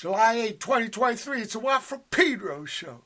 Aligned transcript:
July 0.00 0.34
8, 0.34 0.60
2023. 0.60 1.42
It's 1.42 1.56
a 1.56 1.58
Watt 1.58 1.82
from 1.82 2.02
Pedro 2.12 2.64
show. 2.64 3.02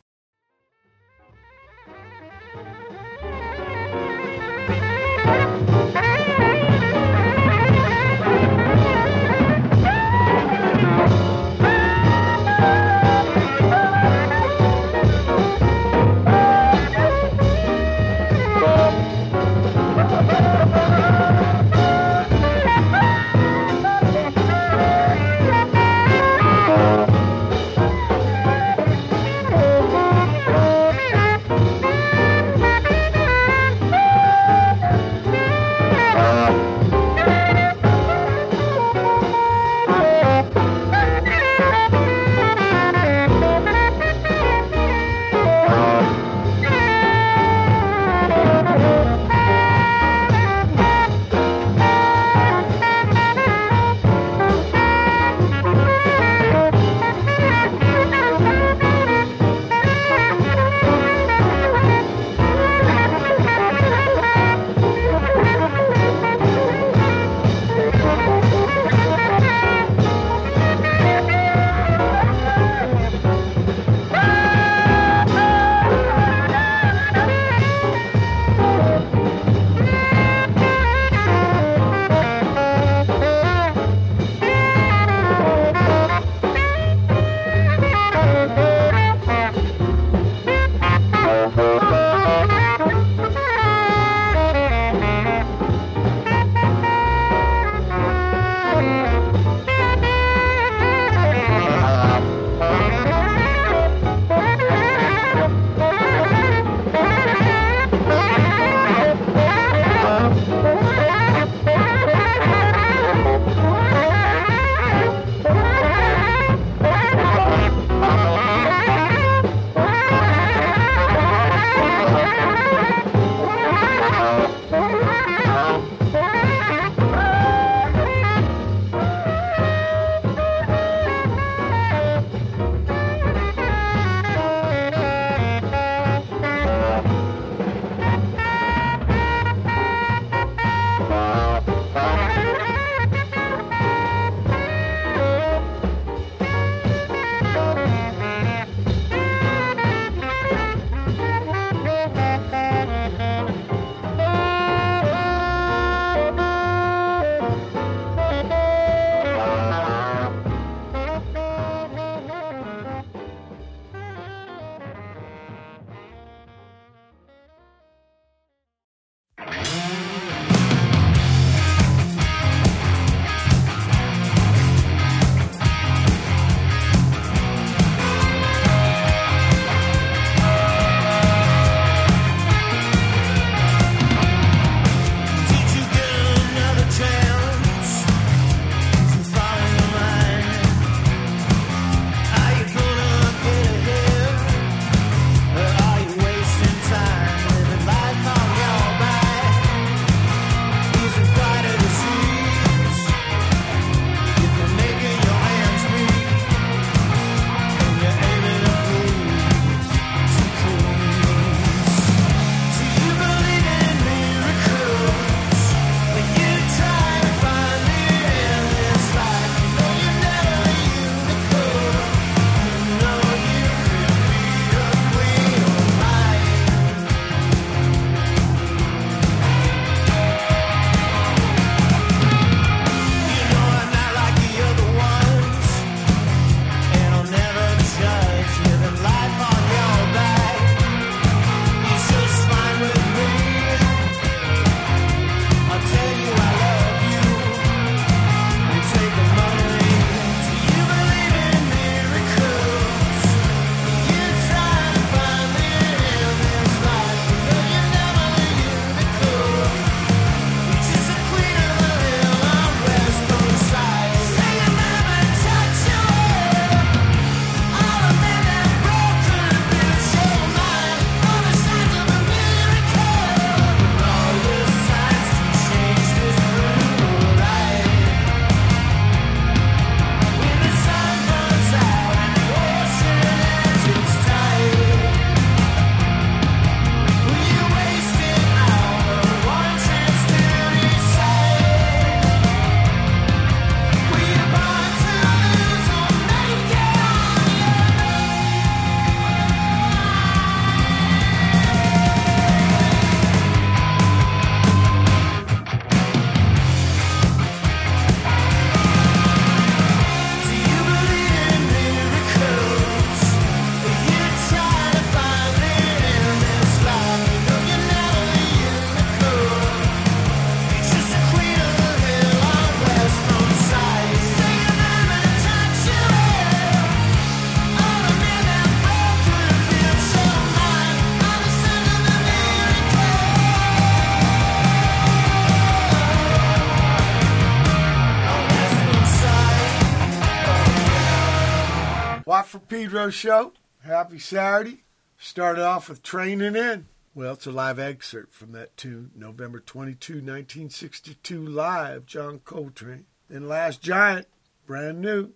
Watt 342.52 342.60
from 342.60 342.68
Pedro 342.68 343.08
show. 343.08 343.52
Happy 343.82 344.18
Saturday. 344.18 344.84
Started 345.16 345.64
off 345.64 345.88
with 345.88 346.02
Traneing 346.02 346.54
In. 346.54 346.86
Well, 347.14 347.32
it's 347.34 347.46
a 347.46 347.52
live 347.52 347.78
excerpt 347.78 348.34
from 348.34 348.52
that 348.52 348.76
tune, 348.76 349.10
November 349.14 349.58
22, 349.58 350.14
1962, 350.14 351.46
live, 351.46 352.04
John 352.04 352.40
Coltrane. 352.40 353.06
Then 353.30 353.48
Last 353.48 353.80
Giant, 353.80 354.26
brand 354.66 355.00
new, 355.00 355.32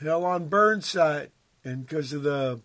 Hell 0.00 0.24
on 0.24 0.48
Burnside. 0.48 1.30
And 1.64 1.86
because 1.86 2.12
of 2.12 2.22
the 2.22 2.60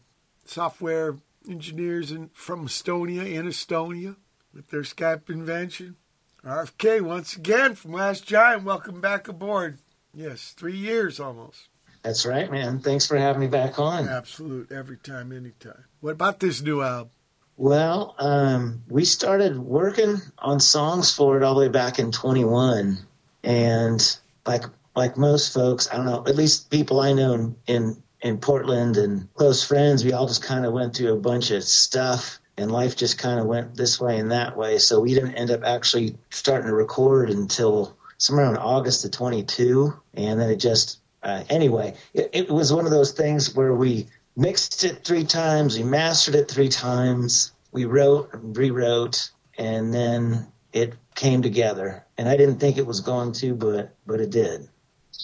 software 0.45 1.17
engineers 1.49 2.11
in, 2.11 2.29
from 2.29 2.67
Estonia, 2.67 3.25
in 3.25 3.47
Estonia, 3.47 4.17
with 4.53 4.69
their 4.69 4.81
Skype 4.81 5.29
invention, 5.29 5.95
RFK 6.43 7.01
once 7.01 7.35
again 7.35 7.73
from 7.73 7.93
Last 7.93 8.27
Giant, 8.27 8.63
welcome 8.63 9.01
back 9.01 9.27
aboard. 9.27 9.79
Yes, 10.13 10.53
three 10.55 10.77
years 10.77 11.19
almost. 11.19 11.69
That's 12.05 12.23
right, 12.23 12.51
man. 12.51 12.81
Thanks 12.81 13.07
for 13.07 13.17
having 13.17 13.41
me 13.41 13.47
back 13.47 13.79
on. 13.79 14.07
Absolute, 14.07 14.71
every 14.71 14.97
time, 14.97 15.31
anytime. 15.31 15.85
What 16.01 16.11
about 16.11 16.39
this 16.39 16.61
new 16.61 16.83
album? 16.83 17.09
Well, 17.57 18.13
um, 18.19 18.83
we 18.87 19.05
started 19.05 19.57
working 19.57 20.17
on 20.37 20.59
songs 20.59 21.11
for 21.11 21.35
it 21.35 21.41
all 21.41 21.55
the 21.55 21.61
way 21.61 21.67
back 21.67 21.97
in 21.97 22.11
21, 22.11 22.99
and 23.43 24.17
like 24.45 24.65
like 24.95 25.17
most 25.17 25.51
folks, 25.51 25.91
I 25.91 25.97
don't 25.97 26.05
know, 26.05 26.23
at 26.27 26.35
least 26.35 26.69
people 26.69 26.99
I 26.99 27.13
know 27.13 27.33
in 27.33 27.55
in, 27.65 28.03
in 28.21 28.37
Portland 28.37 28.97
and 28.97 29.33
close 29.33 29.63
friends, 29.63 30.05
we 30.05 30.13
all 30.13 30.27
just 30.27 30.43
kind 30.43 30.63
of 30.63 30.73
went 30.73 30.95
through 30.95 31.11
a 31.11 31.19
bunch 31.19 31.49
of 31.49 31.63
stuff, 31.63 32.39
and 32.55 32.71
life 32.71 32.95
just 32.95 33.17
kind 33.17 33.39
of 33.39 33.47
went 33.47 33.75
this 33.75 33.99
way 33.99 34.19
and 34.19 34.31
that 34.31 34.55
way. 34.55 34.77
So 34.77 34.99
we 34.99 35.15
didn't 35.15 35.33
end 35.33 35.49
up 35.49 35.63
actually 35.63 36.19
starting 36.29 36.67
to 36.67 36.75
record 36.75 37.31
until 37.31 37.97
somewhere 38.19 38.45
around 38.45 38.57
August 38.57 39.05
of 39.05 39.09
22, 39.09 39.91
and 40.13 40.39
then 40.39 40.51
it 40.51 40.57
just 40.57 40.99
uh, 41.25 41.43
anyway, 41.49 41.95
it, 42.13 42.29
it, 42.33 42.49
was 42.49 42.71
one 42.71 42.85
of 42.85 42.91
those 42.91 43.11
things 43.11 43.55
where 43.55 43.73
we 43.73 44.07
mixed 44.37 44.83
it 44.83 45.03
three 45.03 45.23
times, 45.23 45.75
we 45.75 45.83
mastered 45.83 46.35
it 46.35 46.49
three 46.49 46.69
times, 46.69 47.51
we 47.71 47.85
wrote 47.85 48.31
and 48.31 48.55
rewrote, 48.55 49.31
and 49.57 49.91
then 49.91 50.47
it 50.71 50.93
came 51.15 51.41
together. 51.41 52.05
And 52.19 52.29
I 52.29 52.37
didn't 52.37 52.59
think 52.59 52.77
it 52.77 52.85
was 52.85 52.99
going 52.99 53.31
to, 53.33 53.55
but 53.55 53.95
but 54.05 54.21
it 54.21 54.29
did. 54.29 54.69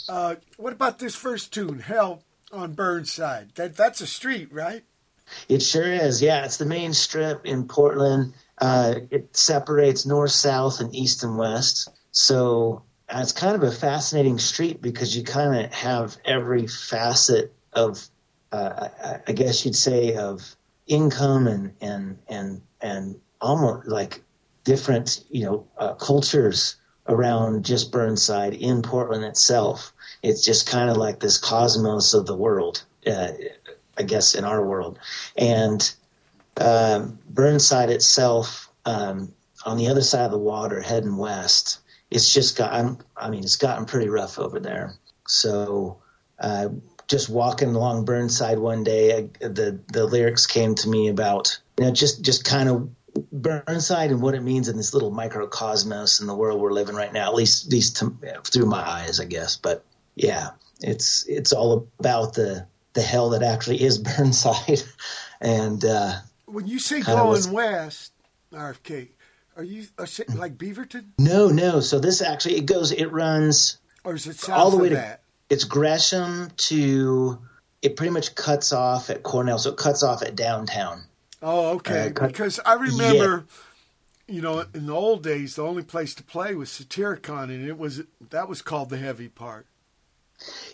Uh, 0.09 0.35
what 0.57 0.73
about 0.73 0.97
this 0.97 1.13
first 1.13 1.53
tune, 1.53 1.79
"Hell 1.79 2.23
on 2.51 2.73
Burnside"? 2.73 3.51
That 3.55 3.77
that's 3.77 4.01
a 4.01 4.07
street, 4.07 4.51
right? 4.51 4.83
It 5.47 5.61
sure 5.61 5.85
is. 5.85 6.21
Yeah, 6.21 6.43
it's 6.43 6.57
the 6.57 6.65
main 6.65 6.93
strip 6.93 7.45
in 7.45 7.67
Portland. 7.67 8.33
Uh, 8.57 8.95
it 9.11 9.35
separates 9.37 10.05
north, 10.05 10.31
south, 10.31 10.79
and 10.79 10.93
east 10.95 11.23
and 11.23 11.37
west. 11.37 11.89
So 12.11 12.83
it's 13.13 13.31
kind 13.31 13.55
of 13.55 13.63
a 13.63 13.71
fascinating 13.71 14.39
street 14.39 14.81
because 14.81 15.15
you 15.15 15.23
kind 15.23 15.65
of 15.65 15.73
have 15.73 16.17
every 16.25 16.67
facet 16.67 17.53
of, 17.73 18.07
uh, 18.51 18.87
I 19.27 19.31
guess 19.31 19.65
you'd 19.65 19.75
say, 19.75 20.15
of 20.15 20.55
income 20.87 21.47
and 21.47 21.73
and 21.81 22.17
and 22.27 22.61
and 22.81 23.19
almost 23.39 23.87
like 23.87 24.21
different, 24.63 25.23
you 25.29 25.45
know, 25.45 25.67
uh, 25.77 25.93
cultures 25.95 26.77
around 27.07 27.65
just 27.65 27.91
Burnside 27.91 28.53
in 28.53 28.81
Portland 28.81 29.23
itself. 29.23 29.93
It's 30.23 30.43
just 30.43 30.69
kind 30.69 30.89
of 30.89 30.97
like 30.97 31.19
this 31.19 31.37
cosmos 31.37 32.13
of 32.13 32.25
the 32.25 32.35
world, 32.35 32.83
uh, 33.07 33.31
I 33.97 34.03
guess, 34.03 34.35
in 34.35 34.45
our 34.45 34.65
world. 34.65 34.99
And 35.35 35.93
um, 36.57 37.19
Burnside 37.29 37.89
itself, 37.89 38.69
um, 38.85 39.33
on 39.65 39.77
the 39.77 39.87
other 39.87 40.01
side 40.01 40.25
of 40.25 40.31
the 40.31 40.37
water, 40.37 40.81
heading 40.81 41.17
west, 41.17 41.79
it's 42.11 42.33
just 42.33 42.57
gotten, 42.57 42.99
I 43.15 43.29
mean, 43.29 43.43
it's 43.43 43.55
gotten 43.55 43.85
pretty 43.85 44.09
rough 44.09 44.37
over 44.37 44.59
there. 44.59 44.93
So, 45.25 45.97
uh, 46.39 46.69
just 47.07 47.29
walking 47.29 47.75
along 47.75 48.05
Burnside 48.05 48.59
one 48.59 48.83
day, 48.83 49.17
I, 49.17 49.21
the 49.47 49.79
the 49.91 50.05
lyrics 50.05 50.47
came 50.47 50.75
to 50.75 50.89
me 50.89 51.09
about 51.09 51.59
you 51.77 51.85
know 51.85 51.91
just 51.91 52.23
just 52.23 52.45
kind 52.45 52.69
of 52.69 52.89
Burnside 53.33 54.11
and 54.11 54.21
what 54.21 54.33
it 54.33 54.41
means 54.41 54.69
in 54.69 54.77
this 54.77 54.93
little 54.93 55.11
microcosmos 55.11 56.21
in 56.21 56.27
the 56.27 56.35
world 56.35 56.61
we're 56.61 56.71
living 56.71 56.95
right 56.95 57.11
now. 57.11 57.27
At 57.27 57.35
least, 57.35 57.65
at 57.65 57.73
least 57.73 57.97
to, 57.97 58.15
through 58.45 58.65
my 58.65 58.79
eyes, 58.79 59.19
I 59.19 59.25
guess. 59.25 59.57
But 59.57 59.83
yeah, 60.15 60.51
it's 60.79 61.25
it's 61.27 61.51
all 61.51 61.89
about 61.99 62.33
the 62.33 62.65
the 62.93 63.01
hell 63.01 63.31
that 63.31 63.43
actually 63.43 63.83
is 63.83 63.97
Burnside. 64.17 64.83
and 65.41 65.83
uh, 65.83 66.13
when 66.45 66.67
you 66.67 66.79
say 66.79 67.01
going 67.01 67.27
was, 67.27 67.47
west, 67.47 68.13
RFK, 68.53 69.09
are 69.61 69.63
you 69.63 69.85
like 70.35 70.57
Beaverton? 70.57 71.05
No, 71.19 71.49
no. 71.49 71.79
So 71.79 71.99
this 71.99 72.21
actually 72.21 72.57
it 72.57 72.65
goes 72.65 72.91
it 72.91 73.11
runs 73.11 73.77
or 74.03 74.15
is 74.15 74.27
it 74.27 74.37
south 74.37 74.57
all 74.57 74.71
the 74.71 74.77
way 74.77 74.89
to 74.89 74.95
that? 74.95 75.21
it's 75.51 75.65
Gresham 75.65 76.49
to 76.55 77.37
it 77.81 77.97
pretty 77.97 78.11
much 78.11 78.35
cuts 78.35 78.71
off 78.71 79.09
at 79.09 79.21
Cornell, 79.21 79.59
so 79.59 79.71
it 79.71 79.77
cuts 79.77 80.01
off 80.01 80.23
at 80.23 80.35
downtown. 80.35 81.03
Oh, 81.41 81.75
okay. 81.75 82.07
Uh, 82.07 82.11
cut, 82.11 82.27
because 82.27 82.59
I 82.65 82.75
remember, 82.75 83.45
yeah. 84.27 84.35
you 84.35 84.41
know, 84.41 84.65
in 84.73 84.85
the 84.85 84.93
old 84.93 85.23
days, 85.23 85.55
the 85.55 85.63
only 85.63 85.83
place 85.83 86.15
to 86.15 86.23
play 86.23 86.55
was 86.55 86.69
Satyricon, 86.69 87.45
and 87.45 87.67
it 87.67 87.77
was 87.77 88.01
that 88.29 88.47
was 88.47 88.61
called 88.61 88.89
the 88.89 88.97
heavy 88.97 89.27
part. 89.27 89.67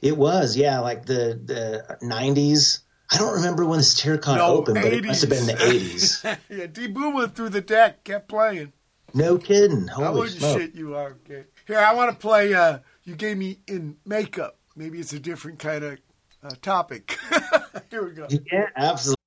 It 0.02 0.16
was, 0.16 0.56
yeah, 0.56 0.80
like 0.80 1.06
the 1.06 1.40
the 1.44 1.98
nineties. 2.02 2.82
I 3.12 3.18
don't 3.18 3.36
remember 3.36 3.66
when 3.66 3.80
the 3.80 3.84
Satyricon 3.84 4.38
no, 4.38 4.58
opened, 4.58 4.78
80s. 4.78 4.84
but 4.84 4.94
it 4.94 5.06
must 5.06 5.22
have 5.22 5.30
been 5.30 5.46
the 5.48 5.66
eighties. 5.66 6.26
yeah, 6.50 6.68
D 6.68 6.88
Boon 6.88 7.16
went 7.16 7.36
through 7.36 7.50
the 7.50 7.62
deck, 7.62 8.04
kept 8.04 8.28
playing. 8.28 8.74
No 9.14 9.38
kidding. 9.38 9.88
Holy 9.88 10.08
I 10.08 10.12
wouldn't 10.12 10.38
smoke. 10.38 10.60
shit 10.60 10.76
you 10.76 10.96
are. 10.96 11.18
Okay. 11.26 11.46
Here, 11.66 11.80
I 11.80 11.94
want 11.94 12.12
to 12.12 12.18
play. 12.18 12.54
Uh, 12.54 12.80
you 13.04 13.16
gave 13.16 13.38
me 13.38 13.60
in 13.68 13.98
makeup. 14.06 14.58
Maybe 14.76 15.00
it's 15.00 15.14
a 15.14 15.20
different 15.20 15.60
kind 15.60 15.84
of 15.84 15.98
uh, 16.44 16.50
topic. 16.62 17.18
Here 17.90 18.04
we 18.06 18.12
go. 18.12 18.28
Yeah, 18.30 18.68
absolutely. 18.76 19.18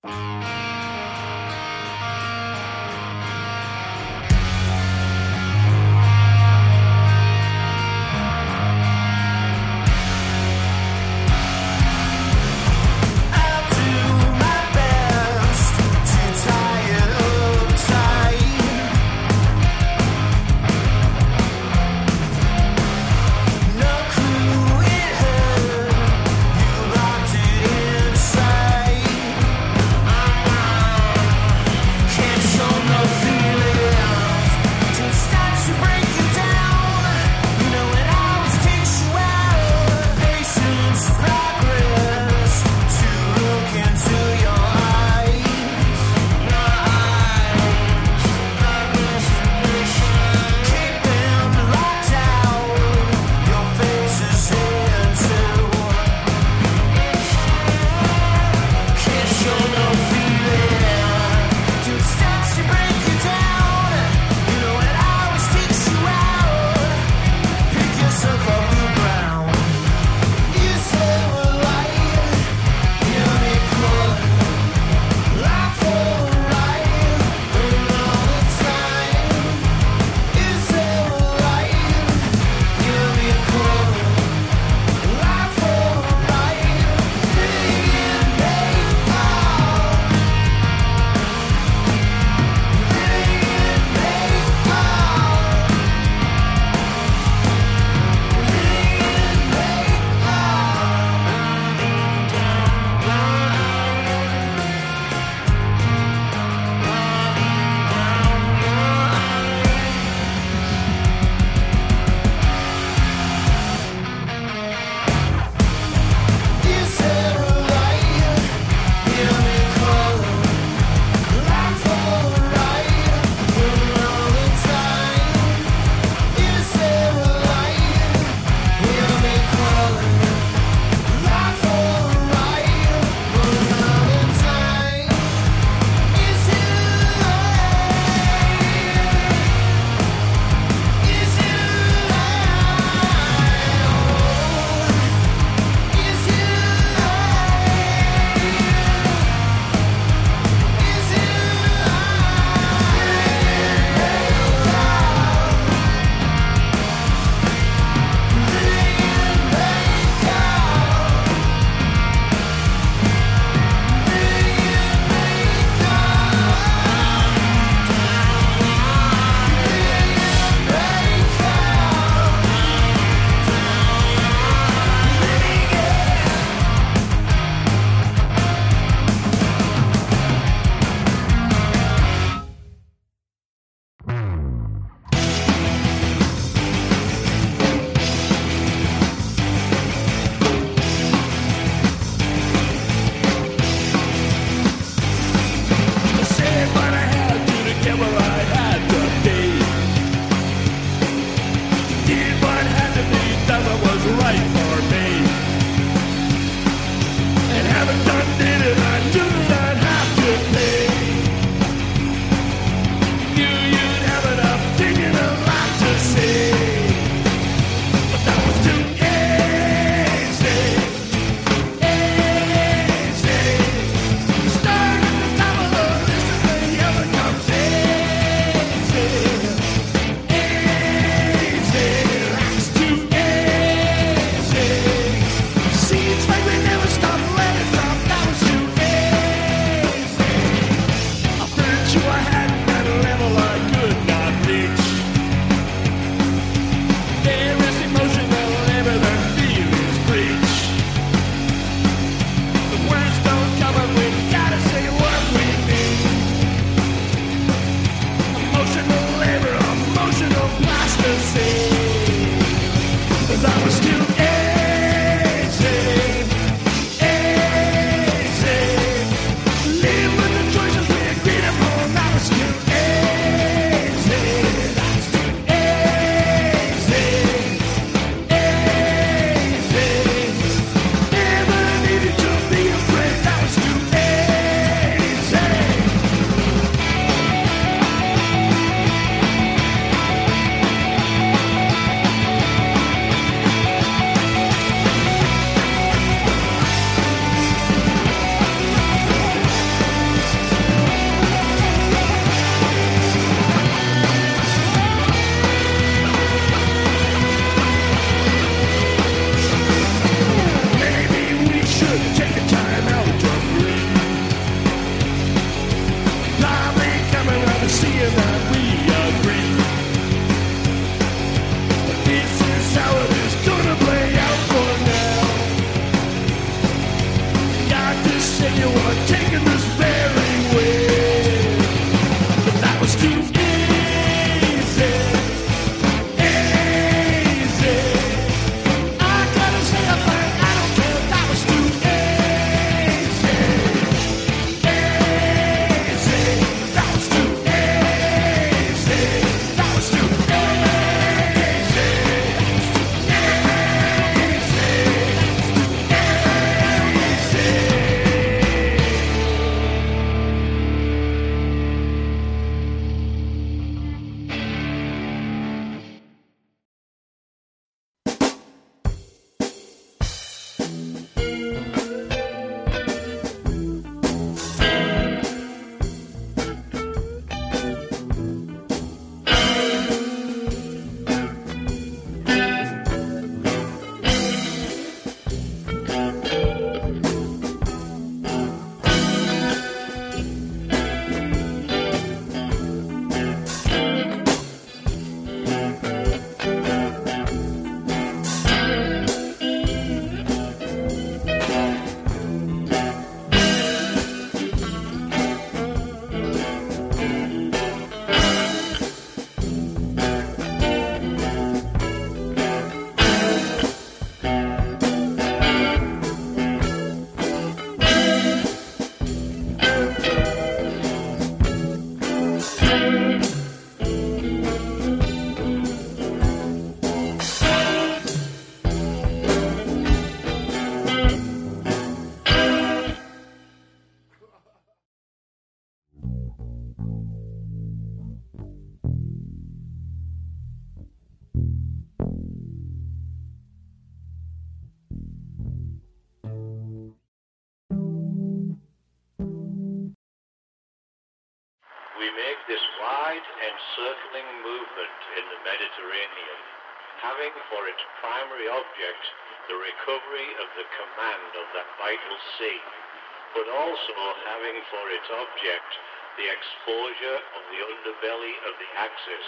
object 465.20 465.70
the 466.16 466.26
exposure 466.26 467.18
of 467.36 467.42
the 467.48 467.60
underbelly 467.60 468.34
of 468.48 468.54
the 468.60 468.70
Axis, 468.76 469.26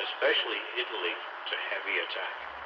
especially 0.00 0.60
Italy, 0.78 1.14
to 1.50 1.54
heavy 1.72 1.96
attack. 2.08 2.61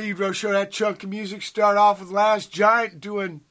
Pedro 0.00 0.32
Show. 0.32 0.52
That 0.52 0.70
chunk 0.70 1.04
of 1.04 1.10
music 1.10 1.42
start 1.42 1.76
off 1.76 2.00
with 2.00 2.10
Last 2.10 2.50
Giant 2.50 3.00
doing 3.00 3.42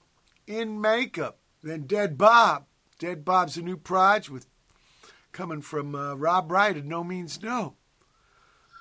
In 0.47 0.81
Makeup. 0.81 1.37
Then 1.61 1.83
Dead 1.83 2.17
Bob. 2.17 2.65
Dead 2.97 3.23
Bob's 3.23 3.55
a 3.55 3.61
new 3.61 3.77
project 3.77 4.31
with 4.31 4.47
coming 5.31 5.61
from 5.61 5.93
uh, 5.93 6.15
Rob 6.15 6.51
Wright 6.51 6.75
and 6.75 6.89
No 6.89 7.03
Means 7.03 7.43
No. 7.43 7.75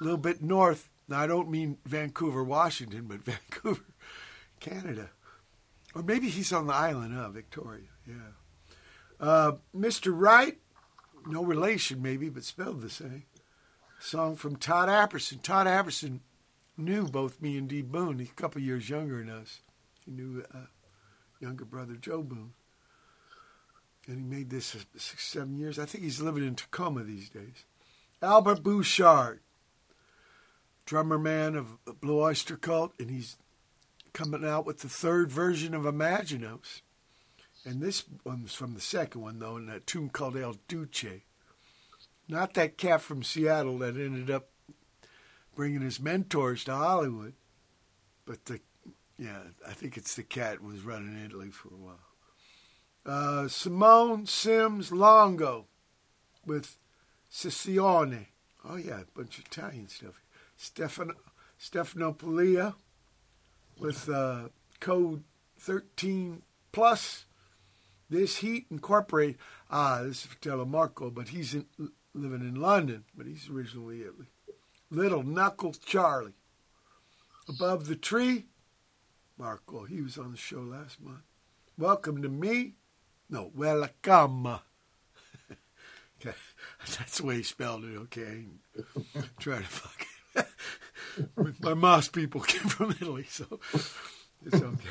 A 0.01 0.05
little 0.05 0.19
bit 0.19 0.43
north. 0.43 0.91
Now, 1.09 1.21
I 1.21 1.27
don't 1.27 1.51
mean 1.51 1.77
Vancouver, 1.85 2.43
Washington, 2.43 3.05
but 3.07 3.19
Vancouver, 3.25 3.85
Canada. 4.61 5.11
Or 5.95 6.03
maybe 6.03 6.31
he's 6.31 6.55
on 6.55 6.69
the 6.69 6.75
island 6.75 7.19
of 7.19 7.35
Victoria. 7.35 7.89
Yeah. 8.07 8.15
Uh, 9.21 9.53
Mr. 9.77 10.11
Wright, 10.15 10.57
no 11.27 11.45
relation 11.45 12.01
maybe, 12.01 12.31
but 12.31 12.45
spelled 12.45 12.81
the 12.81 12.89
same. 12.89 13.25
Song 14.01 14.37
from 14.37 14.57
Todd 14.57 14.89
Apperson. 14.89 15.43
Todd 15.43 15.67
Apperson 15.67 16.21
knew 16.79 17.07
both 17.07 17.43
me 17.43 17.59
and 17.59 17.69
D 17.69 17.83
Boon. 17.83 18.19
He's 18.19 18.31
a 18.31 18.35
couple 18.35 18.63
years 18.63 18.89
younger 18.89 19.19
than 19.19 19.31
us. 19.31 19.61
He 20.05 20.13
knew 20.13 20.45
uh, 20.55 20.67
younger 21.41 21.65
brother 21.65 21.95
Joe 21.95 22.23
Boon. 22.23 22.53
And 24.07 24.19
he 24.19 24.25
made 24.25 24.49
this 24.49 24.75
six, 24.97 25.27
seven 25.27 25.59
years. 25.59 25.79
I 25.79 25.85
think 25.85 26.05
he's 26.05 26.21
living 26.21 26.47
in 26.47 26.55
Tacoma 26.55 27.03
these 27.03 27.29
days. 27.29 27.65
Albert 28.23 28.63
Bouchard, 28.63 29.41
drummer 30.87 31.19
man 31.19 31.55
of 31.55 31.77
Blue 32.01 32.21
Oyster 32.21 32.57
Cult, 32.57 32.95
and 32.99 33.11
he's 33.11 33.37
coming 34.15 34.45
out 34.45 34.65
with 34.65 34.79
the 34.79 34.89
third 34.89 35.31
version 35.31 35.75
of 35.75 35.83
Imaginos. 35.83 36.81
And 37.65 37.83
this 37.83 38.05
one's 38.25 38.55
from 38.55 38.75
the 38.75 38.81
second 38.81 39.21
one, 39.21 39.41
though, 39.41 39.59
in 39.59 39.69
a 39.69 39.81
tune 39.81 40.09
called 40.09 40.37
Il 40.37 40.57
Duce. 40.69 41.23
Not 42.29 42.55
that 42.55 42.79
cat 42.79 43.03
from 43.03 43.23
Seattle 43.23 43.79
that 43.79 43.97
ended 43.97 44.31
up 44.31 44.49
bringing 45.59 45.81
his 45.81 45.99
mentors 45.99 46.63
to 46.63 46.73
Hollywood, 46.73 47.33
but 48.25 48.45
the, 48.45 48.61
yeah, 49.19 49.41
I 49.67 49.73
think 49.73 49.97
it's 49.97 50.15
the 50.15 50.23
cat 50.23 50.63
was 50.63 50.83
running 50.83 51.21
Italy 51.25 51.51
for 51.51 51.71
a 51.75 51.77
while. 51.77 51.99
Uh, 53.05 53.49
Simone 53.49 54.25
Sims 54.25 54.93
Longo 54.93 55.67
with 56.47 56.77
Scissione. 57.29 58.27
Oh, 58.65 58.77
yeah, 58.77 59.01
a 59.01 59.19
bunch 59.19 59.41
of 59.41 59.47
Italian 59.47 59.89
stuff. 59.89 60.23
Stefano, 60.57 61.15
Stefano 61.59 62.13
Pilia 62.13 62.77
with 63.81 64.09
uh, 64.09 64.51
code 64.79 65.25
13 65.59 66.43
plus. 66.71 67.25
This 68.09 68.37
Heat 68.37 68.67
Incorporated. 68.71 69.39
Ah, 69.73 70.03
this 70.05 70.19
is 70.19 70.27
for 70.27 70.37
Telemarco, 70.37 71.13
but 71.13 71.31
he's 71.31 71.53
in, 71.53 71.67
living 72.15 72.43
in 72.43 72.55
London, 72.55 73.07
but 73.13 73.27
he's 73.27 73.49
originally 73.51 74.03
Italy. 74.03 74.29
Little 74.91 75.23
Knuckle 75.23 75.75
Charlie. 75.75 76.35
Above 77.49 77.87
the 77.87 77.97
Tree, 77.97 78.47
Marco. 79.39 79.85
He 79.85 80.03
was 80.03 80.19
on 80.19 80.33
the 80.33 80.37
show 80.37 80.61
last 80.61 81.01
month. 81.01 81.23
Welcome 81.79 82.23
to 82.23 82.29
me. 82.29 82.75
No, 83.31 83.51
welcome. 83.55 84.47
okay. 86.21 86.37
That's 86.87 87.19
the 87.19 87.27
way 87.27 87.37
he 87.37 87.43
spelled 87.43 87.85
it, 87.85 87.97
okay? 87.97 88.45
Try 89.39 89.59
to 89.59 89.65
fuck 89.65 90.07
it. 90.35 90.47
My 91.61 91.75
Moss 91.75 92.09
people 92.09 92.41
came 92.41 92.69
from 92.69 92.91
Italy, 92.91 93.27
so 93.29 93.61
it's 94.45 94.55
okay. 94.55 94.89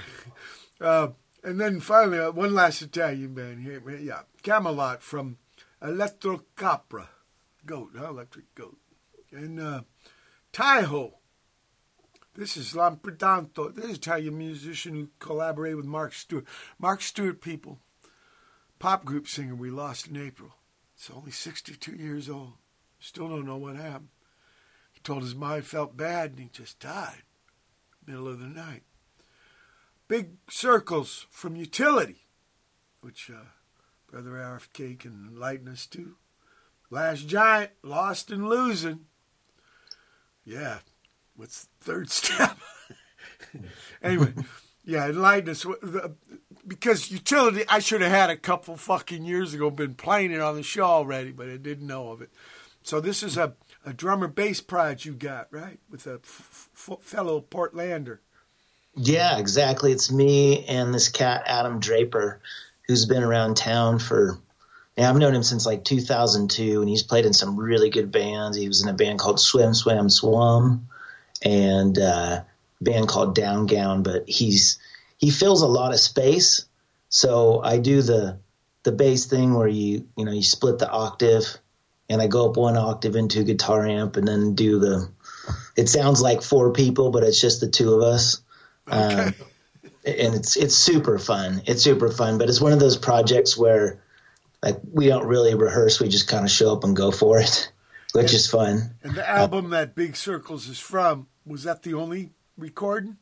Uh, 0.80 1.10
and 1.44 1.60
then 1.60 1.80
finally, 1.80 2.20
uh, 2.20 2.32
one 2.32 2.54
last 2.54 2.82
Italian 2.82 3.34
band 3.34 3.62
here. 3.62 3.82
Yeah, 3.98 4.22
Camelot 4.44 5.02
from 5.02 5.38
Electro 5.82 6.44
Capra. 6.56 7.10
Goat, 7.66 7.92
huh? 7.98 8.10
Electric 8.10 8.54
Goat. 8.56 8.78
And 9.32 9.60
uh, 9.60 9.82
Taiho. 10.54 11.14
This 12.36 12.56
is 12.56 12.74
Lampredonto. 12.74 13.74
This 13.74 13.86
is 13.86 13.98
Italian 13.98 14.38
musician 14.38 14.94
who 14.94 15.10
collaborated 15.20 15.78
with 15.78 15.86
Mark 15.86 16.14
Stewart. 16.14 16.46
Mark 16.78 17.02
Stewart, 17.02 17.42
people, 17.42 17.80
pop 18.78 19.06
group 19.06 19.28
singer 19.28 19.56
we 19.56 19.72
lost 19.72 20.08
in 20.08 20.18
April. 20.18 20.54
It's 20.96 21.10
only 21.10 21.32
62 21.32 21.94
years 21.94 22.30
old. 22.30 22.54
Still 23.00 23.30
don't 23.30 23.46
know 23.46 23.58
what 23.58 23.76
happened. 23.76 24.10
He 24.94 25.00
told 25.02 25.24
his 25.24 25.36
mind 25.36 25.66
felt 25.66 25.98
bad 25.98 26.32
and 26.32 26.40
he 26.40 26.50
just 26.52 26.80
died 26.80 27.24
middle 28.08 28.28
of 28.28 28.40
the 28.40 28.48
night. 28.48 28.84
Big 30.08 30.38
Circles 30.50 31.28
from 31.30 31.58
Utility, 31.58 32.26
which 33.02 33.30
uh, 33.30 33.50
Brother 34.10 34.32
RFK 34.32 34.98
can 34.98 35.28
enlighten 35.30 35.68
us 35.68 35.86
to. 35.88 36.16
Last 36.90 37.28
Giant, 37.28 37.72
Lost 37.84 38.32
and 38.32 38.48
Losing. 38.48 39.06
Yeah, 40.48 40.80
what's 41.36 41.66
the 41.66 41.70
third 41.86 42.10
step? 42.12 42.58
anyway, 44.02 44.34
yeah, 44.86 45.08
enlighten 45.08 45.50
us. 45.50 45.66
Because 46.66 47.12
Utility, 47.12 47.64
I 47.68 47.80
should 47.80 48.00
have 48.02 48.12
had 48.12 48.30
a 48.30 48.38
couple 48.38 48.78
fucking 48.78 49.26
years 49.26 49.54
ago, 49.54 49.70
been 49.70 49.96
playing 49.96 50.32
it 50.32 50.40
on 50.40 50.56
the 50.56 50.64
show 50.64 50.84
already, 50.84 51.32
but 51.34 51.50
I 51.50 51.58
didn't 51.58 51.86
know 51.88 52.12
of 52.12 52.22
it. 52.22 52.30
So 52.82 53.02
this 53.02 53.24
is 53.24 53.36
a, 53.38 53.56
a 53.86 53.92
drummer 53.92 54.30
bass 54.30 54.62
project 54.62 55.04
you 55.04 55.14
got, 55.14 55.48
right? 55.52 55.80
With 55.90 56.08
a 56.08 56.20
f- 56.24 56.70
f- 56.74 57.02
fellow 57.02 57.42
Portlander. 57.42 58.20
Yeah, 58.96 59.38
exactly. 59.40 59.92
It's 59.92 60.10
me 60.12 60.66
and 60.66 60.94
this 60.94 61.10
cat, 61.10 61.44
Adam 61.46 61.80
Draper, 61.80 62.40
who's 62.88 63.06
been 63.06 63.24
around 63.24 63.58
town 63.58 64.00
for. 64.00 64.40
Yeah, 64.98 65.12
I've 65.12 65.18
known 65.18 65.36
him 65.36 65.44
since 65.44 65.66
like 65.66 65.84
2002, 65.84 66.82
and 66.82 66.90
he's 66.90 67.04
played 67.04 67.26
in 67.26 67.34
some 67.34 67.56
really 67.56 67.92
good 67.92 68.12
bands. 68.12 68.58
He 68.58 68.68
was 68.68 68.82
in 68.82 68.90
a 68.90 68.94
band 68.94 69.20
called 69.20 69.40
Swim 69.40 69.76
Swam 69.76 70.10
Swum, 70.10 70.88
and 71.44 71.98
uh, 72.00 72.42
a 72.42 72.84
band 72.84 73.08
called 73.08 73.36
Down 73.36 73.68
Gown. 73.68 74.02
But 74.02 74.28
he's 74.28 74.80
he 75.18 75.30
fills 75.30 75.62
a 75.62 75.68
lot 75.68 75.94
of 75.94 76.00
space. 76.00 76.66
So 77.10 77.62
I 77.64 77.78
do 77.78 78.02
the 78.02 78.40
the 78.84 78.92
bass 78.92 79.26
thing 79.28 79.54
where 79.54 79.68
you 79.68 80.08
you 80.18 80.26
know 80.26 80.32
you 80.32 80.42
split 80.42 80.80
the 80.80 80.90
octave, 80.90 81.46
and 82.10 82.20
I 82.20 82.26
go 82.26 82.50
up 82.50 82.58
one 82.58 82.76
octave 82.76 83.16
into 83.16 83.42
a 83.42 83.44
guitar 83.44 83.86
amp, 83.86 84.18
and 84.18 84.28
then 84.28 84.56
do 84.56 84.80
the. 84.80 85.10
It 85.76 85.90
sounds 85.90 86.22
like 86.22 86.42
four 86.42 86.74
people, 86.74 87.12
but 87.12 87.24
it's 87.24 87.40
just 87.40 87.62
the 87.62 87.70
two 87.70 87.94
of 87.94 88.02
us. 88.02 88.42
Okay. 88.92 89.26
Um, 89.26 89.34
and 90.06 90.34
it's 90.34 90.58
it's 90.58 90.76
super 90.76 91.20
fun. 91.20 91.62
It's 91.68 91.84
super 91.84 92.10
fun, 92.10 92.40
but 92.40 92.50
it's 92.50 92.62
one 92.62 92.74
of 92.74 92.80
those 92.80 92.98
projects 92.98 93.56
where 93.56 94.02
like 94.62 94.80
we 94.92 95.08
don't 95.08 95.28
really 95.28 95.56
rehearse. 95.56 96.00
We 96.00 96.08
just 96.10 96.28
kind 96.28 96.46
of 96.46 96.52
show 96.52 96.74
up 96.74 96.84
and 96.84 96.96
go 96.96 97.12
for 97.12 97.40
it, 97.40 97.72
which 98.14 98.34
is 98.34 98.50
fun. 98.50 98.96
And 99.04 99.16
the 99.16 99.28
album 99.28 99.70
that 99.72 99.96
Big 99.96 100.16
Circles 100.16 100.68
is 100.68 100.80
from, 100.80 101.28
was 101.46 101.64
that 101.64 101.84
the 101.84 101.94
only 101.94 102.32
recording? 102.58 103.18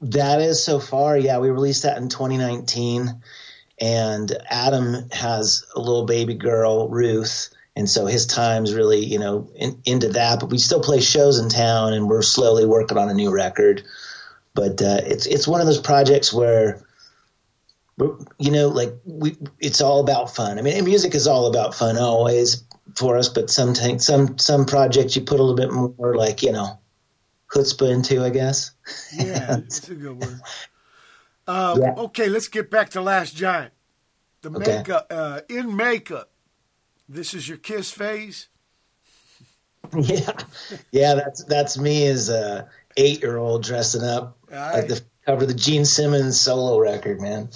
That 0.00 0.40
is 0.40 0.62
so 0.62 0.80
far. 0.80 1.16
Yeah, 1.16 1.38
we 1.38 1.50
released 1.50 1.84
that 1.84 1.96
in 1.96 2.08
2019, 2.08 3.22
and 3.80 4.36
Adam 4.50 5.08
has 5.12 5.64
a 5.74 5.80
little 5.80 6.04
baby 6.04 6.34
girl, 6.34 6.88
Ruth, 6.88 7.50
and 7.76 7.88
so 7.88 8.06
his 8.06 8.26
time's 8.26 8.74
really 8.74 9.04
you 9.04 9.18
know 9.18 9.50
in, 9.54 9.80
into 9.84 10.08
that. 10.10 10.40
But 10.40 10.50
we 10.50 10.58
still 10.58 10.80
play 10.80 11.00
shows 11.00 11.38
in 11.38 11.48
town, 11.48 11.94
and 11.94 12.08
we're 12.08 12.22
slowly 12.22 12.66
working 12.66 12.98
on 12.98 13.08
a 13.08 13.14
new 13.14 13.32
record. 13.32 13.82
But 14.52 14.82
uh, 14.82 15.00
it's 15.04 15.26
it's 15.26 15.48
one 15.48 15.60
of 15.60 15.66
those 15.66 15.80
projects 15.80 16.32
where 16.32 16.84
you 18.38 18.50
know, 18.50 18.68
like 18.68 18.92
we, 19.04 19.36
it's 19.60 19.80
all 19.80 20.00
about 20.00 20.34
fun. 20.34 20.58
I 20.58 20.62
mean, 20.62 20.84
music 20.84 21.14
is 21.14 21.26
all 21.26 21.46
about 21.46 21.74
fun 21.74 21.96
always 21.96 22.64
for 22.96 23.16
us. 23.16 23.28
But 23.28 23.50
sometimes, 23.50 24.04
some 24.04 24.38
some 24.38 24.64
projects 24.64 25.14
you 25.16 25.22
put 25.22 25.38
a 25.40 25.42
little 25.42 25.56
bit 25.56 25.72
more, 25.72 26.14
like 26.16 26.42
you 26.42 26.52
know, 26.52 26.78
chutzpah 27.52 27.92
into, 27.92 28.22
I 28.24 28.30
guess. 28.30 28.72
Yeah, 29.14 29.56
it's 29.66 29.88
a 29.88 29.94
good 29.94 30.18
word. 30.20 30.40
Uh, 31.46 31.78
Yeah. 31.80 31.94
Okay, 31.96 32.28
let's 32.28 32.48
get 32.48 32.70
back 32.70 32.90
to 32.90 33.00
Last 33.00 33.36
Giant. 33.36 33.72
The 34.42 34.50
Okay. 34.50 34.76
makeup, 34.78 35.06
uh, 35.10 35.40
in 35.48 35.74
makeup. 35.76 36.30
This 37.08 37.34
is 37.34 37.48
your 37.48 37.58
kiss 37.58 37.90
phase. 37.90 38.48
yeah, 39.96 40.32
yeah. 40.90 41.14
That's 41.14 41.44
that's 41.44 41.78
me 41.78 42.06
as 42.06 42.28
a 42.30 42.68
eight 42.96 43.20
year 43.22 43.36
old 43.36 43.62
dressing 43.62 44.02
up 44.02 44.38
Aye. 44.50 44.72
like 44.72 44.88
the 44.88 45.02
cover 45.26 45.46
the 45.46 45.54
Gene 45.54 45.84
Simmons 45.84 46.40
solo 46.40 46.78
record, 46.78 47.20
man. 47.20 47.48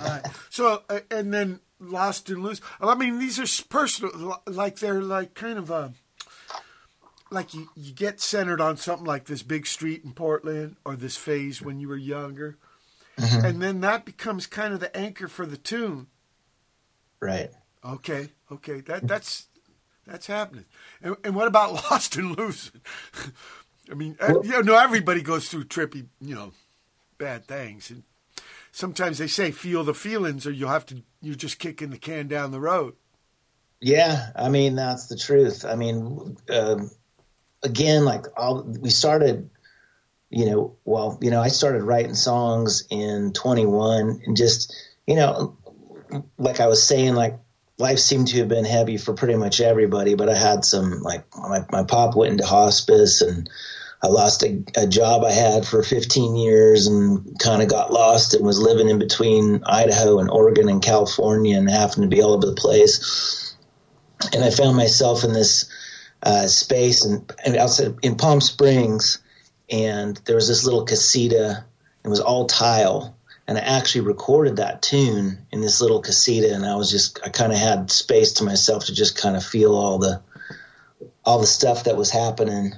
Right. 0.00 0.22
So, 0.50 0.82
uh, 0.88 1.00
and 1.10 1.32
then 1.32 1.60
Lost 1.80 2.28
and 2.30 2.42
Loose. 2.42 2.60
I 2.80 2.94
mean, 2.94 3.18
these 3.18 3.38
are 3.38 3.64
personal, 3.68 4.42
like 4.46 4.78
they're 4.78 5.02
like 5.02 5.34
kind 5.34 5.58
of 5.58 5.70
a, 5.70 5.92
like 7.30 7.54
you, 7.54 7.68
you 7.74 7.92
get 7.92 8.20
centered 8.20 8.60
on 8.60 8.76
something 8.76 9.06
like 9.06 9.24
this 9.24 9.42
big 9.42 9.66
street 9.66 10.04
in 10.04 10.12
Portland 10.12 10.76
or 10.84 10.96
this 10.96 11.16
phase 11.16 11.60
when 11.60 11.80
you 11.80 11.88
were 11.88 11.96
younger. 11.96 12.56
And 13.16 13.62
then 13.62 13.80
that 13.82 14.04
becomes 14.04 14.46
kind 14.46 14.74
of 14.74 14.80
the 14.80 14.94
anchor 14.96 15.28
for 15.28 15.46
the 15.46 15.56
tune. 15.56 16.08
Right. 17.20 17.50
Okay, 17.84 18.30
okay, 18.50 18.80
that 18.80 19.06
that's 19.06 19.46
that's 20.06 20.26
happening. 20.26 20.64
And, 21.02 21.16
and 21.22 21.34
what 21.34 21.46
about 21.46 21.72
Lost 21.90 22.16
and 22.16 22.36
Losing? 22.36 22.80
I 23.90 23.94
mean, 23.94 24.16
uh, 24.20 24.40
you 24.42 24.62
know, 24.62 24.76
everybody 24.76 25.22
goes 25.22 25.48
through 25.48 25.64
trippy, 25.64 26.06
you 26.20 26.34
know, 26.34 26.52
bad 27.24 27.46
things, 27.46 27.90
and 27.90 28.02
sometimes 28.70 29.16
they 29.16 29.26
say 29.26 29.50
feel 29.50 29.82
the 29.82 29.94
feelings, 29.94 30.46
or 30.46 30.50
you'll 30.50 30.68
have 30.68 30.84
to 30.84 31.02
you're 31.22 31.34
just 31.34 31.58
kicking 31.58 31.88
the 31.88 31.96
can 31.96 32.28
down 32.28 32.50
the 32.50 32.60
road. 32.60 32.96
Yeah, 33.80 34.30
I 34.36 34.50
mean 34.50 34.74
that's 34.74 35.06
the 35.06 35.16
truth. 35.16 35.64
I 35.64 35.74
mean, 35.74 36.36
um, 36.50 36.90
again, 37.62 38.04
like 38.04 38.26
all 38.36 38.62
we 38.62 38.90
started, 38.90 39.48
you 40.28 40.44
know, 40.44 40.76
well, 40.84 41.18
you 41.22 41.30
know, 41.30 41.40
I 41.40 41.48
started 41.48 41.82
writing 41.82 42.14
songs 42.14 42.86
in 42.90 43.32
21 43.32 44.20
and 44.26 44.36
just, 44.36 44.74
you 45.06 45.16
know, 45.16 45.56
like 46.36 46.60
I 46.60 46.66
was 46.66 46.86
saying, 46.86 47.14
like 47.14 47.38
life 47.78 47.98
seemed 47.98 48.28
to 48.28 48.38
have 48.40 48.48
been 48.48 48.66
heavy 48.66 48.98
for 48.98 49.14
pretty 49.14 49.36
much 49.36 49.62
everybody, 49.62 50.14
but 50.14 50.28
I 50.28 50.36
had 50.36 50.64
some, 50.64 51.00
like 51.00 51.24
my, 51.34 51.64
my 51.72 51.84
pop 51.84 52.14
went 52.14 52.32
into 52.32 52.46
hospice 52.46 53.22
and 53.22 53.48
I 54.04 54.08
lost 54.08 54.42
a, 54.42 54.62
a 54.76 54.86
job 54.86 55.24
I 55.24 55.32
had 55.32 55.64
for 55.66 55.82
15 55.82 56.36
years 56.36 56.86
and 56.86 57.38
kind 57.38 57.62
of 57.62 57.70
got 57.70 57.90
lost 57.90 58.34
and 58.34 58.44
was 58.44 58.60
living 58.60 58.90
in 58.90 58.98
between 58.98 59.64
Idaho 59.64 60.18
and 60.18 60.28
Oregon 60.28 60.68
and 60.68 60.82
California 60.82 61.56
and 61.56 61.70
having 61.70 62.02
to 62.02 62.08
be 62.08 62.20
all 62.20 62.34
over 62.34 62.44
the 62.44 62.52
place. 62.52 63.56
And 64.34 64.44
I 64.44 64.50
found 64.50 64.76
myself 64.76 65.24
in 65.24 65.32
this 65.32 65.70
uh, 66.22 66.48
space 66.48 67.02
and, 67.02 67.32
and 67.46 67.56
outside 67.56 67.96
in 68.02 68.16
Palm 68.16 68.42
Springs, 68.42 69.22
and 69.70 70.20
there 70.26 70.36
was 70.36 70.48
this 70.48 70.66
little 70.66 70.84
casita. 70.84 71.64
It 72.04 72.08
was 72.08 72.20
all 72.20 72.46
tile, 72.46 73.16
and 73.48 73.56
I 73.56 73.62
actually 73.62 74.02
recorded 74.02 74.56
that 74.56 74.82
tune 74.82 75.38
in 75.50 75.62
this 75.62 75.80
little 75.80 76.02
casita. 76.02 76.54
And 76.54 76.66
I 76.66 76.76
was 76.76 76.90
just 76.90 77.20
I 77.24 77.30
kind 77.30 77.52
of 77.52 77.58
had 77.58 77.90
space 77.90 78.34
to 78.34 78.44
myself 78.44 78.84
to 78.84 78.94
just 78.94 79.16
kind 79.16 79.34
of 79.34 79.42
feel 79.42 79.74
all 79.74 79.96
the 79.96 80.20
all 81.24 81.40
the 81.40 81.46
stuff 81.46 81.84
that 81.84 81.96
was 81.96 82.10
happening, 82.10 82.74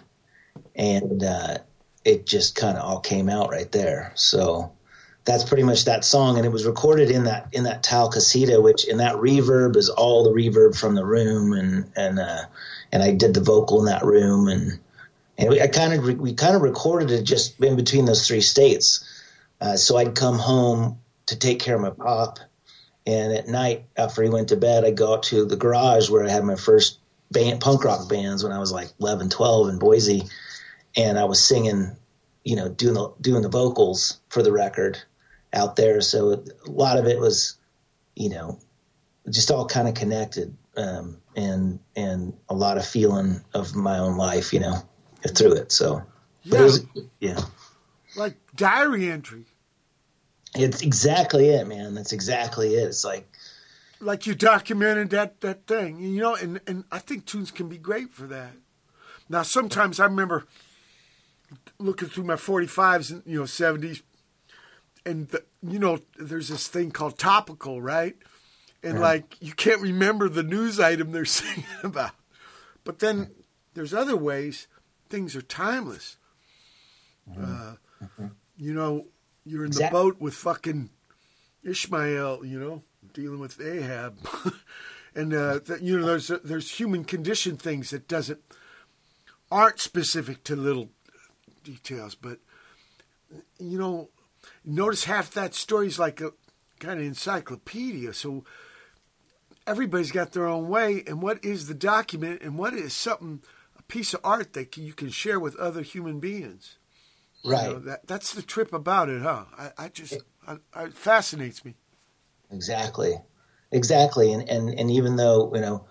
and 0.74 1.22
uh, 1.22 1.58
it 2.04 2.26
just 2.26 2.54
kind 2.54 2.76
of 2.78 2.84
all 2.84 3.00
came 3.00 3.28
out 3.28 3.50
right 3.50 3.70
there. 3.72 4.12
So 4.14 4.72
that's 5.26 5.44
pretty 5.44 5.64
much 5.64 5.84
that 5.84 6.04
song, 6.04 6.36
and 6.36 6.46
it 6.46 6.52
was 6.52 6.64
recorded 6.64 7.10
in 7.10 7.24
that 7.24 7.48
in 7.52 7.64
that 7.64 7.82
tile 7.82 8.08
casita, 8.10 8.60
which 8.60 8.86
in 8.86 8.98
that 8.98 9.16
reverb 9.16 9.76
is 9.76 9.88
all 9.88 10.22
the 10.22 10.30
reverb 10.30 10.78
from 10.78 10.94
the 10.94 11.04
room, 11.04 11.52
and 11.52 11.90
and 11.96 12.18
uh, 12.18 12.44
and 12.92 13.02
I 13.02 13.12
did 13.12 13.34
the 13.34 13.40
vocal 13.40 13.80
in 13.80 13.86
that 13.86 14.04
room, 14.04 14.46
and 14.48 14.78
and 15.36 15.50
we, 15.50 15.60
I 15.60 15.66
kind 15.66 15.92
of 15.92 16.06
re- 16.06 16.14
we 16.14 16.32
kind 16.32 16.54
of 16.54 16.62
recorded 16.62 17.10
it 17.10 17.24
just 17.24 17.60
in 17.60 17.76
between 17.76 18.04
those 18.04 18.26
three 18.26 18.40
states. 18.40 19.04
Uh, 19.60 19.76
so 19.76 19.96
I'd 19.96 20.14
come 20.14 20.38
home 20.38 21.00
to 21.26 21.36
take 21.36 21.58
care 21.58 21.74
of 21.74 21.80
my 21.80 21.90
pop, 21.90 22.38
and 23.04 23.32
at 23.32 23.48
night 23.48 23.84
after 23.96 24.22
he 24.22 24.28
went 24.28 24.48
to 24.50 24.56
bed, 24.56 24.84
I'd 24.84 24.96
go 24.96 25.14
out 25.14 25.24
to 25.24 25.44
the 25.44 25.56
garage 25.56 26.08
where 26.08 26.24
I 26.24 26.30
had 26.30 26.44
my 26.44 26.56
first 26.56 26.98
band, 27.32 27.60
punk 27.60 27.84
rock 27.84 28.08
bands 28.08 28.44
when 28.44 28.52
I 28.52 28.60
was 28.60 28.70
like 28.70 28.92
11, 29.00 29.30
12 29.30 29.68
in 29.70 29.78
Boise, 29.78 30.22
and 30.96 31.18
I 31.18 31.24
was 31.24 31.42
singing, 31.42 31.96
you 32.44 32.56
know, 32.56 32.68
doing 32.68 32.94
the 32.94 33.12
doing 33.20 33.42
the 33.42 33.48
vocals 33.48 34.20
for 34.28 34.42
the 34.42 34.52
record 34.52 34.98
out 35.52 35.76
there. 35.76 36.00
So 36.00 36.42
a 36.66 36.70
lot 36.70 36.98
of 36.98 37.06
it 37.06 37.18
was, 37.18 37.56
you 38.14 38.30
know, 38.30 38.58
just 39.30 39.50
all 39.50 39.66
kind 39.66 39.88
of 39.88 39.94
connected 39.94 40.56
um, 40.76 41.18
and 41.34 41.78
and 41.94 42.32
a 42.48 42.54
lot 42.54 42.78
of 42.78 42.86
feeling 42.86 43.40
of 43.54 43.74
my 43.74 43.98
own 43.98 44.16
life, 44.16 44.52
you 44.52 44.60
know, 44.60 44.76
through 45.34 45.52
it. 45.54 45.72
So, 45.72 46.02
but 46.48 46.60
it 46.60 46.64
was, 46.64 46.86
yeah, 47.20 47.40
Like 48.16 48.34
diary 48.54 49.10
entry. 49.10 49.44
it's 50.54 50.82
exactly 50.82 51.48
it, 51.48 51.66
man. 51.66 51.94
That's 51.94 52.12
exactly 52.12 52.74
it. 52.74 52.84
It's 52.84 53.04
like, 53.04 53.28
like 54.00 54.26
you 54.26 54.34
documented 54.34 55.10
that 55.10 55.40
that 55.40 55.66
thing, 55.66 55.98
you 55.98 56.20
know, 56.20 56.34
and 56.34 56.60
and 56.66 56.84
I 56.92 56.98
think 56.98 57.26
tunes 57.26 57.50
can 57.50 57.68
be 57.68 57.78
great 57.78 58.12
for 58.12 58.26
that. 58.26 58.52
Now, 59.28 59.42
sometimes 59.42 59.98
I 59.98 60.04
remember 60.04 60.46
looking 61.78 62.08
through 62.08 62.24
my 62.24 62.34
45s 62.34 63.10
and 63.10 63.22
you 63.26 63.38
know 63.38 63.44
70s, 63.44 64.02
and 65.04 65.28
the, 65.28 65.44
you 65.62 65.78
know, 65.78 65.98
there's 66.18 66.48
this 66.48 66.68
thing 66.68 66.90
called 66.90 67.18
topical, 67.18 67.80
right? 67.80 68.16
And 68.82 69.00
like 69.00 69.36
you 69.40 69.52
can't 69.52 69.80
remember 69.80 70.28
the 70.28 70.42
news 70.42 70.78
item 70.78 71.10
they're 71.12 71.24
singing 71.24 71.64
about, 71.82 72.12
but 72.84 73.00
then 73.00 73.30
there's 73.74 73.92
other 73.94 74.16
ways 74.16 74.68
things 75.08 75.34
are 75.34 75.42
timeless. 75.42 76.16
Uh, 77.40 77.74
you 78.56 78.72
know, 78.72 79.06
you're 79.44 79.64
in 79.64 79.70
the 79.72 79.78
Exact- 79.78 79.92
boat 79.92 80.20
with 80.20 80.34
fucking 80.34 80.90
Ishmael, 81.64 82.44
you 82.44 82.60
know, 82.60 82.82
dealing 83.12 83.40
with 83.40 83.60
Ahab, 83.60 84.18
and 85.16 85.34
uh, 85.34 85.58
th- 85.60 85.80
you 85.80 85.98
know, 85.98 86.06
there's 86.06 86.28
there's 86.44 86.70
human 86.78 87.04
condition 87.04 87.56
things 87.56 87.90
that 87.90 88.06
doesn't 88.06 88.40
aren't 89.50 89.80
specific 89.80 90.44
to 90.44 90.54
little 90.54 90.90
details, 91.66 92.14
but 92.14 92.38
you 93.58 93.78
know, 93.78 94.08
notice 94.64 95.04
half 95.04 95.30
that 95.32 95.54
story 95.54 95.88
is 95.88 95.98
like 95.98 96.20
a 96.20 96.32
kind 96.78 97.00
of 97.00 97.06
encyclopedia. 97.06 98.12
So 98.12 98.44
everybody's 99.66 100.12
got 100.12 100.32
their 100.32 100.46
own 100.46 100.68
way, 100.68 101.02
and 101.06 101.20
what 101.20 101.44
is 101.44 101.66
the 101.66 101.74
document, 101.74 102.42
and 102.42 102.58
what 102.58 102.74
is 102.74 102.94
something 102.94 103.42
a 103.78 103.82
piece 103.82 104.14
of 104.14 104.20
art 104.24 104.52
that 104.52 104.76
you 104.76 104.92
can 104.92 105.10
share 105.10 105.40
with 105.40 105.56
other 105.56 105.82
human 105.82 106.20
beings. 106.20 106.76
You 107.44 107.50
right. 107.52 107.72
know, 107.72 107.78
that 107.80 108.06
that's 108.06 108.32
the 108.32 108.42
trip 108.42 108.72
about 108.72 109.08
it, 109.08 109.22
huh? 109.22 109.44
I, 109.56 109.70
I 109.78 109.88
just 109.88 110.18
I, 110.46 110.56
I, 110.74 110.84
it 110.84 110.94
fascinates 110.94 111.64
me. 111.64 111.74
Exactly, 112.50 113.14
exactly. 113.70 114.32
And 114.32 114.48
and 114.48 114.68
and 114.68 114.90
even 114.90 115.16
though 115.16 115.52
you 115.54 115.60
know, 115.60 115.84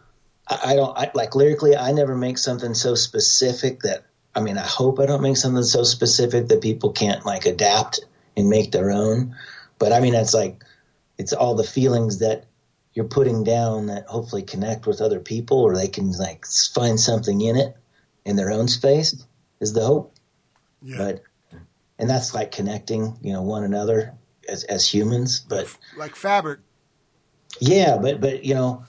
I, 0.48 0.60
I 0.72 0.76
don't 0.76 0.98
I, 0.98 1.12
like 1.14 1.36
lyrically, 1.36 1.76
I 1.76 1.92
never 1.92 2.16
make 2.16 2.38
something 2.38 2.74
so 2.74 2.96
specific 2.96 3.82
that 3.82 4.06
I 4.36 4.42
mean, 4.42 4.58
I 4.58 4.66
hope 4.66 5.00
I 5.00 5.06
don't 5.06 5.22
make 5.22 5.38
something 5.38 5.64
so 5.64 5.84
specific 5.84 6.48
that 6.48 6.62
people 6.62 6.92
can't 6.92 7.26
like 7.26 7.46
adapt 7.46 8.02
and 8.36 8.50
make 8.50 8.72
their 8.72 8.92
own. 8.92 9.36
But 9.80 9.94
I 9.94 10.00
mean, 10.00 10.14
it's 10.14 10.34
like 10.34 10.64
it's 11.18 11.34
all 11.34 11.56
the 11.56 11.64
feelings 11.64 12.20
that 12.20 12.46
you're 12.94 13.06
putting 13.06 13.44
down 13.44 13.88
that 13.88 14.06
hopefully 14.08 14.44
connect 14.44 14.88
with 14.88 15.02
other 15.02 15.20
people, 15.20 15.60
or 15.60 15.76
they 15.76 15.88
can 15.88 16.12
like 16.14 16.46
find 16.74 17.00
something 17.00 17.42
in 17.42 17.56
it 17.56 17.76
in 18.26 18.36
their 18.36 18.52
own 18.52 18.68
space. 18.68 19.26
Is 19.62 19.74
the 19.74 19.86
hope 19.86 20.14
Yeah, 20.82 20.98
but 20.98 21.24
and 21.98 22.10
that's 22.10 22.34
like 22.34 22.52
connecting 22.52 23.18
you 23.22 23.34
know 23.34 23.42
one 23.42 23.64
another 23.64 24.14
as 24.50 24.64
as 24.66 24.88
humans 24.88 25.40
but 25.40 25.66
like 25.98 26.16
fabric. 26.16 26.60
yeah 27.60 27.98
but 27.98 28.20
but 28.22 28.44
you 28.44 28.54
know 28.54 28.84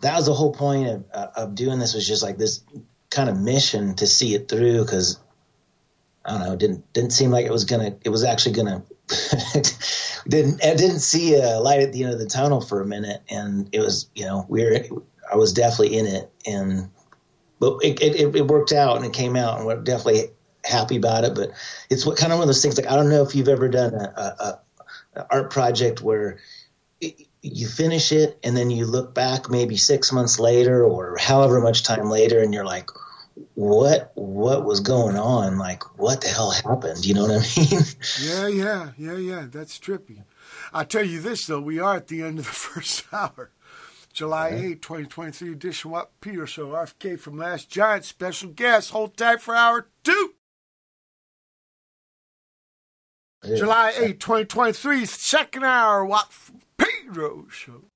that 0.00 0.16
was 0.16 0.26
the 0.26 0.34
whole 0.34 0.52
point 0.52 0.88
of 0.88 1.04
of 1.12 1.54
doing 1.54 1.78
this 1.78 1.94
was 1.94 2.06
just 2.06 2.22
like 2.22 2.38
this 2.38 2.62
kind 3.10 3.28
of 3.28 3.38
mission 3.38 3.94
to 3.96 4.06
see 4.06 4.34
it 4.34 4.48
through 4.48 4.84
because 4.84 5.18
I 6.24 6.30
don't 6.30 6.40
know 6.40 6.52
it 6.52 6.58
didn't 6.58 6.92
didn't 6.92 7.10
seem 7.10 7.30
like 7.30 7.44
it 7.44 7.52
was 7.52 7.64
gonna 7.64 7.96
it 8.04 8.10
was 8.10 8.24
actually 8.24 8.52
gonna 8.52 8.82
didn't 10.28 10.64
I 10.64 10.74
didn't 10.74 11.00
see 11.00 11.34
a 11.34 11.58
light 11.58 11.80
at 11.80 11.92
the 11.92 12.04
end 12.04 12.12
of 12.12 12.18
the 12.18 12.26
tunnel 12.26 12.60
for 12.60 12.80
a 12.80 12.86
minute 12.86 13.22
and 13.28 13.68
it 13.72 13.80
was 13.80 14.08
you 14.14 14.24
know 14.24 14.46
we 14.48 14.64
were 14.64 15.02
I 15.30 15.36
was 15.36 15.52
definitely 15.52 15.98
in 15.98 16.06
it 16.06 16.30
and 16.46 16.88
but 17.58 17.78
it, 17.82 18.00
it, 18.00 18.34
it 18.34 18.46
worked 18.46 18.72
out 18.72 18.96
and 18.96 19.04
it 19.04 19.12
came 19.12 19.36
out 19.36 19.58
and 19.58 19.66
we're 19.66 19.76
definitely 19.82 20.30
happy 20.64 20.96
about 20.96 21.24
it 21.24 21.34
but 21.34 21.50
it's 21.88 22.06
what 22.06 22.16
kind 22.16 22.32
of 22.32 22.38
one 22.38 22.44
of 22.44 22.48
those 22.48 22.62
things 22.62 22.76
like 22.76 22.90
I 22.90 22.96
don't 22.96 23.08
know 23.08 23.22
if 23.22 23.34
you've 23.34 23.48
ever 23.48 23.68
done 23.68 23.94
a, 23.94 24.12
a, 24.16 24.60
a 25.16 25.26
art 25.30 25.50
project 25.50 26.00
where 26.00 26.38
it, 27.00 27.28
you 27.42 27.66
finish 27.66 28.12
it 28.12 28.38
and 28.44 28.56
then 28.56 28.70
you 28.70 28.84
look 28.86 29.14
back 29.14 29.48
maybe 29.48 29.76
six 29.76 30.12
months 30.12 30.38
later 30.38 30.84
or 30.84 31.16
however 31.18 31.60
much 31.60 31.82
time 31.82 32.10
later 32.10 32.40
and 32.42 32.52
you're 32.52 32.64
like 32.64 32.90
what 33.54 34.12
what 34.14 34.64
was 34.64 34.80
going 34.80 35.16
on 35.16 35.56
like 35.58 35.98
what 35.98 36.20
the 36.20 36.28
hell 36.28 36.50
happened 36.50 37.04
you 37.06 37.14
know 37.14 37.22
what 37.22 37.30
i 37.30 37.60
mean 37.60 37.80
Yeah, 38.20 38.48
yeah, 38.48 38.90
yeah, 38.98 39.16
yeah. 39.16 39.46
That's 39.50 39.78
trippy. 39.78 40.24
I 40.72 40.84
tell 40.84 41.04
you 41.04 41.20
this 41.20 41.46
though, 41.46 41.60
we 41.60 41.78
are 41.78 41.96
at 41.96 42.08
the 42.08 42.22
end 42.22 42.38
of 42.38 42.44
the 42.44 42.50
first 42.52 43.04
hour. 43.12 43.50
July 44.12 44.48
8, 44.48 44.82
2023 44.82 45.52
edition 45.52 45.90
What 45.92 46.10
Peter 46.20 46.46
So 46.46 46.68
RFK 46.68 47.18
from 47.18 47.38
Last 47.38 47.70
Giant, 47.70 48.04
special 48.04 48.50
guest. 48.50 48.90
Hold 48.90 49.16
tight 49.16 49.40
for 49.40 49.54
hour 49.54 49.88
two. 50.02 50.34
July 53.44 53.94
8, 53.96 54.20
2023, 54.20 55.06
second 55.06 55.64
hour 55.64 56.04
What 56.04 56.28
Pedro 57.10 57.89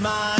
my 0.00 0.37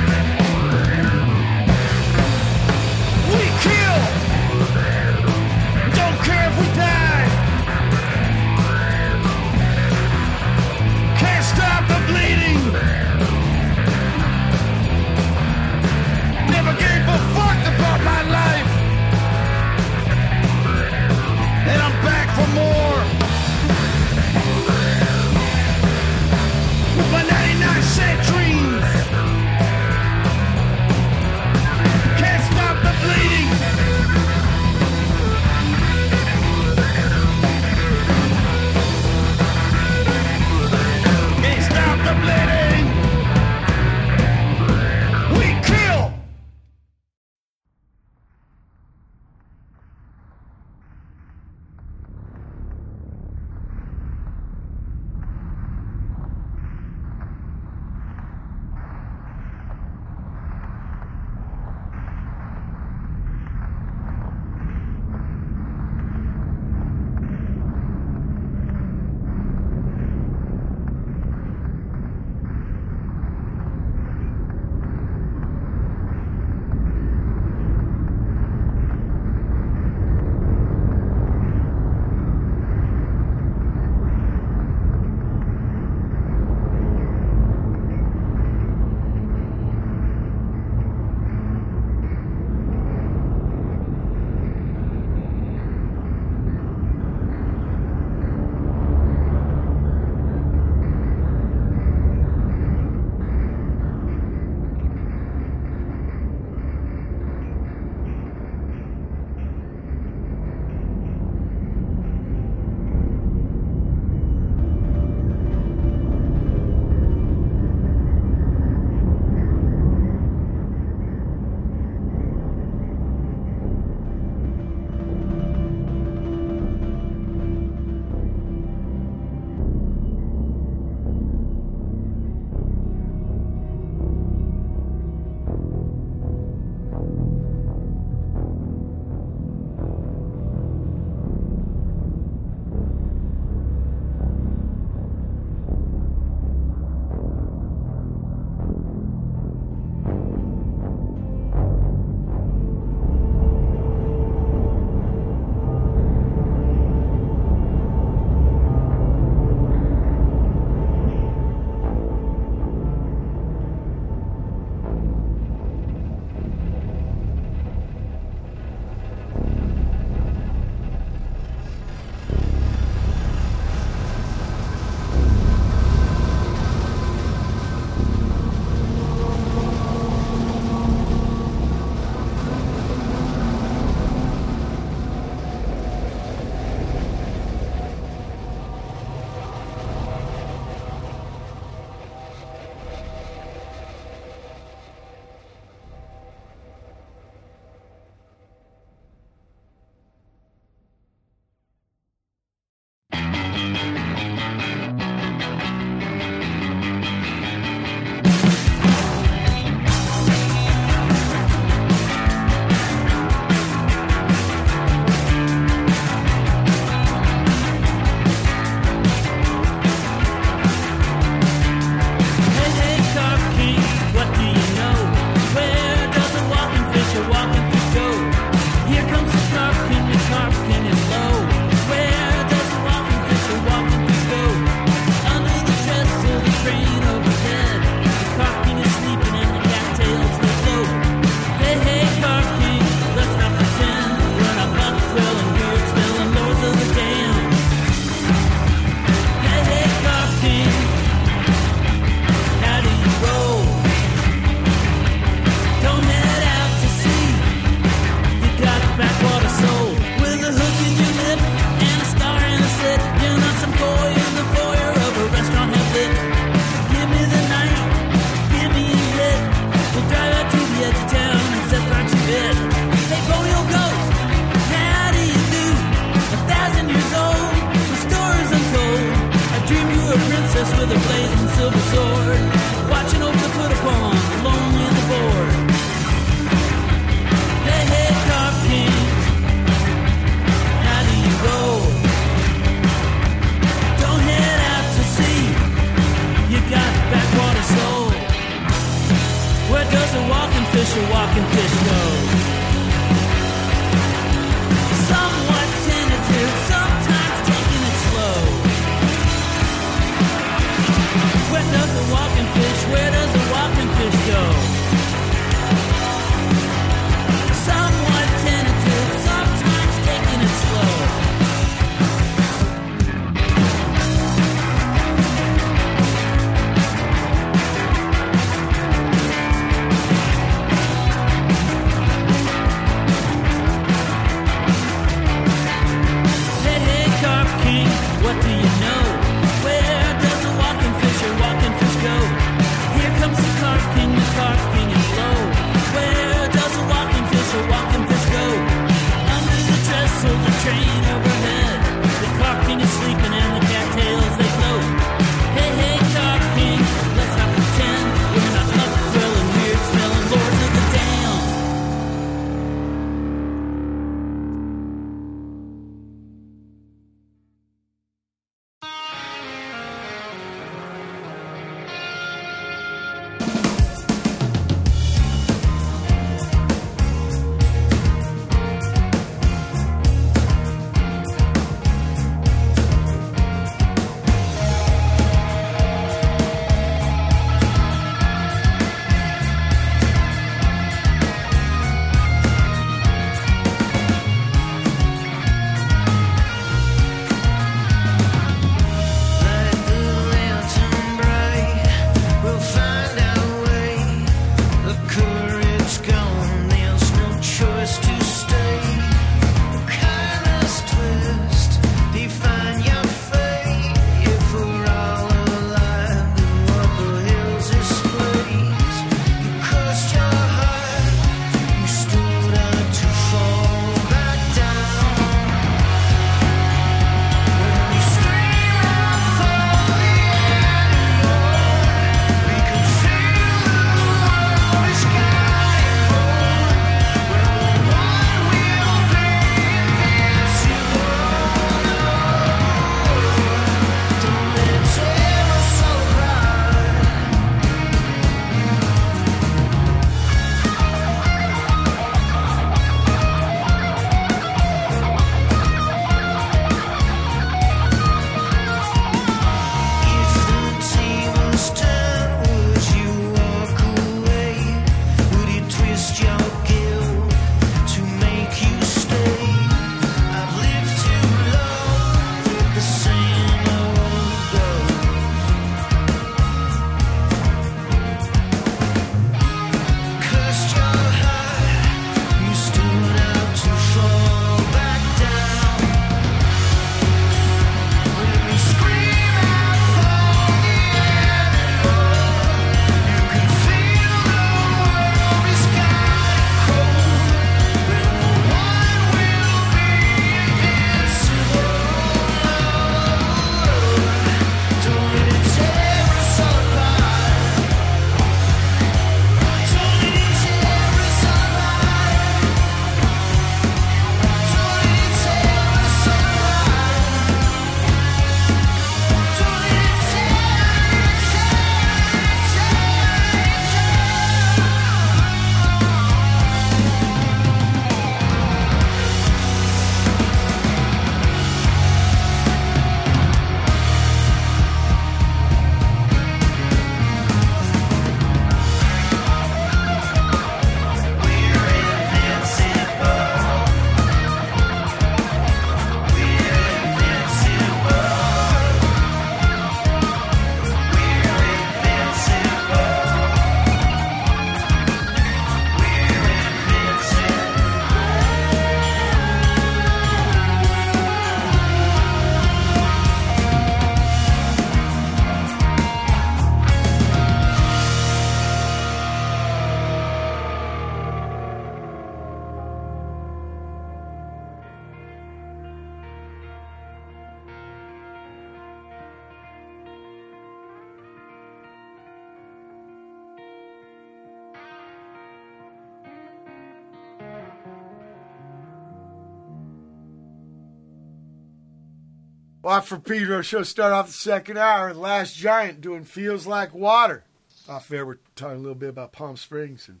Watt 592.72 592.86
for 592.86 592.98
Pedro 592.98 593.42
show 593.42 593.62
start 593.64 593.92
off 593.92 594.06
the 594.06 594.14
second 594.14 594.56
hour. 594.56 594.94
Last 594.94 595.36
Giant 595.36 595.82
doing 595.82 596.04
Feels 596.04 596.46
Like 596.46 596.72
Water. 596.72 597.22
Off 597.68 597.86
there, 597.86 598.06
we're 598.06 598.16
talking 598.34 598.56
a 598.56 598.60
little 598.60 598.74
bit 598.74 598.88
about 598.88 599.12
Palm 599.12 599.36
Springs. 599.36 599.88
And, 599.88 600.00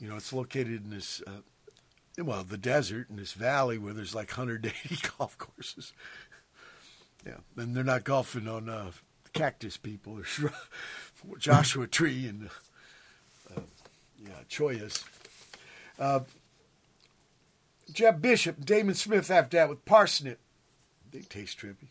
you 0.00 0.08
know, 0.08 0.16
it's 0.16 0.32
located 0.32 0.84
in 0.84 0.88
this, 0.88 1.20
uh, 1.26 1.42
well, 2.24 2.44
the 2.44 2.56
desert 2.56 3.10
in 3.10 3.16
this 3.16 3.34
valley 3.34 3.76
where 3.76 3.92
there's 3.92 4.14
like 4.14 4.30
180 4.30 4.96
golf 5.18 5.36
courses. 5.36 5.92
Yeah. 7.26 7.40
And 7.58 7.76
they're 7.76 7.84
not 7.84 8.04
golfing 8.04 8.48
on 8.48 8.70
uh, 8.70 8.92
cactus 9.34 9.76
people 9.76 10.18
or 10.18 10.50
Joshua 11.38 11.86
Tree 11.88 12.26
and, 12.26 12.48
uh, 13.54 13.60
yeah, 14.18 14.30
Chollas. 14.48 15.04
Uh, 15.98 16.20
Jeb 17.92 18.22
Bishop, 18.22 18.64
Damon 18.64 18.94
Smith 18.94 19.30
after 19.30 19.58
that 19.58 19.68
with 19.68 19.84
Parsnip. 19.84 20.38
They 21.12 21.20
taste 21.20 21.58
trippy. 21.58 21.88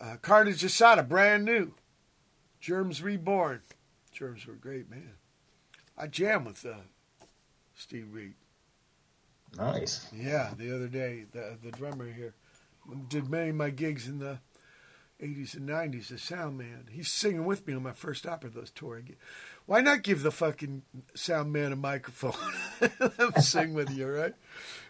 Uh, 0.00 0.16
Carnage 0.20 0.62
Asada, 0.62 1.06
brand 1.06 1.44
new. 1.44 1.72
Germs 2.60 3.02
Reborn. 3.02 3.62
Germs 4.12 4.46
were 4.46 4.54
great, 4.54 4.90
man. 4.90 5.12
I 5.96 6.06
jammed 6.06 6.46
with 6.46 6.64
uh, 6.64 6.74
Steve 7.74 8.08
Reed. 8.10 8.34
Nice. 9.56 10.08
Yeah, 10.14 10.50
the 10.56 10.74
other 10.74 10.88
day, 10.88 11.24
the 11.32 11.56
the 11.62 11.70
drummer 11.70 12.10
here 12.10 12.34
did 13.08 13.30
many 13.30 13.50
of 13.50 13.56
my 13.56 13.70
gigs 13.70 14.06
in 14.06 14.18
the 14.18 14.38
80s 15.22 15.54
and 15.54 15.68
90s. 15.68 16.08
The 16.08 16.18
sound 16.18 16.58
man, 16.58 16.88
he's 16.90 17.08
singing 17.08 17.44
with 17.44 17.66
me 17.66 17.74
on 17.74 17.82
my 17.82 17.92
first 17.92 18.26
opera 18.26 18.50
those 18.50 18.70
tour. 18.70 19.00
Why 19.64 19.80
not 19.80 20.02
give 20.02 20.22
the 20.22 20.30
fucking 20.30 20.82
sound 21.14 21.52
man 21.52 21.72
a 21.72 21.76
microphone? 21.76 22.34
Let 23.00 23.12
him 23.14 23.42
sing 23.42 23.74
with 23.74 23.90
you, 23.90 24.08
right? 24.08 24.34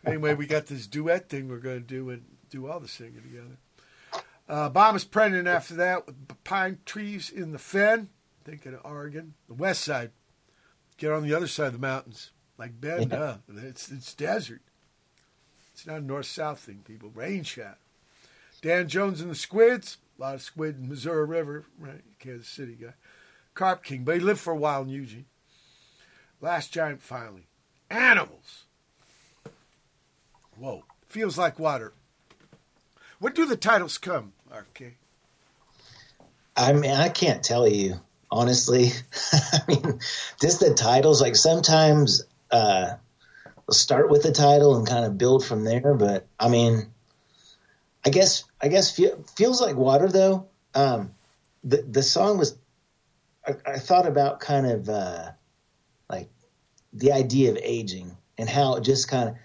Anyway, 0.04 0.34
we 0.34 0.46
got 0.46 0.66
this 0.66 0.86
duet 0.86 1.28
thing 1.28 1.48
we're 1.48 1.58
going 1.58 1.80
to 1.80 1.86
do 1.86 2.10
and 2.10 2.24
do 2.50 2.68
all 2.68 2.80
the 2.80 2.88
singing 2.88 3.22
together. 3.22 3.58
Uh, 4.48 4.70
Bomis 4.70 5.04
Prendin 5.04 5.46
after 5.46 5.74
that 5.74 6.06
with 6.06 6.14
Pine 6.44 6.78
Trees 6.84 7.30
in 7.30 7.52
the 7.52 7.58
Fen, 7.58 8.10
thinking 8.44 8.74
of 8.74 8.80
Oregon. 8.84 9.34
The 9.48 9.54
west 9.54 9.82
side, 9.82 10.12
get 10.98 11.10
on 11.12 11.24
the 11.24 11.34
other 11.34 11.48
side 11.48 11.68
of 11.68 11.72
the 11.72 11.78
mountains, 11.80 12.30
like 12.56 12.80
Bend, 12.80 13.10
Yeah. 13.10 13.18
huh? 13.18 13.36
It's, 13.56 13.90
it's 13.90 14.14
desert. 14.14 14.62
It's 15.72 15.86
not 15.86 15.98
a 15.98 16.04
north 16.04 16.26
south 16.26 16.60
thing, 16.60 16.82
people. 16.84 17.10
Rain 17.14 17.42
shot. 17.42 17.78
Dan 18.62 18.88
Jones 18.88 19.20
and 19.20 19.30
the 19.30 19.34
Squids. 19.34 19.98
A 20.18 20.22
lot 20.22 20.34
of 20.36 20.42
squid 20.42 20.76
in 20.78 20.88
Missouri 20.88 21.26
River, 21.26 21.64
right? 21.78 22.02
Kansas 22.18 22.48
City 22.48 22.74
guy. 22.80 22.94
Carp 23.54 23.84
King, 23.84 24.02
but 24.04 24.14
he 24.14 24.20
lived 24.20 24.40
for 24.40 24.52
a 24.54 24.56
while 24.56 24.80
in 24.82 24.88
Eugene. 24.88 25.26
Last 26.40 26.72
Giant 26.72 27.02
finally. 27.02 27.48
Animals. 27.90 28.64
Whoa. 30.56 30.84
Feels 31.08 31.36
like 31.36 31.58
water. 31.58 31.92
When 33.18 33.34
do 33.34 33.44
the 33.44 33.56
titles 33.56 33.98
come, 33.98 34.32
RK? 34.56 34.92
I 36.56 36.72
mean, 36.72 36.90
I 36.90 37.08
can't 37.08 37.42
tell 37.42 37.68
you 37.68 38.00
honestly. 38.30 38.90
I 39.52 39.60
mean, 39.68 40.00
just 40.40 40.60
the 40.60 40.74
titles. 40.74 41.20
Like 41.20 41.36
sometimes 41.36 42.24
uh, 42.50 42.94
start 43.70 44.10
with 44.10 44.22
the 44.22 44.32
title 44.32 44.76
and 44.76 44.86
kind 44.86 45.04
of 45.04 45.18
build 45.18 45.44
from 45.44 45.64
there. 45.64 45.94
But 45.94 46.26
I 46.38 46.48
mean, 46.48 46.86
I 48.04 48.10
guess 48.10 48.44
I 48.60 48.68
guess 48.68 48.94
feel, 48.94 49.22
feels 49.36 49.60
like 49.60 49.76
water 49.76 50.08
though. 50.08 50.48
Um, 50.74 51.14
the 51.64 51.78
the 51.82 52.02
song 52.02 52.38
was. 52.38 52.56
I, 53.46 53.74
I 53.74 53.78
thought 53.78 54.06
about 54.06 54.40
kind 54.40 54.66
of 54.66 54.88
uh, 54.88 55.30
like 56.10 56.28
the 56.92 57.12
idea 57.12 57.50
of 57.50 57.58
aging 57.62 58.16
and 58.38 58.48
how 58.48 58.74
it 58.74 58.82
just 58.82 59.08
kind 59.08 59.28
of 59.28 59.36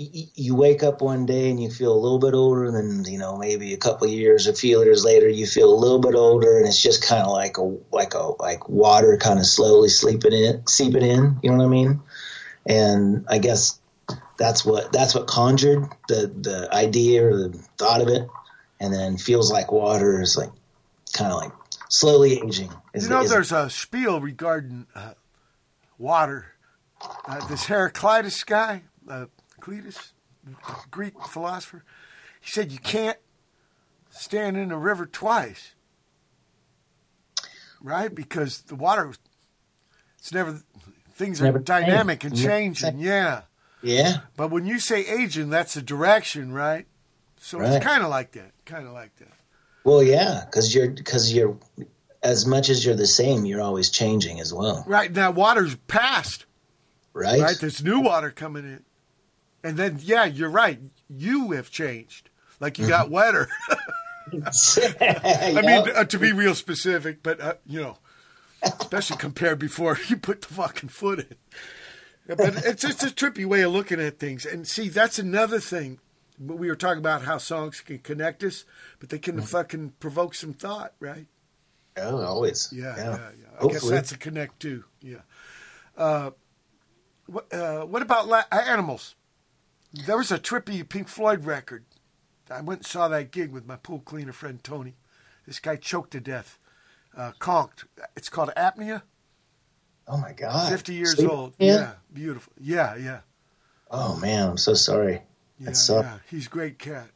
you, 0.00 0.54
wake 0.54 0.82
up 0.82 1.02
one 1.02 1.26
day 1.26 1.50
and 1.50 1.62
you 1.62 1.70
feel 1.70 1.92
a 1.92 1.98
little 1.98 2.18
bit 2.18 2.32
older, 2.32 2.64
and 2.64 2.74
then 2.74 3.12
you 3.12 3.18
know 3.18 3.36
maybe 3.36 3.74
a 3.74 3.76
couple 3.76 4.06
of 4.06 4.12
years, 4.12 4.46
a 4.46 4.54
few 4.54 4.82
years 4.82 5.04
later, 5.04 5.28
you 5.28 5.46
feel 5.46 5.72
a 5.72 5.76
little 5.76 5.98
bit 5.98 6.14
older, 6.14 6.56
and 6.56 6.66
it's 6.66 6.82
just 6.82 7.06
kind 7.06 7.22
of 7.22 7.32
like 7.32 7.58
a 7.58 7.76
like 7.92 8.14
a 8.14 8.32
like 8.42 8.68
water 8.68 9.18
kind 9.18 9.38
of 9.38 9.46
slowly 9.46 9.88
sleeping 9.88 10.32
in, 10.32 10.66
seeping 10.66 11.02
in. 11.02 11.38
You 11.42 11.50
know 11.50 11.58
what 11.58 11.66
I 11.66 11.68
mean? 11.68 12.00
And 12.66 13.26
I 13.28 13.38
guess 13.38 13.78
that's 14.38 14.64
what 14.64 14.90
that's 14.92 15.14
what 15.14 15.26
conjured 15.26 15.84
the 16.08 16.32
the 16.40 16.68
idea 16.72 17.26
or 17.26 17.36
the 17.48 17.58
thought 17.78 18.00
of 18.00 18.08
it, 18.08 18.26
and 18.80 18.94
then 18.94 19.18
feels 19.18 19.52
like 19.52 19.70
water 19.70 20.22
is 20.22 20.36
like 20.36 20.50
kind 21.12 21.30
of 21.30 21.38
like 21.42 21.52
slowly 21.88 22.40
aging. 22.44 22.72
Is, 22.94 23.04
You 23.04 23.10
know, 23.10 23.22
is- 23.22 23.30
there's 23.30 23.52
a 23.52 23.68
spiel 23.68 24.20
regarding 24.20 24.86
uh, 24.94 25.12
water. 25.98 26.46
Uh, 27.26 27.46
this 27.48 27.64
Heraclitus 27.64 28.44
guy, 28.44 28.82
uh, 29.08 29.24
Cletus, 29.60 30.12
Greek 30.90 31.14
philosopher, 31.26 31.84
he 32.40 32.50
said 32.50 32.72
you 32.72 32.78
can't 32.78 33.18
stand 34.10 34.56
in 34.56 34.72
a 34.72 34.78
river 34.78 35.06
twice, 35.06 35.74
right? 37.80 38.14
Because 38.14 38.62
the 38.62 38.74
water, 38.74 39.12
it's 40.18 40.32
never, 40.32 40.60
things 41.12 41.40
are 41.40 41.44
Never 41.44 41.58
the 41.58 41.66
same. 41.72 41.82
dynamic 41.86 42.24
and 42.24 42.36
changing. 42.36 42.98
Yeah. 42.98 43.42
yeah. 43.82 44.18
But 44.36 44.50
when 44.50 44.66
you 44.66 44.78
say 44.80 45.06
aging, 45.06 45.50
that's 45.50 45.76
a 45.76 45.82
direction, 45.82 46.52
right? 46.52 46.86
So 47.38 47.58
Right. 47.58 47.72
it's 47.74 47.84
kind 47.84 48.02
of 48.02 48.10
like 48.10 48.32
that. 48.32 48.52
Kind 48.64 48.86
of 48.86 48.92
like 48.92 49.16
that. 49.16 49.32
Well, 49.84 50.02
yeah, 50.02 50.42
because 50.44 50.74
you're 50.74 50.90
because 50.90 51.32
you're 51.32 51.56
as 52.22 52.44
much 52.44 52.68
as 52.68 52.84
you're 52.84 52.94
the 52.96 53.06
same, 53.06 53.46
you're 53.46 53.62
always 53.62 53.88
changing 53.88 54.38
as 54.40 54.52
well, 54.52 54.84
Right 54.86 55.10
now, 55.10 55.30
water's 55.30 55.74
past. 55.88 56.44
right? 57.14 57.40
right? 57.40 57.56
There's 57.58 57.82
new 57.82 58.00
water 58.00 58.30
coming 58.30 58.64
in. 58.64 58.84
And 59.62 59.76
then, 59.76 59.98
yeah, 60.00 60.24
you're 60.24 60.50
right. 60.50 60.80
You 61.08 61.52
have 61.52 61.70
changed. 61.70 62.30
Like 62.60 62.78
you 62.78 62.88
got 62.88 63.10
wetter. 63.10 63.48
I 64.32 65.62
mean, 65.62 65.84
uh, 65.96 66.04
to 66.04 66.18
be 66.18 66.32
real 66.32 66.54
specific, 66.54 67.22
but, 67.22 67.40
uh, 67.40 67.54
you 67.66 67.80
know, 67.80 67.98
especially 68.62 69.16
compared 69.16 69.58
before 69.58 69.98
you 70.08 70.16
put 70.16 70.42
the 70.42 70.54
fucking 70.54 70.90
foot 70.90 71.20
in. 71.20 71.36
But 72.36 72.64
it's 72.64 72.82
just 72.82 73.02
a 73.02 73.06
trippy 73.06 73.44
way 73.44 73.62
of 73.62 73.72
looking 73.72 74.00
at 74.00 74.18
things. 74.18 74.46
And 74.46 74.68
see, 74.68 74.88
that's 74.88 75.18
another 75.18 75.58
thing. 75.58 75.98
We 76.38 76.68
were 76.68 76.76
talking 76.76 77.00
about 77.00 77.22
how 77.22 77.38
songs 77.38 77.80
can 77.80 77.98
connect 77.98 78.44
us, 78.44 78.64
but 79.00 79.08
they 79.08 79.18
can 79.18 79.40
fucking 79.42 79.94
provoke 80.00 80.34
some 80.34 80.52
thought, 80.52 80.92
right? 81.00 81.26
oh, 81.96 82.22
always, 82.22 82.72
Yeah, 82.72 82.96
yeah, 82.96 83.18
yeah. 83.40 83.46
I 83.60 83.66
guess 83.72 83.88
that's 83.88 84.12
a 84.12 84.18
connect 84.18 84.60
too. 84.60 84.84
Yeah. 85.02 85.22
Uh, 85.96 86.30
what, 87.26 87.52
uh, 87.52 87.84
what 87.84 88.00
about 88.02 88.28
la- 88.28 88.44
uh, 88.50 88.62
animals? 88.66 89.16
There 89.92 90.16
was 90.16 90.30
a 90.30 90.38
trippy 90.38 90.88
Pink 90.88 91.08
Floyd 91.08 91.44
record. 91.44 91.84
I 92.50 92.60
went 92.60 92.80
and 92.80 92.86
saw 92.86 93.08
that 93.08 93.30
gig 93.30 93.52
with 93.52 93.66
my 93.66 93.76
pool 93.76 94.00
cleaner 94.00 94.32
friend 94.32 94.62
Tony. 94.62 94.94
This 95.46 95.58
guy 95.60 95.76
choked 95.76 96.12
to 96.12 96.20
death, 96.20 96.58
uh, 97.16 97.32
conked. 97.38 97.84
It's 98.16 98.28
called 98.28 98.50
apnea. 98.56 99.02
Oh 100.08 100.16
my 100.16 100.32
god, 100.32 100.68
Fifty 100.70 100.94
years 100.94 101.16
Sleep 101.16 101.30
old. 101.30 101.54
Yeah, 101.58 101.92
beautiful. 102.12 102.52
Yeah, 102.60 102.96
yeah, 102.96 103.20
Oh 103.90 104.16
man, 104.16 104.50
I'm 104.50 104.56
so 104.58 104.74
sorry. 104.74 105.22
yeah. 105.58 105.72
Yeah. 105.88 106.18
He's 106.28 106.46
a 106.46 106.50
great 106.50 106.78
cat. 106.78 107.08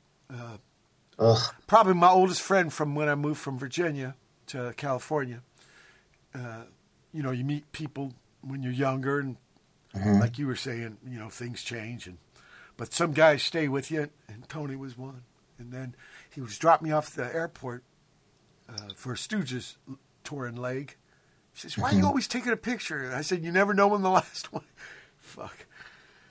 Ugh. 1.18 1.38
probably 1.68 1.94
my 1.94 2.08
oldest 2.08 2.42
friend 2.42 2.72
from 2.72 2.94
when 2.96 3.08
I 3.08 3.14
moved 3.14 3.38
from 3.40 3.56
Virginia 3.58 4.16
to 4.48 4.74
California. 4.76 5.42
Uh, 6.34 6.64
you 7.12 7.22
know, 7.22 7.30
you 7.30 7.44
meet 7.44 7.70
people 7.70 8.12
when 8.42 8.62
you're 8.62 8.72
younger, 8.72 9.20
and 9.20 9.36
like 10.20 10.38
you 10.38 10.46
were 10.48 10.56
saying, 10.56 10.98
you 11.08 11.18
know, 11.18 11.28
things 11.28 11.62
change, 11.62 12.08
and 12.08 12.18
but 12.76 12.92
some 12.92 13.12
guys 13.12 13.42
stay 13.42 13.68
with 13.68 13.90
you, 13.90 14.08
and 14.28 14.48
Tony 14.48 14.76
was 14.76 14.96
one. 14.98 15.22
And 15.58 15.72
then 15.72 15.94
he 16.34 16.40
was 16.40 16.58
drop 16.58 16.82
me 16.82 16.90
off 16.90 17.14
the 17.14 17.32
airport 17.34 17.84
uh, 18.68 18.88
for 18.96 19.12
a 19.12 19.16
Stooges 19.16 19.76
touring 20.24 20.56
leg. 20.56 20.96
He 21.52 21.60
says, 21.60 21.78
"Why 21.78 21.90
are 21.92 21.94
you 21.94 22.04
always 22.04 22.26
taking 22.26 22.52
a 22.52 22.56
picture?" 22.56 22.98
And 23.04 23.14
I 23.14 23.20
said, 23.20 23.44
"You 23.44 23.52
never 23.52 23.72
know 23.74 23.86
when 23.88 24.02
the 24.02 24.10
last 24.20 24.52
one." 24.52 24.64
Fuck. 25.18 25.66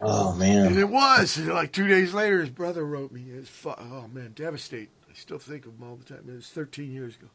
Oh 0.01 0.33
man. 0.33 0.67
And 0.67 0.77
it 0.77 0.89
was 0.89 1.37
And 1.37 1.47
like 1.47 1.71
two 1.71 1.87
days 1.87 2.13
later. 2.13 2.41
His 2.41 2.49
brother 2.49 2.85
wrote 2.85 3.11
me. 3.13 3.21
It 3.33 3.39
was 3.39 3.49
fu- 3.49 3.69
oh 3.69 4.09
man, 4.11 4.33
devastating. 4.35 4.89
I 5.09 5.13
still 5.13 5.39
think 5.39 5.65
of 5.65 5.73
him 5.79 5.83
all 5.87 5.95
the 5.95 6.03
time. 6.03 6.25
It 6.27 6.33
was 6.33 6.49
13 6.49 6.91
years 6.91 7.15
ago. 7.15 7.27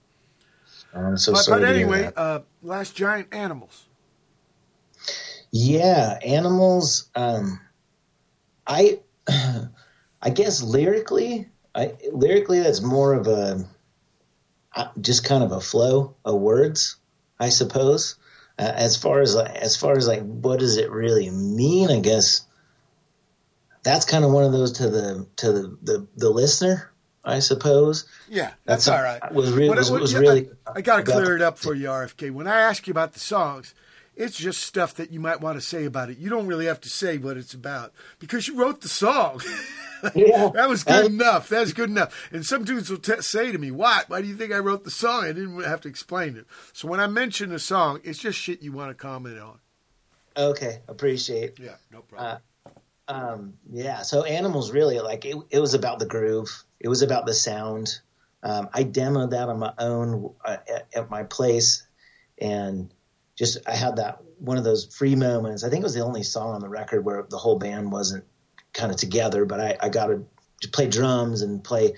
I'm 0.93 1.17
so 1.17 1.33
but 1.33 1.39
sorry. 1.45 1.61
but 1.63 1.69
anyway, 1.69 2.13
uh, 2.15 2.41
last 2.63 2.95
giant 2.95 3.29
animals. 3.33 3.87
yeah, 5.51 6.19
animals. 6.25 7.09
Um, 7.15 7.61
I, 8.69 9.01
I 10.23 10.31
guess 10.31 10.63
lyrically, 10.63 11.49
I 11.75 11.95
lyrically 12.13 12.61
that's 12.61 12.83
more 12.83 13.15
of 13.15 13.27
a, 13.27 13.65
uh, 14.77 14.89
just 15.01 15.25
kind 15.25 15.43
of 15.43 15.51
a 15.53 15.61
flow 15.61 16.15
of 16.25 16.41
words, 16.41 16.97
I 17.41 17.49
suppose. 17.49 18.17
Uh, 18.59 18.73
as 18.75 18.97
far 18.97 19.21
as 19.21 19.35
as 19.37 19.77
far 19.77 19.97
as 19.97 20.07
like, 20.09 20.21
what 20.23 20.59
does 20.61 20.77
it 20.77 20.91
really 20.91 21.31
mean? 21.31 21.91
I 21.91 22.01
guess 22.01 22.43
that's 23.85 24.05
kind 24.05 24.25
of 24.25 24.33
one 24.33 24.45
of 24.45 24.53
those 24.53 24.73
to 24.73 24.91
the 24.91 25.27
to 25.37 25.53
the 25.53 25.79
the, 25.83 26.07
the 26.17 26.31
listener, 26.31 26.91
I 27.25 27.39
suppose. 27.39 28.07
Yeah, 28.29 28.51
that's, 28.65 28.87
That's 28.87 28.89
all 28.89 29.03
right. 29.03 29.33
was 29.33 29.53
re- 29.53 29.69
What- 29.69 29.79
was- 29.79 29.91
what- 29.93 30.01
was 30.01 30.13
yeah, 30.13 30.19
really 30.19 30.51
I, 30.67 30.73
I 30.77 30.81
got 30.81 30.97
to 30.97 31.03
clear 31.05 31.37
it 31.37 31.43
up 31.43 31.57
for 31.59 31.73
you, 31.75 31.87
RFK. 31.87 32.33
When 32.33 32.49
I 32.49 32.59
ask 32.61 32.87
you 32.87 32.91
about 32.91 33.13
the 33.13 33.21
songs, 33.21 33.75
it's 34.19 34.37
just 34.37 34.61
stuff 34.63 34.95
that 34.95 35.11
you 35.13 35.21
might 35.21 35.41
want 35.41 35.57
to 35.59 35.65
say 35.65 35.85
about 35.87 36.11
it. 36.11 36.19
You 36.19 36.29
don't 36.29 36.47
really 36.47 36.67
have 36.67 36.81
to 36.83 36.91
say 36.91 37.17
what 37.17 37.37
it's 37.39 37.55
about 37.55 37.93
because 38.19 38.47
you 38.49 38.57
wrote 38.57 38.81
the 38.83 38.89
song. 38.89 39.41
Yeah. 40.15 40.51
that 40.55 40.69
was 40.69 40.85
good 40.85 41.07
And- 41.07 41.15
enough. 41.21 41.49
That's 41.49 41.73
good 41.73 41.91
enough. 41.91 42.29
And 42.31 42.47
some 42.47 42.63
dudes 42.63 42.89
will 42.89 42.99
t- 42.99 43.21
say 43.21 43.51
to 43.51 43.59
me, 43.59 43.73
"What? 43.73 44.09
Why 44.09 44.23
do 44.23 44.29
you 44.29 44.37
think 44.37 44.53
I 44.53 44.59
wrote 44.59 44.85
the 44.85 44.93
song? 44.93 45.25
I 45.25 45.33
didn't 45.33 45.61
have 45.65 45.81
to 45.81 45.89
explain 45.89 46.37
it." 46.37 46.47
So 46.73 46.87
when 46.87 47.01
I 47.01 47.09
mention 47.09 47.51
a 47.51 47.59
song, 47.59 47.99
it's 48.05 48.21
just 48.21 48.39
shit 48.39 48.63
you 48.63 48.71
want 48.71 48.91
to 48.91 48.95
comment 48.95 49.41
on. 49.41 49.59
Okay, 50.37 50.83
appreciate. 50.87 51.59
Yeah, 51.59 51.75
no 51.93 52.03
problem. 52.03 52.39
Um, 53.09 53.55
yeah, 53.73 54.03
so 54.03 54.23
animals 54.23 54.71
really 54.71 55.01
like 55.01 55.25
it. 55.25 55.35
It 55.51 55.59
was 55.59 55.75
about 55.75 55.99
the 55.99 56.07
groove. 56.07 56.63
It 56.79 56.87
was 56.87 57.03
about 57.03 57.27
the 57.27 57.35
sound. 57.35 57.99
Um, 58.45 58.69
I 58.73 58.85
demoed 58.85 59.31
that 59.31 59.49
on 59.49 59.59
my 59.59 59.73
own 59.81 60.33
uh, 60.45 60.59
at, 60.73 60.87
at 60.95 61.11
my 61.11 61.25
place, 61.25 61.85
and 62.41 62.89
just 63.39 63.59
I 63.67 63.75
had 63.75 63.97
that 63.97 64.21
one 64.39 64.59
of 64.59 64.65
those 64.65 64.95
free 64.95 65.15
moments. 65.15 65.65
I 65.65 65.71
think 65.71 65.81
it 65.81 65.85
was 65.85 65.95
the 65.95 66.05
only 66.05 66.23
song 66.23 66.55
on 66.55 66.61
the 66.61 66.69
record 66.69 67.05
where 67.05 67.25
the 67.29 67.39
whole 67.39 67.59
band 67.59 67.93
wasn't 67.93 68.25
kind 68.73 68.91
of 68.91 68.99
together, 68.99 69.45
but 69.45 69.61
I, 69.61 69.77
I 69.81 69.89
got 69.89 70.09
to 70.09 70.27
play 70.73 70.89
drums 70.89 71.43
and 71.43 71.63
play. 71.63 71.95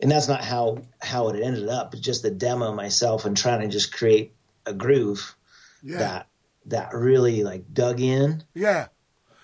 And 0.00 0.10
that's 0.10 0.28
not 0.28 0.44
how 0.44 0.82
how 1.00 1.28
it 1.30 1.42
ended 1.42 1.68
up. 1.68 1.90
But 1.90 2.00
just 2.00 2.22
the 2.22 2.30
demo 2.30 2.72
myself 2.74 3.24
and 3.24 3.36
trying 3.36 3.62
to 3.62 3.68
just 3.68 3.92
create 3.92 4.32
a 4.66 4.74
groove 4.74 5.34
yeah, 5.82 5.98
that 5.98 6.28
that 6.66 6.92
really 6.92 7.44
like 7.44 7.72
dug 7.72 8.00
in 8.00 8.42
yeah, 8.54 8.88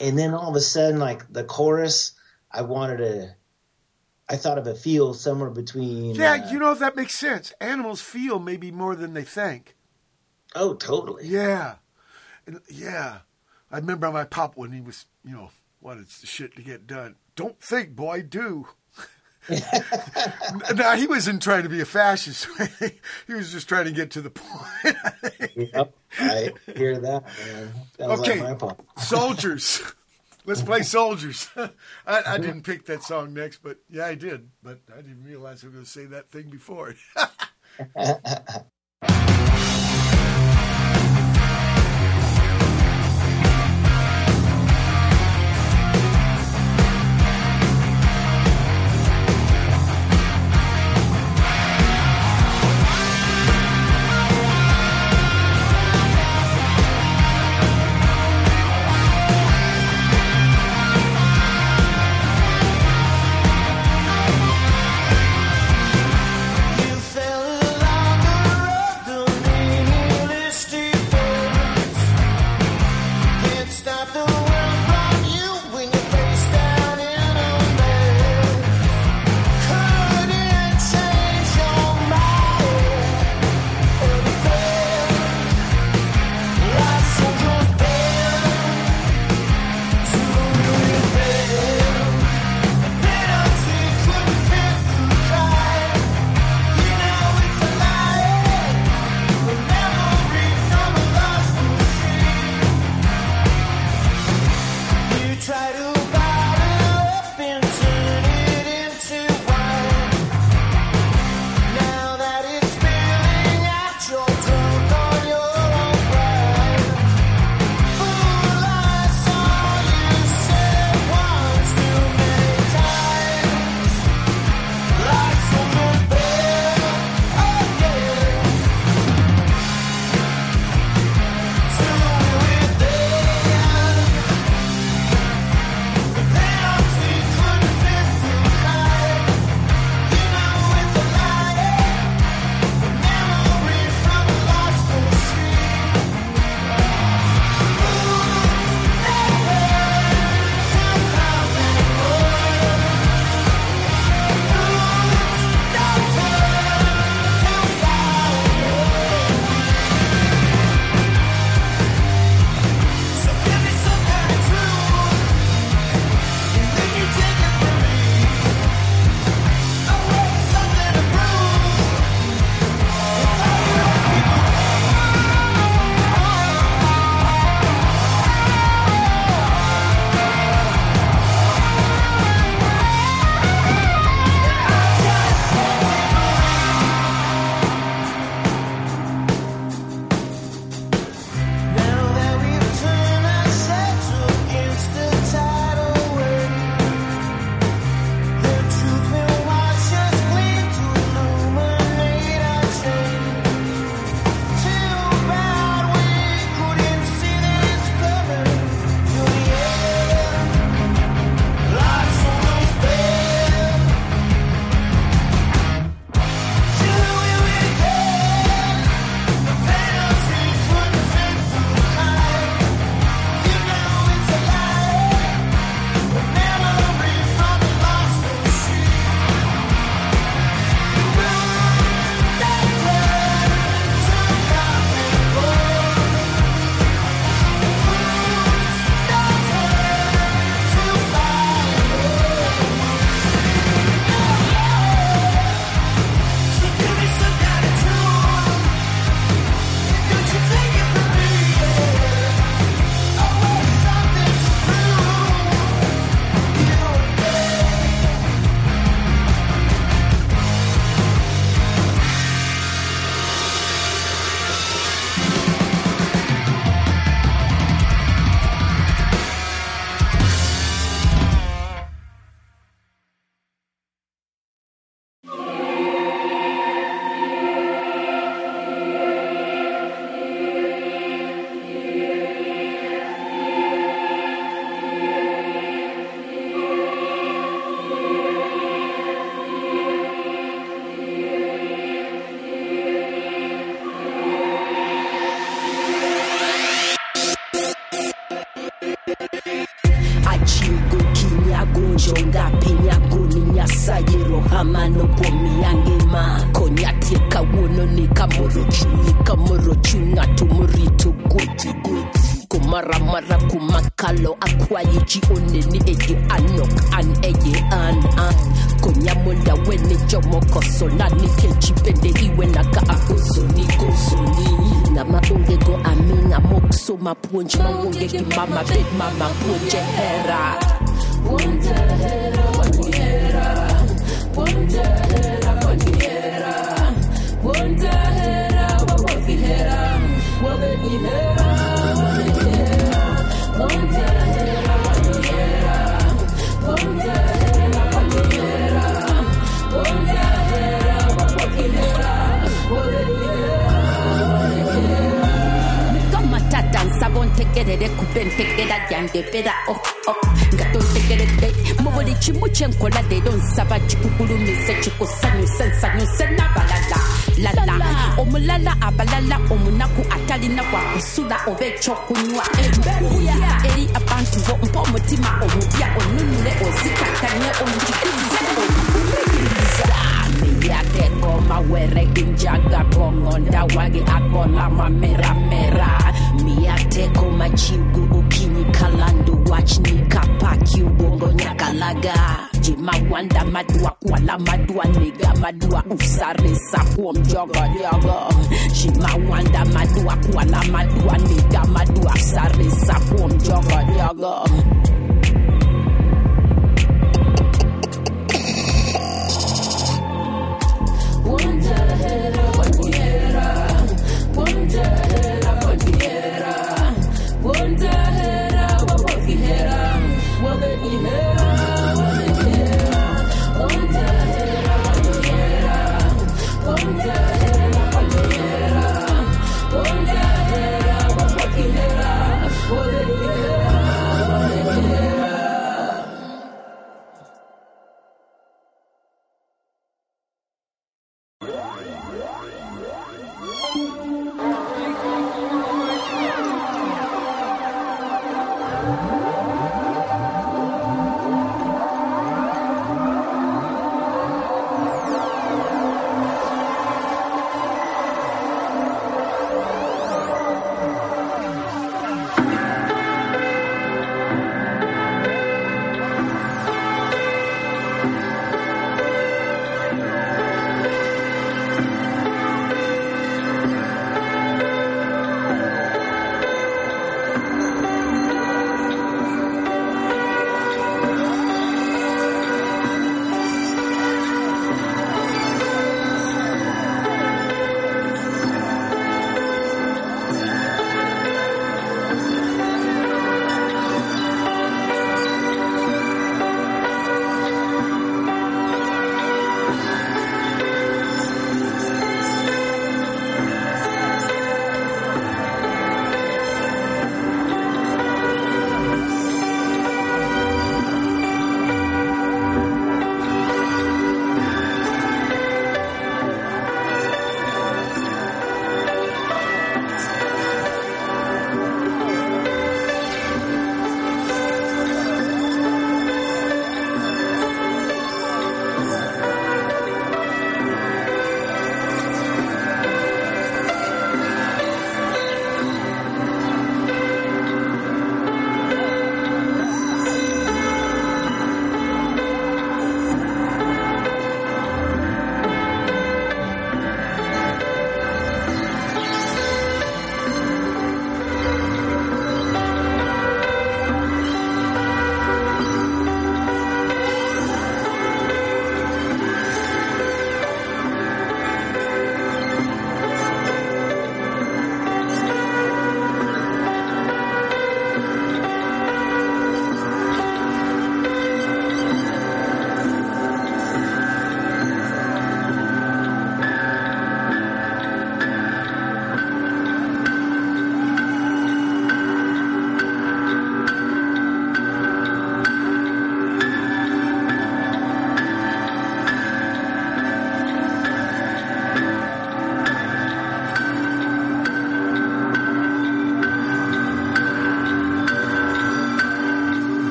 and 0.00 0.18
then 0.18 0.34
all 0.34 0.50
of 0.50 0.56
a 0.56 0.60
sudden 0.60 1.00
like 1.00 1.32
the 1.32 1.44
chorus 1.44 2.12
i 2.52 2.62
wanted 2.62 2.98
to 2.98 3.34
i 4.28 4.36
thought 4.36 4.58
of 4.58 4.66
a 4.66 4.74
feel 4.74 5.14
somewhere 5.14 5.50
between 5.50 6.14
yeah. 6.14 6.32
uh, 6.32 6.50
You 6.50 6.58
know 6.58 6.72
if 6.72 6.78
that 6.80 6.96
makes 6.96 7.18
sense. 7.18 7.52
Animals 7.60 8.00
feel 8.00 8.38
maybe 8.38 8.70
more 8.70 8.94
than 8.94 9.14
they 9.14 9.24
think. 9.24 9.75
Oh 10.56 10.74
totally 10.74 11.26
Yeah, 11.26 11.76
and, 12.46 12.60
yeah. 12.68 13.18
I 13.70 13.76
remember 13.76 14.10
my 14.10 14.24
pop 14.24 14.56
when 14.56 14.72
he 14.72 14.80
was, 14.80 15.06
you 15.24 15.32
know, 15.32 15.50
wanted 15.80 16.06
the 16.06 16.26
shit 16.26 16.54
to 16.56 16.62
get 16.62 16.86
done. 16.86 17.16
Don't 17.34 17.60
think, 17.60 17.96
boy, 17.96 18.22
do. 18.22 18.68
now 20.74 20.96
he 20.96 21.06
wasn't 21.06 21.42
trying 21.42 21.62
to 21.62 21.68
be 21.68 21.80
a 21.80 21.84
fascist. 21.84 22.48
he 23.26 23.32
was 23.32 23.52
just 23.52 23.68
trying 23.68 23.84
to 23.84 23.92
get 23.92 24.10
to 24.12 24.20
the 24.20 24.30
point. 24.30 24.96
yep 25.54 25.94
i 26.18 26.50
hear 26.74 26.98
that 26.98 27.24
that 27.98 28.10
Okay. 28.10 28.42
like 28.42 28.60
my 28.60 28.74
soldiers. 28.98 29.82
Let's 30.44 30.62
play 30.62 30.82
soldiers. 30.82 31.48
I, 32.06 32.22
I 32.24 32.38
didn't 32.38 32.62
pick 32.62 32.86
that 32.86 33.02
song 33.02 33.34
next, 33.34 33.58
but 33.64 33.78
yeah, 33.90 34.06
I 34.06 34.14
did. 34.14 34.48
But 34.62 34.78
I 34.92 35.00
didn't 35.00 35.24
realize 35.24 35.64
I 35.64 35.66
was 35.66 35.74
going 35.74 35.84
to 35.84 35.90
say 35.90 36.04
that 36.06 36.30
thing 36.30 36.50
before. 36.50 36.94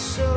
So 0.00 0.29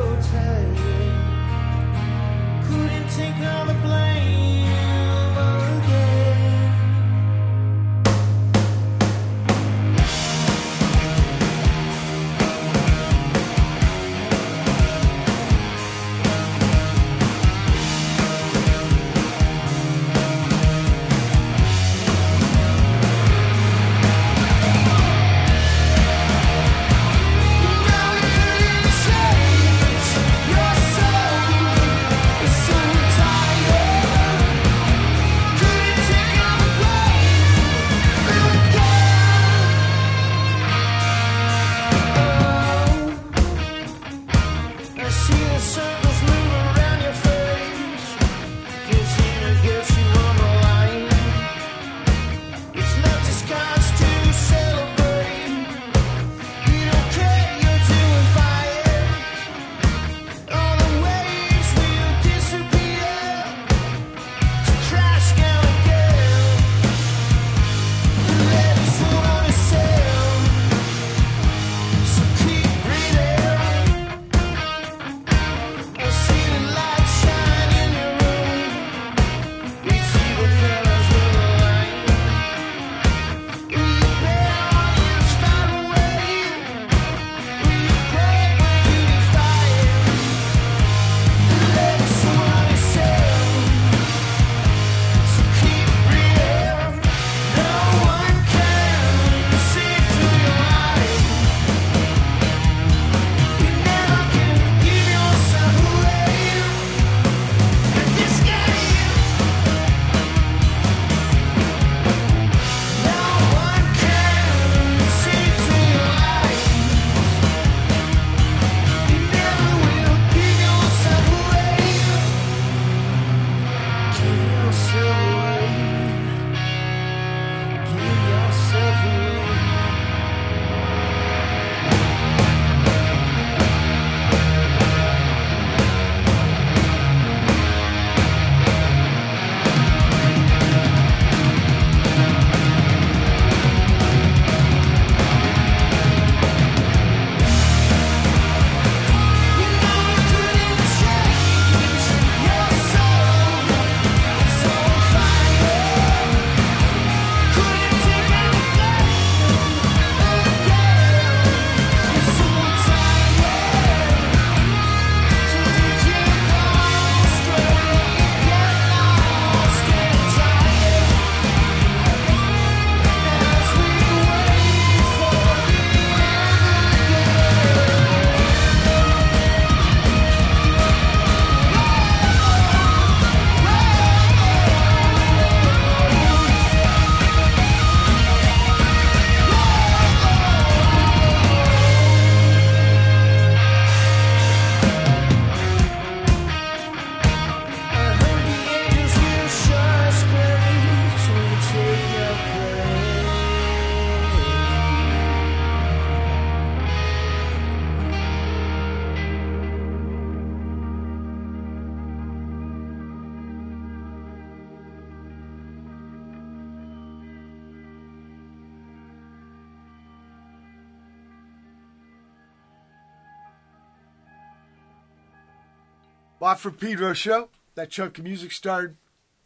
Watt 226.64 226.72
from 226.72 226.88
Pedro 226.88 227.12
show. 227.12 227.50
That 227.74 227.90
chunk 227.90 228.16
of 228.16 228.24
music 228.24 228.50
started 228.50 228.96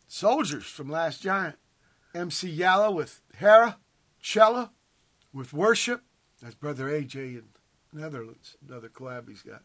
Soldiers 0.07 0.67
from 0.67 0.89
Last 0.89 1.21
Giant. 1.21 1.57
MC 2.15 2.57
Yallah 2.57 2.95
with 2.95 3.23
Hera, 3.37 3.79
Chela 4.21 4.71
with 5.33 5.53
Worship. 5.53 6.03
That's 6.41 6.55
Brother 6.55 6.85
AJ 6.85 7.15
in 7.15 7.45
Netherlands, 7.93 8.57
another 8.67 8.89
collab 8.89 9.29
he's 9.29 9.43
got. 9.43 9.63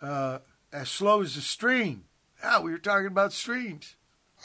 Uh, 0.00 0.38
as 0.72 0.88
slow 0.88 1.20
as 1.20 1.36
a 1.36 1.40
stream. 1.40 2.04
Yeah, 2.40 2.60
we 2.60 2.70
were 2.70 2.78
talking 2.78 3.08
about 3.08 3.32
streams. 3.32 3.96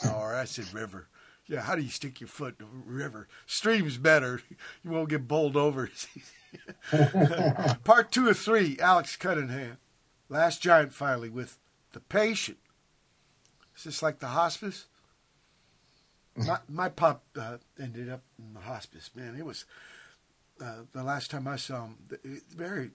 Oh, 0.06 0.24
I 0.24 0.46
said 0.46 0.74
river. 0.74 1.08
Yeah, 1.46 1.62
how 1.62 1.76
do 1.76 1.84
you 1.84 1.90
stick 1.90 2.20
your 2.20 2.30
foot 2.30 2.56
in 2.60 2.66
a 2.66 2.92
river? 2.92 3.28
Stream's 3.46 3.98
better. 3.98 4.42
You 4.84 4.90
won't 4.90 5.10
get 5.10 5.28
bowled 5.28 5.56
over. 5.56 5.92
Part 7.84 8.12
two 8.12 8.28
of 8.30 8.40
three, 8.40 8.78
Alex 8.80 9.16
Cunningham. 9.18 9.78
Last 10.30 10.62
Giant 10.64 10.94
finally 10.94 11.30
with 11.30 11.59
The 11.94 12.00
Patient. 12.00 12.58
Is 13.78 13.84
this 13.84 14.04
like 14.04 14.20
the 14.20 14.28
hospice? 14.28 14.86
My, 16.36 16.60
my 16.70 16.90
pop 16.90 17.24
uh, 17.38 17.58
ended 17.82 18.10
up 18.10 18.22
in 18.38 18.54
the 18.54 18.62
hospice, 18.62 19.10
man. 19.16 19.36
It 19.38 19.46
was 19.46 19.66
uh, 20.62 20.84
the 20.94 21.04
last 21.04 21.32
time 21.32 21.48
I 21.48 21.56
saw 21.56 21.86
him, 21.86 21.98
very, 22.56 22.92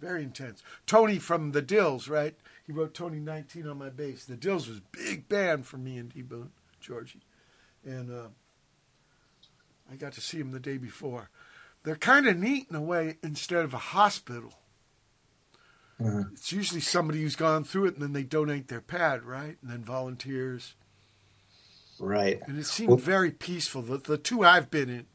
very 0.00 0.22
intense. 0.22 0.62
Tony 0.86 1.18
from 1.18 1.52
the 1.52 1.62
Dils, 1.62 2.08
right? 2.08 2.34
He 2.66 2.72
wrote 2.72 2.94
Tony 2.94 3.18
19 3.18 3.66
on 3.66 3.78
my 3.78 3.90
bass. 3.90 4.24
The 4.24 4.36
Dils 4.36 4.68
was 4.68 4.80
big 4.92 5.28
band 5.28 5.66
for 5.66 5.76
me 5.76 5.98
and 5.98 6.12
D 6.12 6.22
Boon, 6.22 6.50
Georgie. 6.80 7.22
And 7.84 8.10
uh, 8.10 8.28
I 9.90 9.96
got 9.96 10.12
to 10.14 10.20
see 10.20 10.38
him 10.38 10.52
the 10.52 10.60
day 10.60 10.76
before. 10.76 11.30
They're 11.82 11.96
kind 11.96 12.26
of 12.26 12.36
neat 12.36 12.66
in 12.68 12.76
a 12.76 12.82
way 12.82 13.16
instead 13.22 13.64
of 13.64 13.74
a 13.74 13.78
hospital. 13.78 14.54
Mhm. 16.00 16.32
It's 16.32 16.50
usually 16.52 16.80
somebody 16.80 17.20
who's 17.22 17.36
gone 17.36 17.62
through 17.64 17.86
it 17.86 17.94
and 17.94 18.02
then 18.02 18.12
they 18.14 18.22
donate 18.22 18.68
their 18.68 18.80
pad, 18.80 19.22
right? 19.24 19.56
And 19.62 19.70
then 19.70 19.84
volunteers. 19.84 20.74
Right. 21.98 22.40
And 22.46 22.58
it 22.58 22.64
seemed 22.66 22.88
Well- 22.88 22.96
very 22.98 23.30
peaceful. 23.30 23.82
The, 23.82 23.98
the 23.98 24.16
two 24.18 24.42
I've 24.42 24.70
been 24.70 24.88
in. 24.88 25.06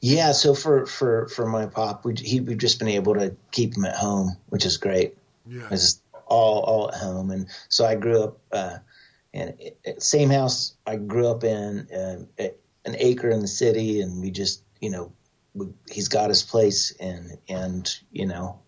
Yeah. 0.00 0.32
So 0.32 0.54
for 0.54 0.86
for 0.86 1.28
for 1.28 1.46
my 1.46 1.66
pop, 1.66 2.04
we 2.04 2.14
he 2.14 2.40
we've 2.40 2.58
just 2.58 2.78
been 2.78 2.88
able 2.88 3.14
to 3.14 3.34
keep 3.50 3.76
him 3.76 3.84
at 3.84 3.96
home, 3.96 4.36
which 4.48 4.64
is 4.66 4.76
great. 4.76 5.16
Yeah. 5.46 5.66
It's 5.70 6.00
all 6.26 6.60
all 6.60 6.88
at 6.88 6.94
home, 6.94 7.30
and 7.30 7.48
so 7.68 7.84
I 7.84 7.94
grew 7.96 8.22
up 8.22 8.38
uh, 8.52 8.78
in 9.32 9.54
in- 9.84 10.00
same 10.00 10.30
house 10.30 10.74
I 10.86 10.96
grew 10.96 11.26
up 11.28 11.42
in, 11.44 11.88
uh, 11.90 12.24
an 12.84 12.96
acre 12.98 13.30
in 13.30 13.40
the 13.40 13.48
city, 13.48 14.00
and 14.00 14.20
we 14.20 14.30
just 14.30 14.62
you 14.80 14.90
know 14.90 15.12
he's 15.90 16.08
got 16.08 16.28
his 16.30 16.42
place, 16.42 16.94
and 17.00 17.38
and 17.48 17.88
you 18.10 18.26
know, 18.26 18.60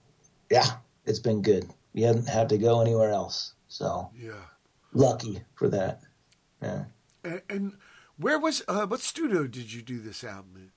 yeah, 0.50 0.66
it's 1.06 1.18
been 1.20 1.42
good. 1.42 1.68
We 1.94 2.02
haven't 2.02 2.28
had 2.28 2.48
to 2.50 2.58
go 2.58 2.80
anywhere 2.80 3.10
else, 3.10 3.54
so 3.68 4.10
Yeah. 4.18 4.32
lucky 4.92 5.42
for 5.54 5.68
that. 5.68 6.00
Yeah. 6.62 6.84
And, 7.22 7.42
and 7.48 7.72
where 8.16 8.38
was 8.38 8.62
uh, 8.68 8.86
what 8.86 9.00
studio 9.00 9.46
did 9.46 9.72
you 9.72 9.82
do 9.82 10.00
this 10.00 10.24
album 10.24 10.52
in? 10.56 10.70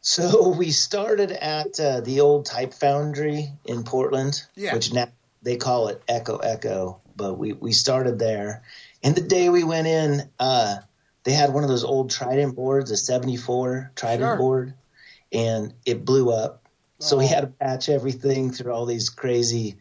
So 0.00 0.48
we 0.50 0.70
started 0.70 1.32
at 1.32 1.78
uh, 1.80 2.00
the 2.00 2.20
old 2.20 2.46
Type 2.46 2.72
Foundry 2.74 3.52
in 3.64 3.84
Portland, 3.84 4.42
Yeah. 4.54 4.74
which 4.74 4.92
now 4.92 5.08
they 5.42 5.56
call 5.56 5.88
it 5.88 6.02
Echo 6.08 6.38
Echo, 6.38 7.00
but 7.16 7.34
we, 7.38 7.52
we 7.52 7.72
started 7.72 8.18
there. 8.18 8.62
And 9.02 9.14
the 9.14 9.20
day 9.22 9.48
we 9.48 9.64
went 9.64 9.86
in, 9.86 10.28
uh, 10.38 10.76
they 11.24 11.32
had 11.32 11.52
one 11.52 11.62
of 11.64 11.68
those 11.68 11.84
old 11.84 12.10
Trident 12.10 12.54
boards, 12.56 12.90
a 12.90 12.96
74 12.96 13.92
Trident 13.94 14.20
Sure. 14.30 14.36
board, 14.36 14.74
and 15.32 15.74
it 15.84 16.04
blew 16.04 16.30
up. 16.30 16.62
So 16.98 17.16
we 17.16 17.24
Oh. 17.24 17.28
had 17.28 17.40
to 17.42 17.46
patch 17.46 17.88
everything 17.88 18.50
through 18.50 18.72
all 18.72 18.86
these 18.86 19.08
crazy, 19.08 19.76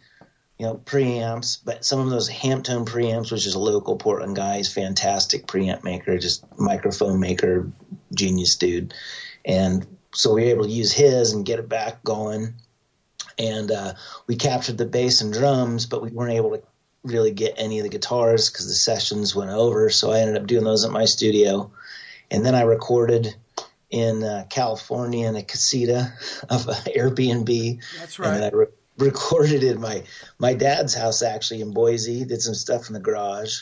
you 0.59 0.65
know, 0.65 0.75
preamps. 0.85 1.57
But 1.63 1.83
some 1.83 1.99
of 1.99 2.09
those 2.09 2.29
Hamptone 2.29 2.85
preamps, 2.85 3.31
which 3.31 3.47
is 3.47 3.55
a 3.55 3.59
local 3.59 3.95
Portland 3.95 4.35
guy, 4.35 4.57
he's 4.57 4.71
fantastic 4.71 5.47
preamp 5.47 5.83
maker, 5.83 6.17
just 6.17 6.45
microphone 6.59 7.19
maker, 7.19 7.71
genius 8.13 8.55
dude. 8.55 8.93
And 9.45 9.85
so 10.13 10.33
we 10.33 10.43
were 10.43 10.49
able 10.49 10.65
to 10.65 10.69
use 10.71 10.91
his 10.91 11.31
and 11.31 11.45
get 11.45 11.59
it 11.59 11.69
back 11.69 12.03
going. 12.03 12.53
And 13.39 13.71
uh, 13.71 13.93
we 14.27 14.35
captured 14.35 14.77
the 14.77 14.85
bass 14.85 15.21
and 15.21 15.31
drums, 15.31 15.85
but 15.85 16.01
we 16.01 16.09
weren't 16.09 16.33
able 16.33 16.51
to 16.51 16.61
really 17.03 17.31
get 17.31 17.53
any 17.57 17.79
of 17.79 17.83
the 17.83 17.89
guitars 17.89 18.49
because 18.49 18.67
the 18.67 18.73
sessions 18.73 19.35
went 19.35 19.51
over. 19.51 19.89
So 19.89 20.11
I 20.11 20.19
ended 20.19 20.37
up 20.37 20.47
doing 20.47 20.63
those 20.63 20.83
at 20.83 20.91
my 20.91 21.05
studio. 21.05 21.71
And 22.29 22.45
then 22.45 22.55
I 22.55 22.61
recorded 22.61 23.35
in 23.89 24.23
uh, 24.23 24.45
California 24.49 25.27
in 25.27 25.35
a 25.35 25.43
casita 25.43 26.13
of 26.49 26.67
an 26.67 26.75
Airbnb. 26.95 27.81
That's 27.99 28.19
right. 28.19 28.33
And 28.33 28.43
then. 28.43 28.53
I 28.53 28.55
re- 28.55 28.65
recorded 28.97 29.63
in 29.63 29.79
my, 29.79 30.03
my 30.39 30.53
dad's 30.53 30.93
house 30.93 31.21
actually 31.21 31.61
in 31.61 31.71
Boise, 31.71 32.25
did 32.25 32.41
some 32.41 32.55
stuff 32.55 32.87
in 32.87 32.93
the 32.93 32.99
garage. 32.99 33.59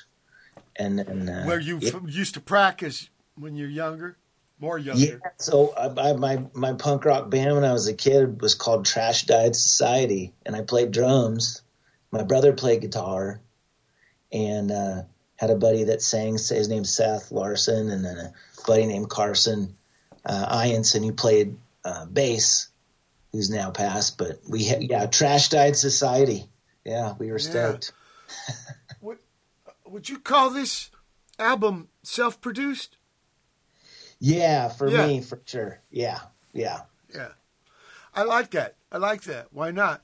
And 0.78 1.00
then, 1.00 1.30
uh, 1.30 1.44
Where 1.46 1.60
you 1.60 1.80
f- 1.82 2.02
used 2.08 2.34
to 2.36 2.42
practice 2.42 3.10
when 3.36 3.56
you're 3.56 3.70
younger, 3.70 4.18
more 4.60 4.78
younger. 4.80 5.06
yeah. 5.06 5.16
So 5.38 5.74
I, 5.78 6.10
I, 6.10 6.14
my 6.14 6.44
my 6.54 6.74
punk 6.74 7.06
rock 7.06 7.30
band 7.30 7.56
when 7.56 7.64
I 7.66 7.74
was 7.74 7.88
a 7.88 7.94
kid 7.94 8.42
was 8.42 8.56
called 8.56 8.86
Trash 8.86 9.24
Died 9.26 9.56
Society, 9.56 10.34
and 10.46 10.56
I 10.56 10.62
played 10.62 10.92
drums. 10.92 11.62
My 12.12 12.24
brother 12.24 12.54
played 12.54 12.82
guitar, 12.82 13.42
and 14.32 14.72
uh, 14.72 15.04
had 15.38 15.50
a 15.50 15.56
buddy 15.56 15.86
that 15.86 16.02
sang. 16.02 16.34
His 16.34 16.68
name's 16.70 16.94
Seth 16.94 17.32
Larson, 17.32 17.90
and 17.90 18.04
then 18.04 18.18
a 18.18 18.34
buddy 18.68 18.86
named 18.86 19.10
Carson 19.10 19.76
uh, 20.26 20.58
Ianson 20.64 21.04
who 21.04 21.12
played 21.14 21.58
uh, 21.84 22.06
bass, 22.06 22.70
who's 23.32 23.50
now 23.50 23.72
passed. 23.72 24.18
But 24.18 24.40
we 24.48 24.64
had 24.66 24.84
yeah, 24.84 25.06
Trash 25.06 25.50
Died 25.50 25.76
Society. 25.76 26.46
Yeah, 26.84 27.14
we 27.18 27.32
were 27.32 27.38
Yeah. 27.40 27.50
stoked. 27.50 27.92
Would 29.88 30.10
you 30.10 30.20
call 30.20 30.50
this 30.50 30.90
album 31.40 31.90
self-produced? 32.04 32.98
Yeah, 34.20 34.68
for 34.70 34.90
Yeah. 34.90 35.06
me 35.08 35.22
for 35.22 35.40
sure. 35.46 35.80
Yeah, 35.92 36.20
yeah. 36.54 36.82
Yeah, 37.14 37.30
I 38.14 38.24
like 38.24 38.52
that. 38.52 38.76
I 38.92 38.98
like 38.98 39.24
that. 39.24 39.48
Why 39.54 39.72
not? 39.72 40.02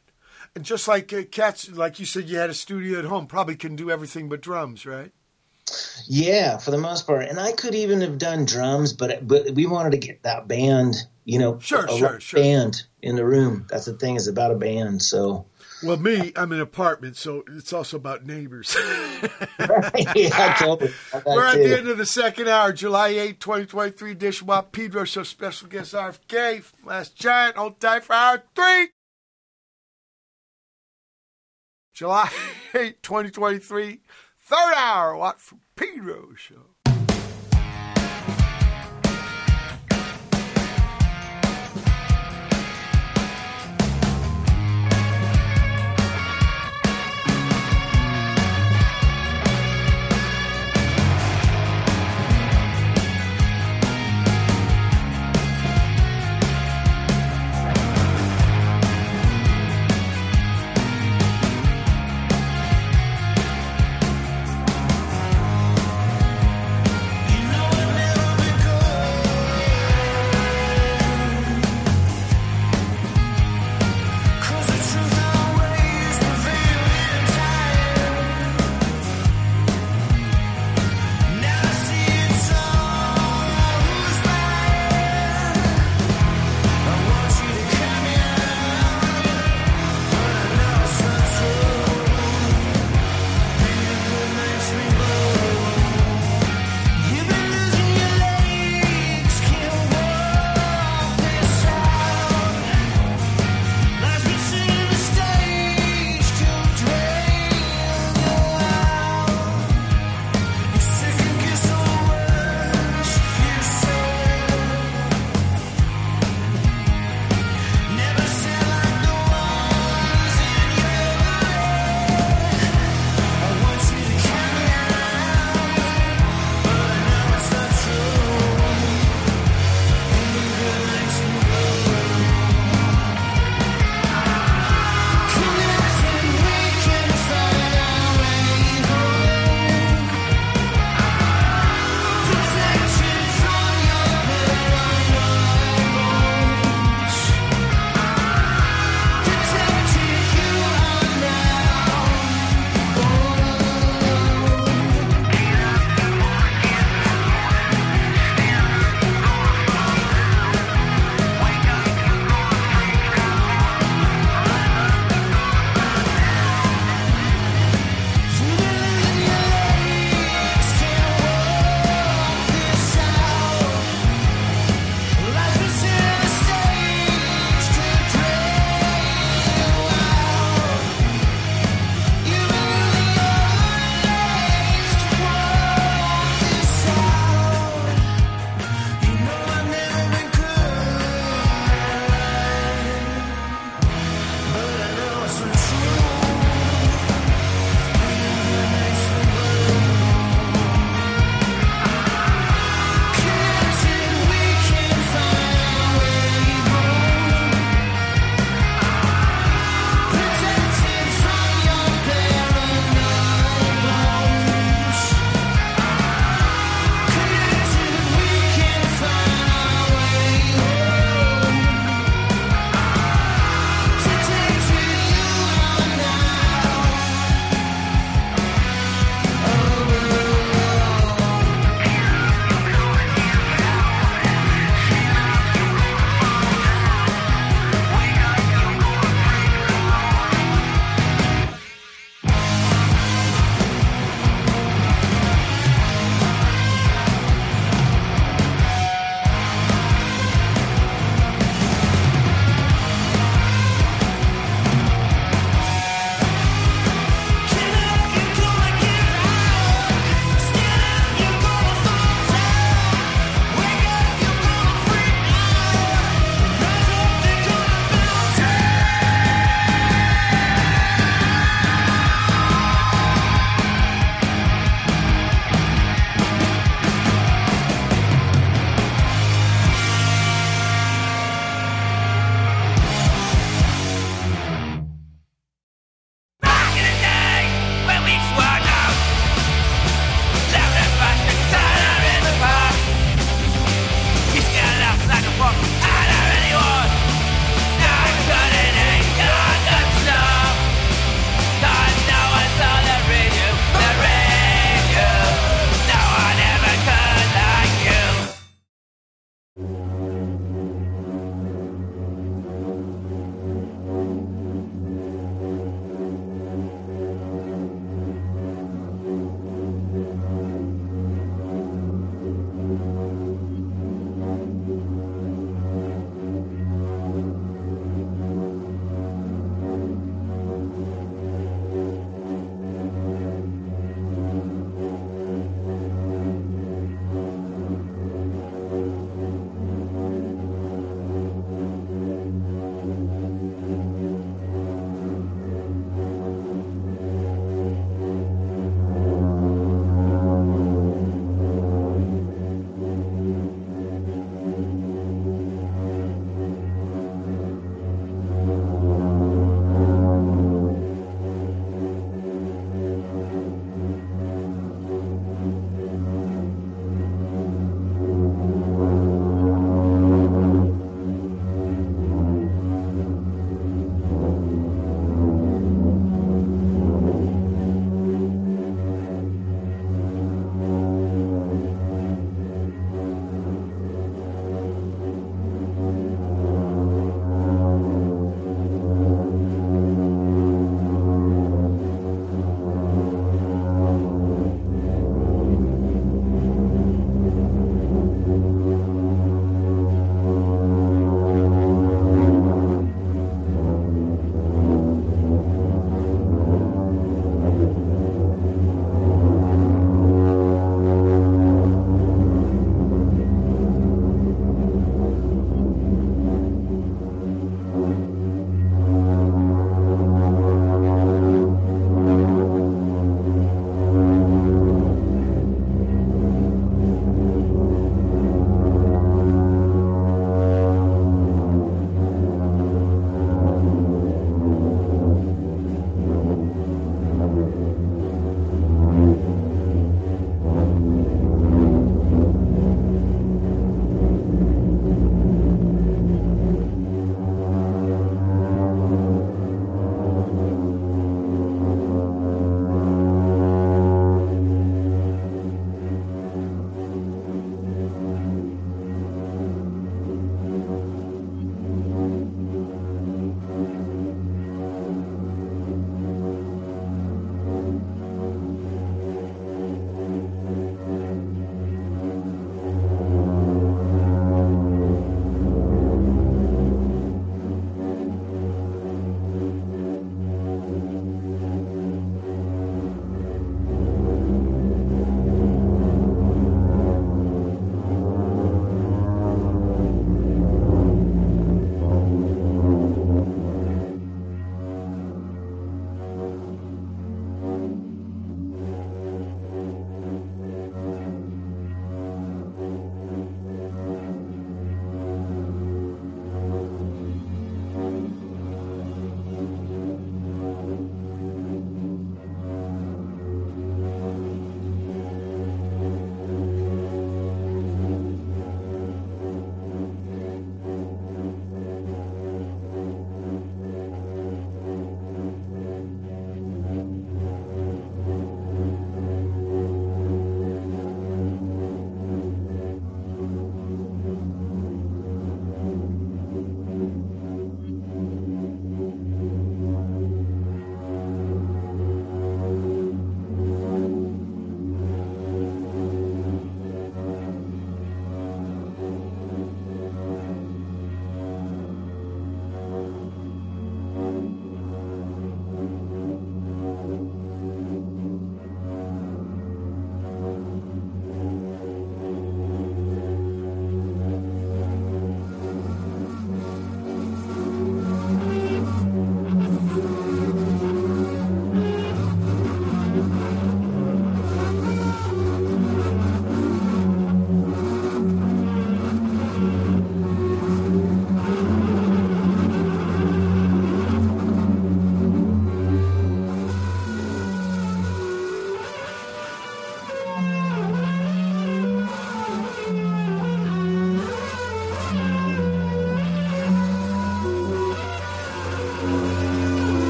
And 0.56 0.64
just 0.64 0.88
like 0.88 1.12
uh, 1.14 1.24
Cats, 1.24 1.70
like 1.70 2.00
you 2.00 2.06
said, 2.06 2.30
you 2.30 2.38
had 2.38 2.50
a 2.50 2.54
studio 2.54 3.00
at 3.00 3.06
home. 3.06 3.26
Probably 3.28 3.56
can 3.56 3.76
do 3.76 3.90
everything 3.90 4.30
but 4.30 4.42
drums, 4.42 4.86
right? 4.86 5.12
Yeah, 6.08 6.58
for 6.58 6.72
the 6.72 6.78
most 6.78 7.06
part, 7.08 7.26
and 7.26 7.40
I 7.40 7.52
could 7.54 7.76
even 7.76 8.02
have 8.02 8.18
done 8.18 8.46
drums, 8.46 8.94
but 8.94 9.28
but 9.28 9.52
we 9.52 9.66
wanted 9.66 9.92
to 9.92 9.98
get 9.98 10.24
that 10.24 10.48
band, 10.48 10.96
you 11.26 11.40
know, 11.40 11.60
Sure, 11.60 11.86
a 11.86 11.98
sure, 11.98 12.20
sure. 12.20 12.40
band 12.40 12.84
in 13.02 13.16
the 13.16 13.26
room. 13.26 13.66
That's 13.70 13.86
the 13.86 13.94
thing 13.94 14.16
is 14.16 14.28
about 14.28 14.52
a 14.52 14.56
band. 14.56 15.02
So 15.02 15.46
Well, 15.84 15.98
me, 15.98 16.32
I'm 16.36 16.52
in 16.52 16.58
an 16.58 16.62
apartment, 16.62 17.18
so 17.18 17.44
it's 17.56 17.72
also 17.74 17.98
about 17.98 18.26
neighbors. 18.26 18.76
yeah, 20.16 20.56
totally. 20.60 20.94
We're 21.26 21.46
at 21.46 21.54
too. 21.54 21.64
the 21.70 21.78
end 21.78 21.88
of 21.88 21.98
the 21.98 22.06
second 22.06 22.48
hour, 22.50 22.74
July 22.74 23.10
8, 23.10 23.40
2023 23.40 24.12
edition. 24.12 24.48
Wap 24.48 24.72
Pedro 24.72 25.04
Show 25.06 25.24
special 25.24 25.68
guest 25.70 25.94
RFK, 25.94 26.64
Last 26.84 27.16
Giant, 27.16 27.56
hold 27.58 27.80
tight 27.80 28.04
for 28.04 28.14
hour 28.14 28.44
three. 28.56 28.90
July 31.94 32.30
8, 32.74 33.02
2023, 33.04 34.00
third 34.52 34.74
hour, 34.76 35.16
Watt 35.16 35.40
Pedro 35.78 36.36
Show. 36.36 36.71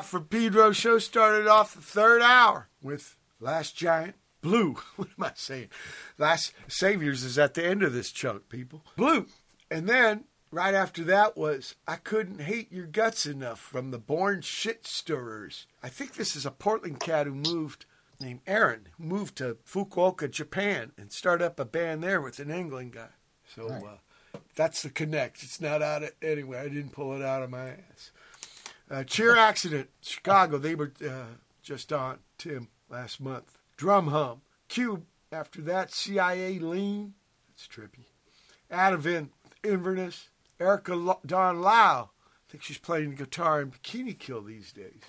Watt 0.00 0.06
from 0.06 0.24
Pedro 0.24 0.72
show 0.72 0.98
started 0.98 1.46
off 1.46 1.74
the 1.74 1.82
third 1.82 2.22
hour 2.22 2.70
with 2.80 3.18
Last 3.38 3.76
Giant 3.76 4.14
Blue. 4.40 4.78
What 4.96 5.08
am 5.18 5.24
I 5.24 5.32
saying? 5.34 5.68
Last 6.16 6.54
Saviors 6.68 7.22
is 7.22 7.38
at 7.38 7.52
the 7.52 7.62
end 7.62 7.82
of 7.82 7.92
this 7.92 8.10
chunk, 8.10 8.48
people. 8.48 8.82
Blue. 8.96 9.26
And 9.70 9.86
then 9.86 10.24
right 10.50 10.72
after 10.72 11.04
that 11.04 11.36
was 11.36 11.74
I 11.86 11.96
Couldn't 11.96 12.40
Hate 12.40 12.72
Your 12.72 12.86
Guts 12.86 13.26
Enough 13.26 13.60
from 13.60 13.90
the 13.90 13.98
Born 13.98 14.40
Shit 14.40 14.86
Stirrers. 14.86 15.66
I 15.82 15.90
think 15.90 16.14
this 16.14 16.34
is 16.34 16.46
a 16.46 16.50
Portland 16.50 17.00
cat 17.00 17.26
who 17.26 17.34
moved 17.34 17.84
named 18.18 18.40
Aaron, 18.46 18.88
who 18.96 19.04
moved 19.04 19.36
to 19.36 19.58
Fukuoka, 19.70 20.30
Japan, 20.30 20.92
and 20.96 21.12
started 21.12 21.44
up 21.44 21.60
a 21.60 21.66
band 21.66 22.02
there 22.02 22.22
with 22.22 22.38
an 22.38 22.50
England 22.50 22.92
guy. 22.92 23.10
So 23.54 23.68
uh, 23.68 24.38
that's 24.56 24.80
the 24.80 24.88
connect. 24.88 25.42
It's 25.42 25.60
not 25.60 25.82
out 25.82 26.04
of, 26.04 26.12
anyway. 26.22 26.60
I 26.60 26.68
didn't 26.68 26.92
pull 26.92 27.14
it 27.14 27.22
out 27.22 27.42
of 27.42 27.50
my 27.50 27.68
ass. 27.68 28.12
Uh, 28.90 29.04
Cheer 29.04 29.36
Accident, 29.36 29.90
Chicago. 30.02 30.58
They 30.58 30.74
were 30.74 30.92
uh, 31.06 31.36
just 31.62 31.92
on 31.92 32.18
Tim 32.38 32.68
last 32.88 33.20
month. 33.20 33.58
Drum 33.76 34.08
Hum, 34.08 34.40
Cube. 34.68 35.04
After 35.32 35.62
that, 35.62 35.92
CIA 35.92 36.58
Lean. 36.58 37.14
That's 37.46 37.68
trippy. 37.68 38.06
Ativin, 38.70 39.28
Inverness. 39.62 40.28
Erica 40.58 40.96
Lo- 40.96 41.20
Dawn 41.24 41.60
Lyle. 41.60 42.10
I 42.16 42.50
think 42.50 42.64
she's 42.64 42.78
playing 42.78 43.14
guitar 43.14 43.60
in 43.62 43.70
Bikini 43.70 44.18
Kill 44.18 44.42
these 44.42 44.72
days. 44.72 45.02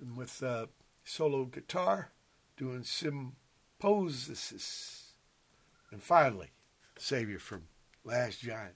And 0.00 0.16
with 0.16 0.42
uh, 0.42 0.66
solo 1.04 1.44
guitar, 1.44 2.10
doing 2.56 2.82
Sympoiesis. 2.82 5.12
And 5.92 6.02
finally, 6.02 6.50
Savior 6.98 7.38
from 7.38 7.62
Last 8.04 8.40
Giant. 8.40 8.74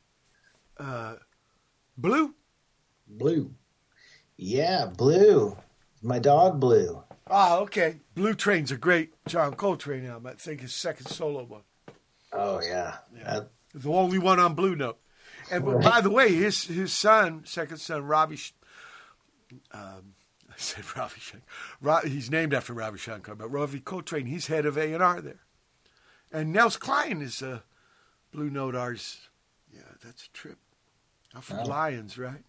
Uh, 0.78 1.16
Blue. 1.98 2.34
Blue. 3.08 3.54
Yeah, 4.36 4.86
Blue. 4.86 5.56
My 6.02 6.18
dog 6.18 6.60
Blue. 6.60 7.02
Ah, 7.28 7.56
okay. 7.58 7.96
Blue 8.14 8.34
Train's 8.34 8.70
a 8.70 8.76
great 8.76 9.12
John 9.26 9.54
Coltrane 9.54 10.06
album. 10.06 10.26
I 10.26 10.34
think 10.34 10.60
his 10.60 10.74
second 10.74 11.06
solo 11.06 11.42
one. 11.44 11.62
Oh 12.32 12.60
yeah. 12.62 12.98
Yeah. 13.16 13.40
The 13.74 13.90
only 13.90 14.18
one 14.18 14.38
on 14.38 14.54
Blue 14.54 14.76
Note. 14.76 14.98
And 15.50 15.64
but 15.64 15.82
by 15.82 16.00
the 16.00 16.10
way, 16.10 16.32
his 16.32 16.64
his 16.64 16.92
son, 16.92 17.42
second 17.44 17.78
son, 17.78 18.04
Ravi, 18.04 18.36
Sh- 18.36 18.52
um, 19.72 20.14
I 20.50 20.54
said 20.56 20.84
Ravi 20.96 21.20
Shankar. 21.20 21.46
Ra- 21.80 22.00
he's 22.02 22.30
named 22.30 22.52
after 22.54 22.72
Ravi 22.72 22.98
Shankar, 22.98 23.34
but 23.34 23.48
Ravi 23.50 23.80
Coltrane, 23.80 24.26
he's 24.26 24.46
head 24.48 24.66
of 24.66 24.76
A 24.76 24.92
and 24.92 25.02
R 25.02 25.20
there. 25.20 25.40
And 26.32 26.52
Nels 26.52 26.76
Cline 26.76 27.22
is 27.22 27.42
a 27.42 27.62
Blue 28.32 28.50
Note 28.50 28.74
artist. 28.74 29.18
Yeah, 29.72 29.80
that's 30.04 30.26
a 30.26 30.30
trip. 30.30 30.58
I'm 31.34 31.40
from 31.42 31.60
Oh. 31.60 31.64
Lions, 31.64 32.18
right? 32.18 32.42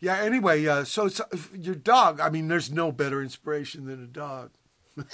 Yeah. 0.00 0.18
Anyway, 0.18 0.66
uh, 0.66 0.84
so 0.84 1.06
it's, 1.06 1.20
your 1.54 1.74
dog. 1.74 2.20
I 2.20 2.30
mean, 2.30 2.48
there's 2.48 2.70
no 2.70 2.92
better 2.92 3.22
inspiration 3.22 3.86
than 3.86 4.02
a 4.02 4.06
dog. 4.06 4.50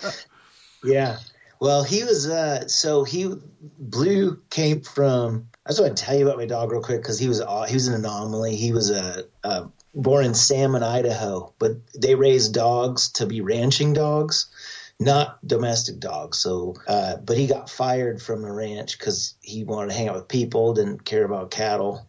Yeah. 0.85 1.19
Well, 1.61 1.85
he 1.85 2.03
was 2.03 2.29
uh 2.29 2.67
so 2.67 3.05
he 3.05 3.33
Blue 3.79 4.41
came 4.51 4.81
from 4.81 5.49
I 5.65 5.71
just 5.71 5.81
want 5.81 5.97
to 5.97 6.03
tell 6.03 6.17
you 6.17 6.27
about 6.27 6.39
my 6.39 6.47
dog 6.47 6.73
real 6.73 6.83
quick 6.83 7.03
because 7.03 7.19
he 7.19 7.29
was 7.29 7.39
he 7.69 7.75
was 7.75 7.89
an 7.89 7.95
anomaly. 7.95 8.57
He 8.57 8.73
was 8.73 8.91
a, 8.91 9.27
uh 9.45 9.67
born 9.95 10.25
in 10.25 10.35
Salmon, 10.35 10.83
Idaho, 10.83 11.55
but 11.59 11.73
they 11.95 12.15
raised 12.15 12.55
dogs 12.55 13.11
to 13.13 13.27
be 13.27 13.43
ranching 13.43 13.93
dogs, 13.93 14.47
not 14.99 15.47
domestic 15.47 16.01
dogs. 16.01 16.39
So, 16.39 16.75
uh, 16.89 17.17
but 17.19 17.37
he 17.37 17.47
got 17.47 17.69
fired 17.69 18.21
from 18.21 18.43
the 18.43 18.51
ranch 18.51 18.99
because 18.99 19.35
he 19.43 19.65
wanted 19.65 19.89
to 19.91 19.97
hang 19.97 20.09
out 20.09 20.17
with 20.17 20.29
people, 20.29 20.73
didn't 20.73 21.05
care 21.05 21.25
about 21.25 21.51
cattle. 21.51 22.09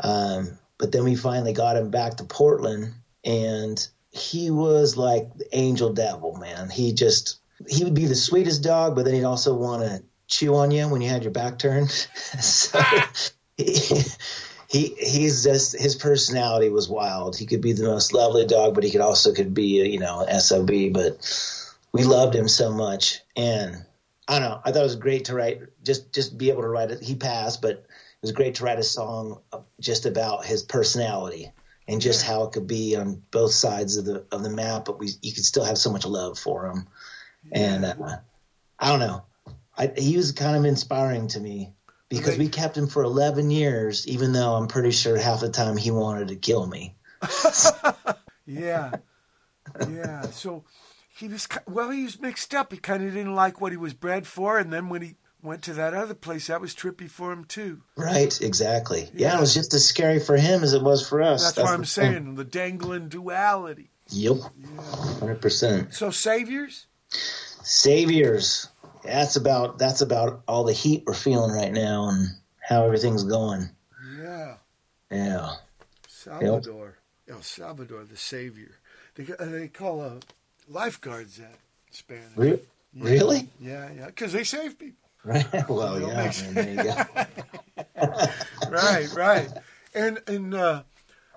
Um, 0.00 0.58
but 0.78 0.92
then 0.92 1.04
we 1.04 1.16
finally 1.16 1.52
got 1.52 1.76
him 1.76 1.90
back 1.90 2.16
to 2.16 2.24
Portland, 2.24 2.94
and 3.24 3.86
he 4.10 4.50
was 4.50 4.96
like 4.96 5.32
the 5.36 5.56
angel 5.56 5.92
devil, 5.92 6.36
man. 6.36 6.70
He 6.70 6.92
just 6.92 7.40
he 7.68 7.84
would 7.84 7.94
be 7.94 8.06
the 8.06 8.14
sweetest 8.14 8.62
dog, 8.62 8.94
but 8.94 9.04
then 9.04 9.14
he'd 9.14 9.24
also 9.24 9.54
want 9.54 9.82
to 9.82 10.02
chew 10.28 10.54
on 10.54 10.70
you 10.70 10.88
when 10.88 11.00
you 11.00 11.08
had 11.08 11.24
your 11.24 11.32
back 11.32 11.58
turned. 11.58 11.90
so 12.40 12.78
he, 13.56 14.02
he 14.68 14.94
he's 14.98 15.42
just 15.42 15.78
his 15.78 15.96
personality 15.96 16.68
was 16.68 16.88
wild. 16.88 17.36
He 17.36 17.46
could 17.46 17.60
be 17.60 17.72
the 17.72 17.84
most 17.84 18.12
lovely 18.12 18.46
dog, 18.46 18.74
but 18.74 18.84
he 18.84 18.90
could 18.90 19.00
also 19.00 19.32
could 19.32 19.54
be 19.54 19.80
a, 19.80 19.84
you 19.84 19.98
know 19.98 20.20
an 20.20 20.40
sob. 20.40 20.70
But 20.92 21.18
we 21.92 22.04
loved 22.04 22.34
him 22.34 22.48
so 22.48 22.70
much, 22.70 23.20
and 23.36 23.84
I 24.28 24.38
don't 24.38 24.48
know. 24.48 24.60
I 24.64 24.70
thought 24.70 24.80
it 24.80 24.84
was 24.84 24.96
great 24.96 25.24
to 25.26 25.34
write 25.34 25.62
just 25.82 26.12
just 26.12 26.38
be 26.38 26.50
able 26.50 26.62
to 26.62 26.68
write 26.68 26.90
it. 26.90 27.02
He 27.02 27.14
passed, 27.14 27.62
but 27.62 27.84
was 28.22 28.32
great 28.32 28.56
to 28.56 28.64
write 28.64 28.78
a 28.78 28.84
song 28.84 29.40
just 29.80 30.06
about 30.06 30.44
his 30.44 30.62
personality 30.62 31.52
and 31.86 32.00
just 32.00 32.24
how 32.24 32.44
it 32.44 32.52
could 32.52 32.66
be 32.66 32.96
on 32.96 33.22
both 33.30 33.52
sides 33.52 33.96
of 33.96 34.04
the 34.04 34.24
of 34.32 34.42
the 34.42 34.50
map. 34.50 34.84
But 34.84 34.98
we 34.98 35.10
you 35.22 35.32
could 35.32 35.44
still 35.44 35.64
have 35.64 35.78
so 35.78 35.90
much 35.90 36.06
love 36.06 36.38
for 36.38 36.66
him, 36.66 36.86
and 37.52 37.84
uh, 37.84 38.18
I 38.78 38.88
don't 38.88 39.00
know. 39.00 39.24
I, 39.76 39.92
he 39.96 40.16
was 40.16 40.32
kind 40.32 40.56
of 40.56 40.64
inspiring 40.64 41.28
to 41.28 41.40
me 41.40 41.72
because 42.08 42.36
we 42.36 42.48
kept 42.48 42.76
him 42.76 42.88
for 42.88 43.04
11 43.04 43.50
years, 43.50 44.08
even 44.08 44.32
though 44.32 44.54
I'm 44.54 44.66
pretty 44.66 44.90
sure 44.90 45.16
half 45.16 45.40
the 45.40 45.50
time 45.50 45.76
he 45.76 45.92
wanted 45.92 46.28
to 46.28 46.36
kill 46.36 46.66
me. 46.66 46.96
Yeah, 48.48 48.92
yeah. 49.90 50.22
So 50.22 50.64
he 51.14 51.28
was 51.28 51.46
well. 51.68 51.90
He 51.90 52.04
was 52.04 52.18
mixed 52.18 52.54
up. 52.54 52.72
He 52.72 52.78
kind 52.78 53.06
of 53.06 53.12
didn't 53.12 53.34
like 53.34 53.60
what 53.60 53.72
he 53.72 53.76
was 53.76 53.92
bred 53.92 54.26
for, 54.26 54.58
and 54.58 54.72
then 54.72 54.88
when 54.88 55.02
he 55.02 55.16
went 55.42 55.62
to 55.62 55.72
that 55.74 55.94
other 55.94 56.14
place, 56.14 56.48
that 56.48 56.60
was 56.60 56.74
trippy 56.74 57.08
for 57.10 57.32
him 57.32 57.44
too. 57.44 57.82
Right, 57.96 58.38
exactly. 58.40 59.10
Yeah, 59.14 59.32
Yeah. 59.32 59.38
it 59.38 59.40
was 59.40 59.54
just 59.54 59.72
as 59.74 59.84
scary 59.86 60.18
for 60.20 60.36
him 60.36 60.62
as 60.62 60.72
it 60.74 60.82
was 60.82 61.06
for 61.06 61.22
us. 61.22 61.44
That's, 61.44 61.56
what 61.58 61.66
I'm 61.68 61.80
the 61.80 61.86
thing. 61.86 62.12
saying. 62.12 62.34
The 62.34 62.44
dangling 62.44 63.08
duality. 63.08 63.90
Yep, 64.10 64.36
100%. 64.76 65.92
So 65.94 66.10
saviors. 66.10 66.86
Saviors. 67.62 68.68
That's 69.04 69.36
about 69.36 69.78
that's 69.78 70.00
about 70.00 70.42
all 70.48 70.64
the 70.64 70.72
heat 70.72 71.04
we're 71.06 71.14
feeling 71.14 71.50
right 71.52 71.72
now 71.72 72.08
and 72.08 72.28
how 72.60 72.84
everything's 72.84 73.24
going. 73.24 73.70
Yeah, 74.18 74.54
Yeah. 75.10 75.54
Salvador. 76.08 76.98
El 77.30 77.42
Salvador, 77.42 78.04
the 78.04 78.16
savior. 78.16 78.72
They 79.14 79.24
they 79.24 79.68
call 79.68 80.00
uh, 80.00 80.14
lifeguards 80.68 81.36
that 81.38 81.54
Spanish. 81.90 82.36
Re- 82.36 82.60
Yeah. 82.94 83.04
Really? 83.04 83.48
Yeah, 83.60 83.90
yeah. 83.96 84.06
Because 84.06 84.32
they 84.32 84.44
save 84.44 84.78
people. 84.78 85.07
Right. 85.24 85.46
well, 85.68 86.00
yeah. 86.00 86.22
makes- 86.22 86.42
man, 86.42 86.54
there 86.54 86.74
you 86.74 86.82
go. 86.84 88.70
right, 88.70 89.12
right. 89.14 89.48
And 89.94 90.20
and 90.26 90.54
uh, 90.54 90.82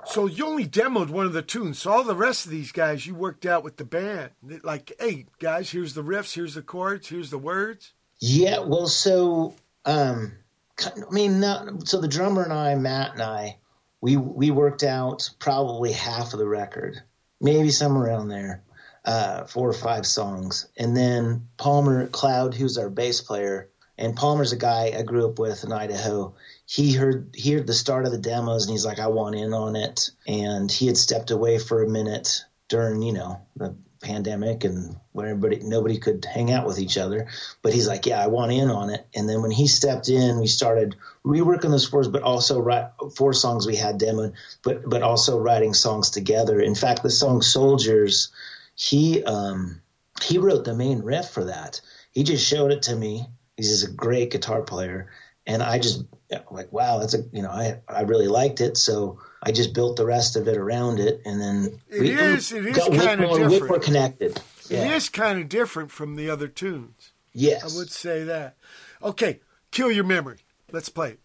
so 0.06 0.26
you 0.26 0.46
only 0.46 0.66
demoed 0.68 1.10
one 1.10 1.26
of 1.26 1.34
the 1.34 1.42
tunes. 1.42 1.80
So 1.80 1.92
all 1.92 2.04
the 2.04 2.16
rest 2.16 2.46
of 2.46 2.52
these 2.52 2.72
guys 2.72 3.06
you 3.06 3.16
worked 3.16 3.46
out 3.46 3.64
with 3.64 3.78
the 3.78 3.86
band. 3.86 4.32
Like, 4.64 4.94
hey 5.00 5.26
guys, 5.40 5.72
here's 5.72 5.94
the 5.94 6.04
riffs, 6.04 6.34
here's 6.36 6.56
the 6.56 6.62
chords, 6.62 7.10
here's 7.10 7.30
the 7.30 7.38
words. 7.38 7.94
Yeah, 8.20 8.60
well, 8.60 8.88
so 8.88 9.56
um, 9.86 10.34
I 10.80 11.12
mean, 11.12 11.40
not, 11.40 11.88
so 11.88 12.00
the 12.00 12.08
drummer 12.08 12.44
and 12.44 12.54
I, 12.54 12.76
Matt 12.76 13.14
and 13.14 13.22
I, 13.22 13.58
we 14.00 14.18
we 14.18 14.52
worked 14.52 14.84
out 14.84 15.30
probably 15.40 15.92
half 15.92 16.34
of 16.34 16.40
the 16.40 16.48
record, 16.48 17.02
maybe 17.40 17.70
somewhere 17.70 18.06
around 18.08 18.30
there, 18.30 18.64
uh, 19.06 19.46
four 19.46 19.70
or 19.70 19.74
five 19.74 20.06
songs, 20.06 20.68
and 20.78 20.96
then 20.96 21.48
Palmer 21.58 22.08
Cloud, 22.08 22.54
who's 22.54 22.78
our 22.78 22.90
bass 22.90 23.22
player, 23.22 23.70
and 23.98 24.16
Palmer's 24.16 24.52
a 24.52 24.58
guy 24.58 24.94
I 24.98 25.02
grew 25.04 25.28
up 25.28 25.40
with 25.40 25.64
in 25.64 25.72
Idaho. 25.72 26.36
He 26.66 26.94
heard 26.94 27.34
he 27.36 27.52
heard 27.54 27.68
the 27.68 27.74
start 27.74 28.06
of 28.06 28.12
the 28.12 28.18
demos, 28.18 28.66
and 28.66 28.72
he's 28.72 28.86
like, 28.86 29.00
"I 29.00 29.08
want 29.08 29.36
in 29.36 29.54
on 29.54 29.76
it," 29.76 30.10
and 30.28 30.72
he 30.72 30.88
had 30.88 30.98
stepped 30.98 31.32
away 31.32 31.58
for 31.58 31.84
a 31.84 31.90
minute 31.90 32.44
during, 32.70 33.02
you 33.02 33.14
know, 33.14 33.42
the 33.58 33.76
pandemic 34.02 34.64
and 34.64 34.96
when 35.12 35.28
everybody 35.28 35.60
nobody 35.64 35.98
could 35.98 36.26
hang 36.26 36.52
out 36.52 36.66
with 36.66 36.80
each 36.80 36.98
other. 36.98 37.28
But 37.62 37.74
he's 37.74 37.88
like 37.88 38.06
yeah 38.06 38.24
i 38.24 38.28
want 38.28 38.52
in 38.52 38.70
on 38.70 38.90
it. 38.90 39.06
And 39.16 39.30
then 39.30 39.42
when 39.42 39.52
he 39.52 39.68
stepped 39.68 40.10
in 40.10 40.40
we 40.40 40.48
started 40.48 40.96
reworking 41.26 41.70
those 41.70 41.88
fours 41.88 42.08
but 42.08 42.24
also 42.24 42.60
write 42.60 42.90
four 43.16 43.34
songs 43.34 43.68
we 43.68 43.76
had 43.76 44.00
demoed 44.00 44.34
but 44.64 44.90
but 44.90 45.04
also 45.04 45.40
writing 45.40 45.74
songs 45.74 46.10
together. 46.10 46.60
In 46.60 46.76
fact 46.76 47.04
the 47.04 47.10
song 47.12 47.42
soldiers 47.42 48.30
he 48.76 49.24
um 49.24 49.82
he 50.24 50.38
wrote 50.38 50.66
the 50.66 50.74
main 50.76 51.00
riff 51.00 51.30
for 51.30 51.46
that 51.46 51.82
he 52.12 52.24
just 52.24 52.46
showed 52.48 52.72
it 52.72 52.82
to 52.84 52.96
me 52.96 53.26
he's 53.58 53.70
just 53.70 53.88
a 53.88 53.92
great 53.96 54.32
guitar 54.32 54.62
player 54.62 55.10
and 55.48 55.62
i 55.64 55.78
just 55.80 56.04
like 56.50 56.72
wow 56.72 57.00
that's 57.00 57.14
a 57.14 57.24
you 57.32 57.42
know 57.42 57.50
i 57.50 57.80
i 57.88 58.02
really 58.02 58.28
liked 58.28 58.62
it 58.62 58.78
so 58.78 59.20
I 59.44 59.52
just 59.52 59.74
built 59.74 59.96
the 59.98 60.06
rest 60.06 60.36
of 60.36 60.48
it 60.48 60.56
around 60.56 61.00
it, 61.00 61.20
and 61.26 61.42
then 61.42 61.82
It 61.90 62.06
is- 62.06 62.52
it 62.52 62.64
is 62.64 62.78
got 62.78 62.92
way 62.92 63.00
kinda 63.00 63.26
more- 63.26 63.40
way 63.40 63.50
different. 63.50 63.70
more 63.70 63.80
connected. 63.80 64.38
It 64.38 64.44
Yeah. 64.70 64.96
is 64.96 65.10
kind 65.10 65.40
of 65.40 65.50
different 65.50 65.90
from 65.90 66.16
the 66.16 66.30
other 66.30 66.48
tunes. 66.48 67.12
Yes. 67.34 67.64
I 67.64 67.76
would 67.76 67.90
say 67.90 68.24
that. 68.24 68.56
Okay, 69.02 69.40
kill 69.72 69.90
your 69.92 70.04
memory. 70.04 70.42
Let's 70.72 70.90
play 70.90 71.14
it. 71.14 71.20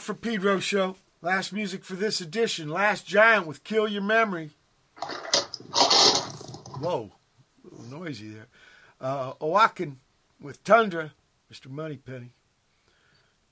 From 0.00 0.16
Pedro 0.16 0.58
show. 0.58 0.96
Last 1.20 1.52
music 1.52 1.84
for 1.84 1.94
this 1.94 2.20
edition. 2.20 2.70
Last 2.70 3.06
Giant 3.06 3.46
with 3.46 3.62
Kill 3.62 3.86
Your 3.86 4.02
Memory. 4.02 4.50
Whoa, 6.80 7.12
noisy 7.90 8.30
there. 8.30 8.46
Uh, 9.00 9.34
Oaxacan 9.34 9.96
with 10.40 10.64
Tundra, 10.64 11.12
Mr. 11.52 11.68
Moneypenny. 11.68 12.30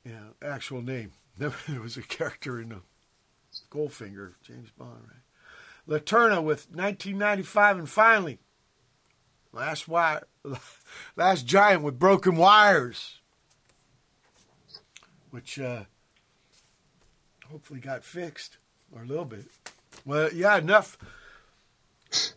Yeah, 0.04 0.30
actual 0.42 0.82
name. 0.82 1.12
There 1.38 1.80
was 1.80 1.96
a 1.96 2.02
character 2.02 2.60
in 2.60 2.70
the 2.70 2.80
Goldfinger, 3.70 4.34
James 4.42 4.70
Bond, 4.76 5.04
right? 5.08 6.00
Laterna 6.00 6.42
with 6.42 6.68
1995, 6.70 7.78
and 7.78 7.88
finally, 7.88 8.38
Last 9.52 9.88
Wire, 9.88 10.24
Last 11.16 11.46
Giant 11.46 11.82
with 11.82 11.98
Broken 11.98 12.36
Wires, 12.36 13.20
which 15.30 15.58
uh, 15.58 15.84
hopefully 17.50 17.80
got 17.80 18.04
fixed, 18.04 18.58
or 18.92 19.02
a 19.02 19.06
little 19.06 19.24
bit. 19.24 19.46
Well, 20.04 20.30
yeah, 20.32 20.56
enough. 20.56 20.96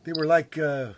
They 0.04 0.14
were 0.14 0.26
like, 0.26 0.58
uh, 0.58 0.94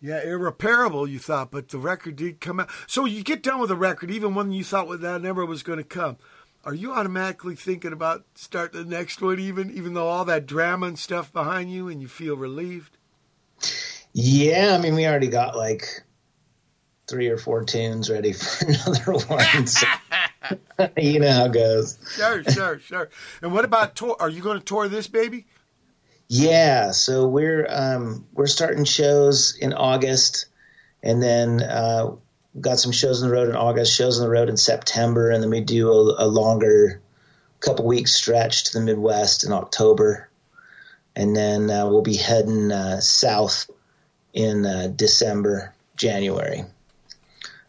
yeah, 0.00 0.22
irreparable, 0.22 1.06
you 1.06 1.18
thought, 1.18 1.50
but 1.50 1.68
the 1.68 1.78
record 1.78 2.16
did 2.16 2.40
come 2.40 2.60
out. 2.60 2.70
So 2.86 3.04
you 3.04 3.22
get 3.22 3.42
done 3.42 3.60
with 3.60 3.70
a 3.70 3.76
record, 3.76 4.10
even 4.10 4.34
when 4.34 4.52
you 4.52 4.64
thought 4.64 5.00
that 5.00 5.22
never 5.22 5.44
was 5.46 5.62
going 5.62 5.78
to 5.78 5.84
come. 5.84 6.16
Are 6.64 6.74
you 6.74 6.92
automatically 6.92 7.56
thinking 7.56 7.92
about 7.92 8.24
starting 8.34 8.84
the 8.84 8.96
next 8.96 9.20
one, 9.20 9.40
even 9.40 9.70
even 9.72 9.94
though 9.94 10.06
all 10.06 10.24
that 10.26 10.46
drama 10.46 10.86
and 10.86 10.98
stuff 10.98 11.32
behind 11.32 11.72
you, 11.72 11.88
and 11.88 12.00
you 12.00 12.06
feel 12.06 12.36
relieved? 12.36 12.96
Yeah, 14.12 14.76
I 14.78 14.80
mean, 14.80 14.94
we 14.94 15.06
already 15.06 15.26
got 15.28 15.56
like 15.56 15.86
three 17.08 17.28
or 17.28 17.36
four 17.38 17.64
tunes 17.64 18.08
ready 18.10 18.32
for 18.32 18.66
another 18.86 19.26
one. 19.26 19.66
So, 19.66 19.86
you 20.96 21.20
know 21.20 21.30
how 21.30 21.46
it 21.46 21.52
goes. 21.52 21.98
Sure, 22.16 22.42
sure, 22.44 22.78
sure. 22.78 23.10
And 23.40 23.52
what 23.52 23.64
about 23.64 23.94
tour? 23.94 24.16
Are 24.20 24.28
you 24.28 24.42
going 24.42 24.58
to 24.58 24.64
tour 24.64 24.88
this 24.88 25.06
baby? 25.06 25.46
Yeah, 26.28 26.92
so 26.92 27.28
we're 27.28 27.66
um, 27.68 28.26
we're 28.32 28.46
starting 28.46 28.84
shows 28.84 29.56
in 29.56 29.74
August, 29.74 30.46
and 31.02 31.22
then 31.22 31.62
uh, 31.62 32.12
got 32.58 32.78
some 32.78 32.92
shows 32.92 33.22
on 33.22 33.28
the 33.28 33.34
road 33.34 33.48
in 33.48 33.56
August, 33.56 33.94
shows 33.94 34.18
on 34.18 34.24
the 34.24 34.30
road 34.30 34.48
in 34.48 34.56
September, 34.56 35.30
and 35.30 35.42
then 35.42 35.50
we 35.50 35.60
do 35.60 35.90
a, 35.90 36.24
a 36.24 36.26
longer 36.26 37.02
couple 37.60 37.86
weeks 37.86 38.14
stretch 38.14 38.64
to 38.64 38.78
the 38.78 38.84
Midwest 38.84 39.44
in 39.44 39.52
October, 39.52 40.30
and 41.14 41.36
then 41.36 41.70
uh, 41.70 41.86
we'll 41.86 42.02
be 42.02 42.16
heading 42.16 42.72
uh, 42.72 43.00
south 43.00 43.70
in 44.32 44.64
uh, 44.64 44.88
December, 44.94 45.74
January, 45.96 46.64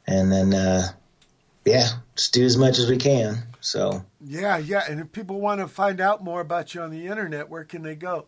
and 0.08 0.32
then 0.32 0.54
uh, 0.54 0.88
yeah, 1.66 1.88
just 2.16 2.34
do 2.34 2.44
as 2.44 2.58
much 2.58 2.80
as 2.80 2.90
we 2.90 2.98
can. 2.98 3.44
So 3.62 4.04
Yeah, 4.22 4.58
yeah. 4.58 4.84
And 4.90 5.00
if 5.00 5.12
people 5.12 5.40
want 5.40 5.62
to 5.62 5.68
find 5.68 6.02
out 6.02 6.24
more 6.24 6.42
about 6.42 6.74
you 6.74 6.82
on 6.82 6.90
the 6.92 7.06
internet, 7.08 7.50
where 7.50 7.64
can 7.64 7.84
they 7.84 7.96
go? 7.96 8.26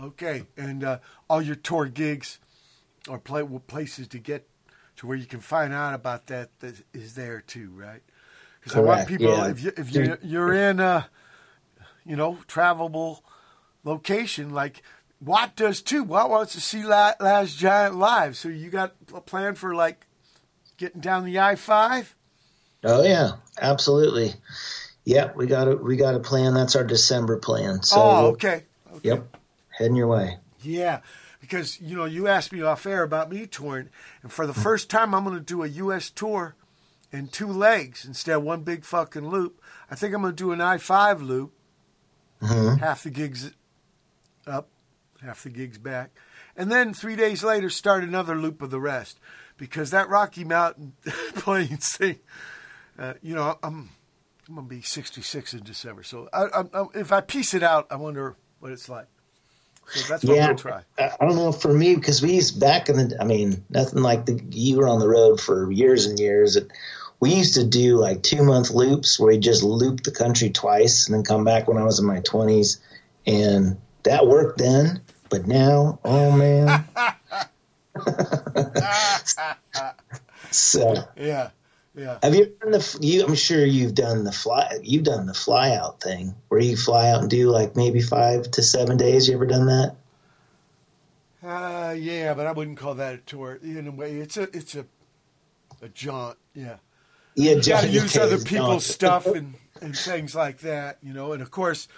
okay. 0.00 0.44
And 0.56 0.84
uh, 0.84 0.98
all 1.28 1.42
your 1.42 1.56
tour 1.56 1.86
gigs 1.86 2.38
or 3.08 3.18
play, 3.18 3.42
places 3.66 4.06
to 4.08 4.18
get 4.18 4.48
to 4.96 5.06
where 5.06 5.16
you 5.16 5.26
can 5.26 5.40
find 5.40 5.72
out 5.72 5.94
about 5.94 6.26
that, 6.28 6.50
that 6.60 6.84
is 6.92 7.14
there 7.14 7.40
too, 7.40 7.70
right? 7.74 8.02
Because 8.60 8.76
I 8.76 8.80
want 8.80 9.08
people 9.08 9.26
yeah. 9.26 9.48
if 9.48 9.62
you 9.62 9.72
if 9.76 9.94
you 9.94 10.18
you're 10.22 10.52
in 10.52 10.80
a 10.80 11.08
you 12.04 12.16
know 12.16 12.38
travelable 12.48 13.20
location 13.84 14.50
like 14.50 14.82
Watt 15.20 15.56
does 15.56 15.82
too. 15.82 16.04
Watt 16.04 16.30
wants 16.30 16.52
to 16.52 16.60
see 16.60 16.84
La- 16.84 17.14
Last 17.20 17.56
Giant 17.58 17.96
live, 17.96 18.36
so 18.36 18.48
you 18.48 18.70
got 18.70 18.94
a 19.12 19.20
plan 19.20 19.54
for 19.54 19.74
like 19.74 20.06
getting 20.76 21.00
down 21.00 21.24
the 21.24 21.38
I 21.38 21.56
five. 21.56 22.14
Oh 22.84 23.02
yeah, 23.02 23.32
absolutely. 23.60 24.34
Yep, 25.04 25.36
we 25.36 25.46
got 25.46 25.68
a 25.68 25.76
we 25.76 25.96
got 25.96 26.14
a 26.14 26.20
plan. 26.20 26.54
That's 26.54 26.76
our 26.76 26.84
December 26.84 27.38
plan. 27.38 27.82
So 27.82 27.96
oh, 27.98 28.26
okay. 28.28 28.64
okay. 28.92 29.08
Yep, 29.08 29.36
heading 29.70 29.96
your 29.96 30.06
way. 30.06 30.36
Yeah, 30.60 31.00
because 31.40 31.80
you 31.80 31.96
know 31.96 32.04
you 32.04 32.28
asked 32.28 32.52
me 32.52 32.62
off 32.62 32.86
air 32.86 33.02
about 33.02 33.30
me 33.30 33.46
touring, 33.46 33.88
and 34.22 34.32
for 34.32 34.46
the 34.46 34.52
hmm. 34.52 34.60
first 34.60 34.88
time 34.88 35.14
I'm 35.14 35.24
going 35.24 35.36
to 35.36 35.42
do 35.42 35.62
a 35.62 35.66
U.S. 35.66 36.10
tour 36.10 36.54
in 37.10 37.28
two 37.28 37.48
legs 37.48 38.04
instead 38.04 38.36
of 38.36 38.42
one 38.42 38.62
big 38.62 38.84
fucking 38.84 39.28
loop. 39.28 39.60
I 39.90 39.94
think 39.94 40.14
I'm 40.14 40.22
going 40.22 40.34
to 40.34 40.36
do 40.36 40.52
an 40.52 40.60
I 40.60 40.78
five 40.78 41.22
loop, 41.22 41.52
mm-hmm. 42.40 42.78
half 42.78 43.02
the 43.02 43.10
gigs 43.10 43.50
up, 44.46 44.68
half 45.22 45.42
the 45.42 45.50
gigs 45.50 45.78
back, 45.78 46.10
and 46.56 46.70
then 46.70 46.94
three 46.94 47.16
days 47.16 47.42
later 47.44 47.70
start 47.70 48.04
another 48.04 48.36
loop 48.36 48.62
of 48.62 48.70
the 48.70 48.80
rest, 48.80 49.18
because 49.56 49.90
that 49.90 50.08
Rocky 50.08 50.44
Mountain 50.44 50.94
Plains 51.34 51.96
thing, 51.96 52.18
uh, 52.98 53.14
you 53.22 53.34
know, 53.34 53.58
I'm 53.62 53.90
I'm 54.48 54.54
going 54.54 54.66
to 54.66 54.74
be 54.74 54.80
66 54.80 55.52
in 55.54 55.62
December, 55.62 56.02
so 56.02 56.28
I, 56.32 56.44
I, 56.44 56.62
I, 56.72 56.84
if 56.94 57.12
I 57.12 57.20
piece 57.20 57.52
it 57.52 57.62
out, 57.62 57.86
I 57.90 57.96
wonder 57.96 58.34
what 58.60 58.72
it's 58.72 58.88
like. 58.88 59.06
So 59.88 60.12
that's 60.12 60.24
what 60.24 60.36
Yeah, 60.36 60.48
we'll 60.48 60.56
try. 60.56 60.82
I 60.98 61.16
don't 61.20 61.36
know 61.36 61.52
for 61.52 61.72
me 61.72 61.94
because 61.94 62.22
we 62.22 62.34
used 62.34 62.60
back 62.60 62.88
in 62.88 62.96
the. 62.96 63.16
I 63.20 63.24
mean, 63.24 63.64
nothing 63.70 64.02
like 64.02 64.26
the 64.26 64.42
you 64.50 64.76
were 64.76 64.88
on 64.88 65.00
the 65.00 65.08
road 65.08 65.40
for 65.40 65.70
years 65.70 66.06
and 66.06 66.18
years. 66.18 66.56
It, 66.56 66.70
we 67.20 67.34
used 67.34 67.54
to 67.54 67.64
do 67.64 67.96
like 67.96 68.22
two 68.22 68.42
month 68.42 68.70
loops 68.70 69.18
where 69.18 69.28
we 69.28 69.38
just 69.38 69.62
loop 69.62 70.02
the 70.02 70.10
country 70.10 70.50
twice 70.50 71.06
and 71.06 71.16
then 71.16 71.24
come 71.24 71.44
back 71.44 71.68
when 71.68 71.78
I 71.78 71.84
was 71.84 71.98
in 71.98 72.06
my 72.06 72.20
twenties, 72.20 72.80
and 73.26 73.78
that 74.08 74.26
worked 74.26 74.58
then. 74.58 75.02
But 75.30 75.46
now, 75.46 76.00
oh 76.04 76.32
man. 76.32 76.84
so 80.50 80.94
Yeah, 81.16 81.50
yeah. 81.94 82.18
Have 82.22 82.34
you 82.34 82.46
done 82.60 82.72
the? 82.72 82.98
You, 83.02 83.26
I'm 83.26 83.34
sure 83.34 83.64
you've 83.64 83.94
done 83.94 84.24
the 84.24 84.32
fly. 84.32 84.78
You've 84.82 85.04
done 85.04 85.26
the 85.26 85.34
fly 85.34 85.74
out 85.74 86.00
thing 86.00 86.34
where 86.48 86.60
you 86.60 86.76
fly 86.76 87.10
out 87.10 87.20
and 87.20 87.30
do 87.30 87.50
like 87.50 87.76
maybe 87.76 88.00
five 88.00 88.50
to 88.52 88.62
seven 88.62 88.96
days. 88.96 89.28
You 89.28 89.34
ever 89.34 89.46
done 89.46 89.66
that? 89.66 89.96
Uh, 91.42 91.92
yeah, 91.92 92.34
but 92.34 92.46
I 92.46 92.52
wouldn't 92.52 92.78
call 92.78 92.94
that 92.94 93.14
a 93.14 93.18
tour. 93.18 93.58
In 93.62 93.86
a 93.86 93.90
way, 93.90 94.16
it's 94.16 94.36
a 94.36 94.44
it's 94.56 94.74
a 94.74 94.86
a 95.82 95.88
jaunt. 95.88 96.38
Yeah, 96.54 96.76
Yeah, 97.34 97.52
you 97.52 97.62
got 97.62 97.82
to 97.82 97.88
use 97.88 98.16
other 98.16 98.38
people's 98.38 98.86
stuff 98.86 99.26
and 99.26 99.54
and 99.82 99.96
things 99.96 100.34
like 100.34 100.60
that. 100.60 100.98
You 101.02 101.12
know, 101.12 101.32
and 101.32 101.42
of 101.42 101.50
course, 101.50 101.88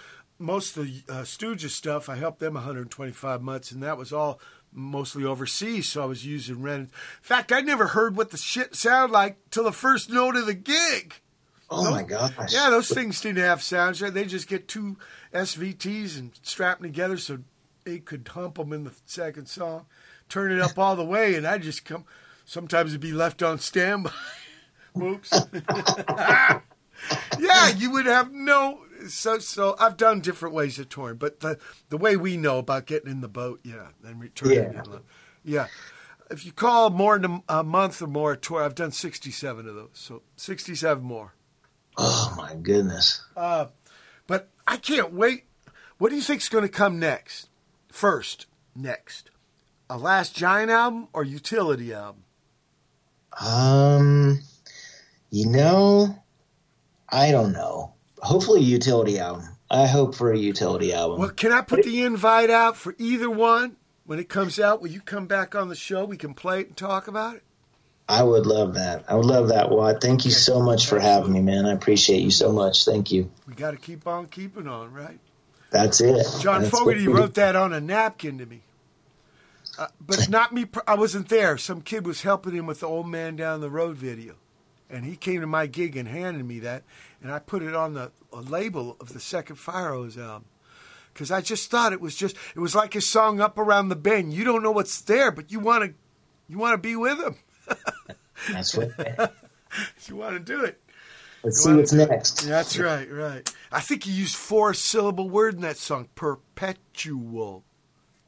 most 0.41 0.75
of 0.77 0.85
the 0.85 1.03
uh, 1.07 1.21
Stooges 1.21 1.71
stuff, 1.71 2.09
I 2.09 2.15
helped 2.15 2.39
them 2.39 2.55
125 2.55 3.41
months, 3.41 3.71
and 3.71 3.81
that 3.83 3.97
was 3.97 4.11
all 4.11 4.39
mostly 4.73 5.23
overseas. 5.23 5.89
So 5.89 6.03
I 6.03 6.05
was 6.05 6.25
using 6.25 6.61
rent. 6.61 6.89
In 6.89 6.89
fact, 7.21 7.51
I 7.51 7.61
never 7.61 7.87
heard 7.87 8.15
what 8.15 8.31
the 8.31 8.37
shit 8.37 8.75
sound 8.75 9.11
like 9.11 9.37
till 9.51 9.63
the 9.63 9.71
first 9.71 10.09
note 10.09 10.35
of 10.35 10.45
the 10.45 10.53
gig. 10.53 11.15
Oh 11.69 11.89
my 11.89 12.03
gosh! 12.03 12.33
Yeah, 12.49 12.69
those 12.69 12.89
things 12.89 13.21
didn't 13.21 13.43
have 13.43 13.63
sounds. 13.63 13.99
They 13.99 14.25
just 14.25 14.49
get 14.49 14.67
two 14.67 14.97
SVTs 15.33 16.19
and 16.19 16.31
strap 16.41 16.79
them 16.79 16.91
together 16.91 17.17
so 17.17 17.39
they 17.85 17.99
could 17.99 18.27
hump 18.27 18.55
them 18.55 18.73
in 18.73 18.83
the 18.83 18.93
second 19.05 19.47
song, 19.47 19.85
turn 20.27 20.51
it 20.51 20.59
up 20.59 20.77
all 20.77 20.97
the 20.97 21.05
way, 21.05 21.35
and 21.35 21.47
I 21.47 21.57
just 21.57 21.85
come. 21.85 22.03
Sometimes 22.43 22.91
it'd 22.91 22.99
be 22.99 23.13
left 23.13 23.41
on 23.41 23.59
standby. 23.59 24.11
Whoops. 24.93 25.31
yeah, 27.39 27.69
you 27.77 27.91
would 27.91 28.05
have 28.05 28.33
no. 28.33 28.81
So, 29.07 29.39
so 29.39 29.75
I've 29.79 29.97
done 29.97 30.19
different 30.21 30.55
ways 30.55 30.77
of 30.79 30.89
touring, 30.89 31.17
but 31.17 31.39
the 31.39 31.57
the 31.89 31.97
way 31.97 32.15
we 32.15 32.37
know 32.37 32.59
about 32.59 32.85
getting 32.85 33.11
in 33.11 33.21
the 33.21 33.27
boat, 33.27 33.59
yeah, 33.63 33.87
and 34.03 34.19
returning, 34.19 34.73
Yeah. 34.73 34.97
yeah. 35.43 35.67
If 36.29 36.45
you 36.45 36.51
call 36.53 36.89
more 36.91 37.19
than 37.19 37.43
a, 37.49 37.61
month 37.63 38.01
or 38.01 38.07
more 38.07 38.31
a 38.33 38.37
tour, 38.37 38.63
I've 38.63 38.75
done 38.75 38.91
sixty-seven 38.91 39.67
of 39.67 39.75
those, 39.75 39.89
so 39.93 40.21
sixty-seven 40.37 41.03
more. 41.03 41.33
Oh 41.97 42.33
my 42.37 42.55
goodness! 42.55 43.21
But 43.35 44.49
I 44.67 44.77
can't 44.77 45.13
wait. 45.13 45.45
What 45.97 46.09
do 46.09 46.15
you 46.15 46.21
think's 46.21 46.47
going 46.49 46.63
to 46.63 46.69
come 46.69 46.99
next? 46.99 47.49
First, 47.89 48.45
next, 48.75 49.29
a 49.89 49.97
Last 49.97 50.35
Giant 50.35 50.71
album 50.71 51.09
or 51.11 51.23
Utility 51.23 51.93
album? 51.93 52.23
Um, 53.39 54.39
you 55.29 55.47
know, 55.47 56.15
I 57.09 57.31
don't 57.31 57.51
know. 57.51 57.93
Hopefully, 58.21 58.61
a 58.61 58.63
utility 58.63 59.19
album. 59.19 59.47
I 59.69 59.87
hope 59.87 60.15
for 60.15 60.31
a 60.31 60.37
utility 60.37 60.93
album. 60.93 61.19
Well, 61.19 61.29
can 61.29 61.51
I 61.51 61.61
put 61.61 61.83
the 61.83 62.01
invite 62.01 62.49
out 62.49 62.75
for 62.75 62.93
either 62.97 63.29
one 63.29 63.77
when 64.05 64.19
it 64.19 64.29
comes 64.29 64.59
out? 64.59 64.81
Will 64.81 64.89
you 64.89 65.01
come 65.01 65.27
back 65.27 65.55
on 65.55 65.69
the 65.69 65.75
show? 65.75 66.05
We 66.05 66.17
can 66.17 66.33
play 66.33 66.61
it 66.61 66.67
and 66.67 66.77
talk 66.77 67.07
about 67.07 67.35
it. 67.35 67.43
I 68.09 68.23
would 68.23 68.45
love 68.45 68.73
that. 68.73 69.05
I 69.07 69.15
would 69.15 69.25
love 69.25 69.47
that, 69.47 69.69
Watt. 69.69 70.01
Thank 70.01 70.25
you 70.25 70.31
so 70.31 70.61
much 70.61 70.87
for 70.87 70.99
having 70.99 71.31
me, 71.31 71.41
man. 71.41 71.65
I 71.65 71.71
appreciate 71.71 72.21
you 72.21 72.31
so 72.31 72.51
much. 72.51 72.83
Thank 72.83 73.11
you. 73.11 73.31
We 73.47 73.53
got 73.53 73.71
to 73.71 73.77
keep 73.77 74.05
on 74.05 74.27
keeping 74.27 74.67
on, 74.67 74.91
right? 74.91 75.19
That's 75.69 76.01
it. 76.01 76.27
John 76.41 76.63
That's 76.63 76.77
Fogerty 76.77 77.07
wrote 77.07 77.35
that 77.35 77.55
on 77.55 77.71
a 77.71 77.79
napkin 77.79 78.37
to 78.39 78.45
me. 78.45 78.61
Uh, 79.79 79.87
but 80.01 80.27
not 80.29 80.51
me. 80.51 80.65
I 80.85 80.95
wasn't 80.95 81.29
there. 81.29 81.57
Some 81.57 81.81
kid 81.81 82.05
was 82.05 82.23
helping 82.23 82.53
him 82.53 82.67
with 82.67 82.81
the 82.81 82.87
old 82.87 83.07
man 83.07 83.37
down 83.37 83.61
the 83.61 83.69
road 83.69 83.95
video, 83.95 84.35
and 84.91 85.05
he 85.05 85.15
came 85.15 85.41
to 85.41 85.47
my 85.47 85.67
gig 85.67 85.95
and 85.95 86.07
handed 86.07 86.45
me 86.45 86.59
that, 86.59 86.83
and 87.21 87.31
I 87.31 87.39
put 87.39 87.63
it 87.63 87.75
on 87.75 87.93
the 87.93 88.11
a 88.33 88.41
label 88.41 88.97
of 88.99 89.13
the 89.13 89.19
second 89.19 89.55
fIREHOSE 89.57 90.17
album. 90.17 90.45
Because 91.13 91.31
I 91.31 91.41
just 91.41 91.69
thought 91.69 91.93
it 91.93 92.01
was 92.01 92.15
just 92.15 92.35
it 92.55 92.59
was 92.59 92.75
like 92.75 92.93
his 92.93 93.07
song 93.07 93.41
"Up 93.41 93.57
Around 93.57 93.89
the 93.89 93.95
Bend." 93.95 94.33
You 94.33 94.43
don't 94.43 94.63
know 94.63 94.71
what's 94.71 95.01
there, 95.01 95.31
but 95.31 95.51
you 95.51 95.59
want 95.59 95.83
to 95.83 95.93
You 96.47 96.57
want 96.57 96.73
to 96.73 96.77
be 96.77 96.95
with 96.95 97.19
him. 97.19 97.35
That's 98.51 98.75
right. 98.75 98.91
You 100.05 100.17
want 100.17 100.33
to 100.33 100.39
do 100.39 100.65
it. 100.65 100.81
Let's 101.43 101.63
see 101.63 101.73
what's 101.73 101.93
next. 101.93 102.41
That's 102.41 102.77
right, 102.77 103.09
right. 103.09 103.49
I 103.71 103.79
think 103.79 104.03
he 104.03 104.11
used 104.11 104.35
four 104.35 104.73
syllable 104.73 105.29
word 105.29 105.55
in 105.55 105.61
that 105.61 105.77
song. 105.77 106.09
Perpetual. 106.13 107.63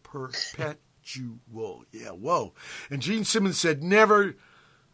Perpetual. 0.02 1.84
Yeah, 1.92 2.12
whoa. 2.12 2.54
And 2.90 3.02
Gene 3.02 3.26
Simmons 3.26 3.60
said 3.60 3.84
never 3.84 4.38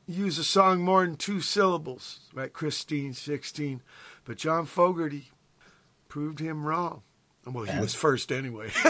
use 0.10 0.38
a 0.38 0.44
song 0.44 0.82
more 0.82 1.06
than 1.06 1.16
two 1.16 1.40
syllables. 1.42 2.20
Right, 2.34 2.52
Christine 2.52 3.14
16. 3.14 3.82
But 4.26 4.38
John 4.38 4.66
Fogerty 4.66 5.30
proved 6.08 6.40
him 6.40 6.66
wrong. 6.66 7.04
Well, 7.46 7.66
he 7.66 7.80
was 7.80 7.94
first 7.94 8.32
anyway. 8.32 8.72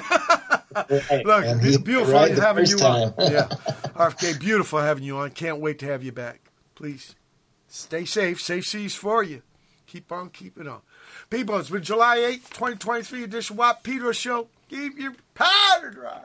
Right. 0.72 1.26
Look, 1.26 1.62
he 1.64 1.78
beautiful 1.80 2.14
right 2.14 2.38
having 2.38 2.68
you 2.68 2.78
on. 2.78 3.14
time. 3.16 3.32
yeah. 3.32 3.48
RFK, 3.96 4.40
beautiful 4.40 4.80
having 4.80 5.04
you 5.04 5.18
on. 5.18 5.32
Can't 5.32 5.60
wait 5.60 5.80
to 5.80 5.88
have 5.88 6.04
you 6.04 6.12
back. 6.12 6.42
Please 6.76 7.16
stay 7.68 8.06
safe. 8.06 8.40
Safe 8.40 8.64
seas 8.66 8.94
for 8.94 9.24
you. 9.24 9.42
Keep 9.88 10.12
on 10.12 10.30
keeping 10.30 10.68
on. 10.68 10.82
People, 11.32 11.58
it's 11.58 11.72
been 11.72 11.82
July 11.82 12.18
8th, 12.18 12.50
2023 12.52 13.24
edition 13.24 13.56
Watt 13.58 13.84
Pedro 13.84 14.12
Show. 14.12 14.48
Keep 14.70 15.00
your 15.00 15.16
powder 15.34 15.90
dry. 15.90 16.22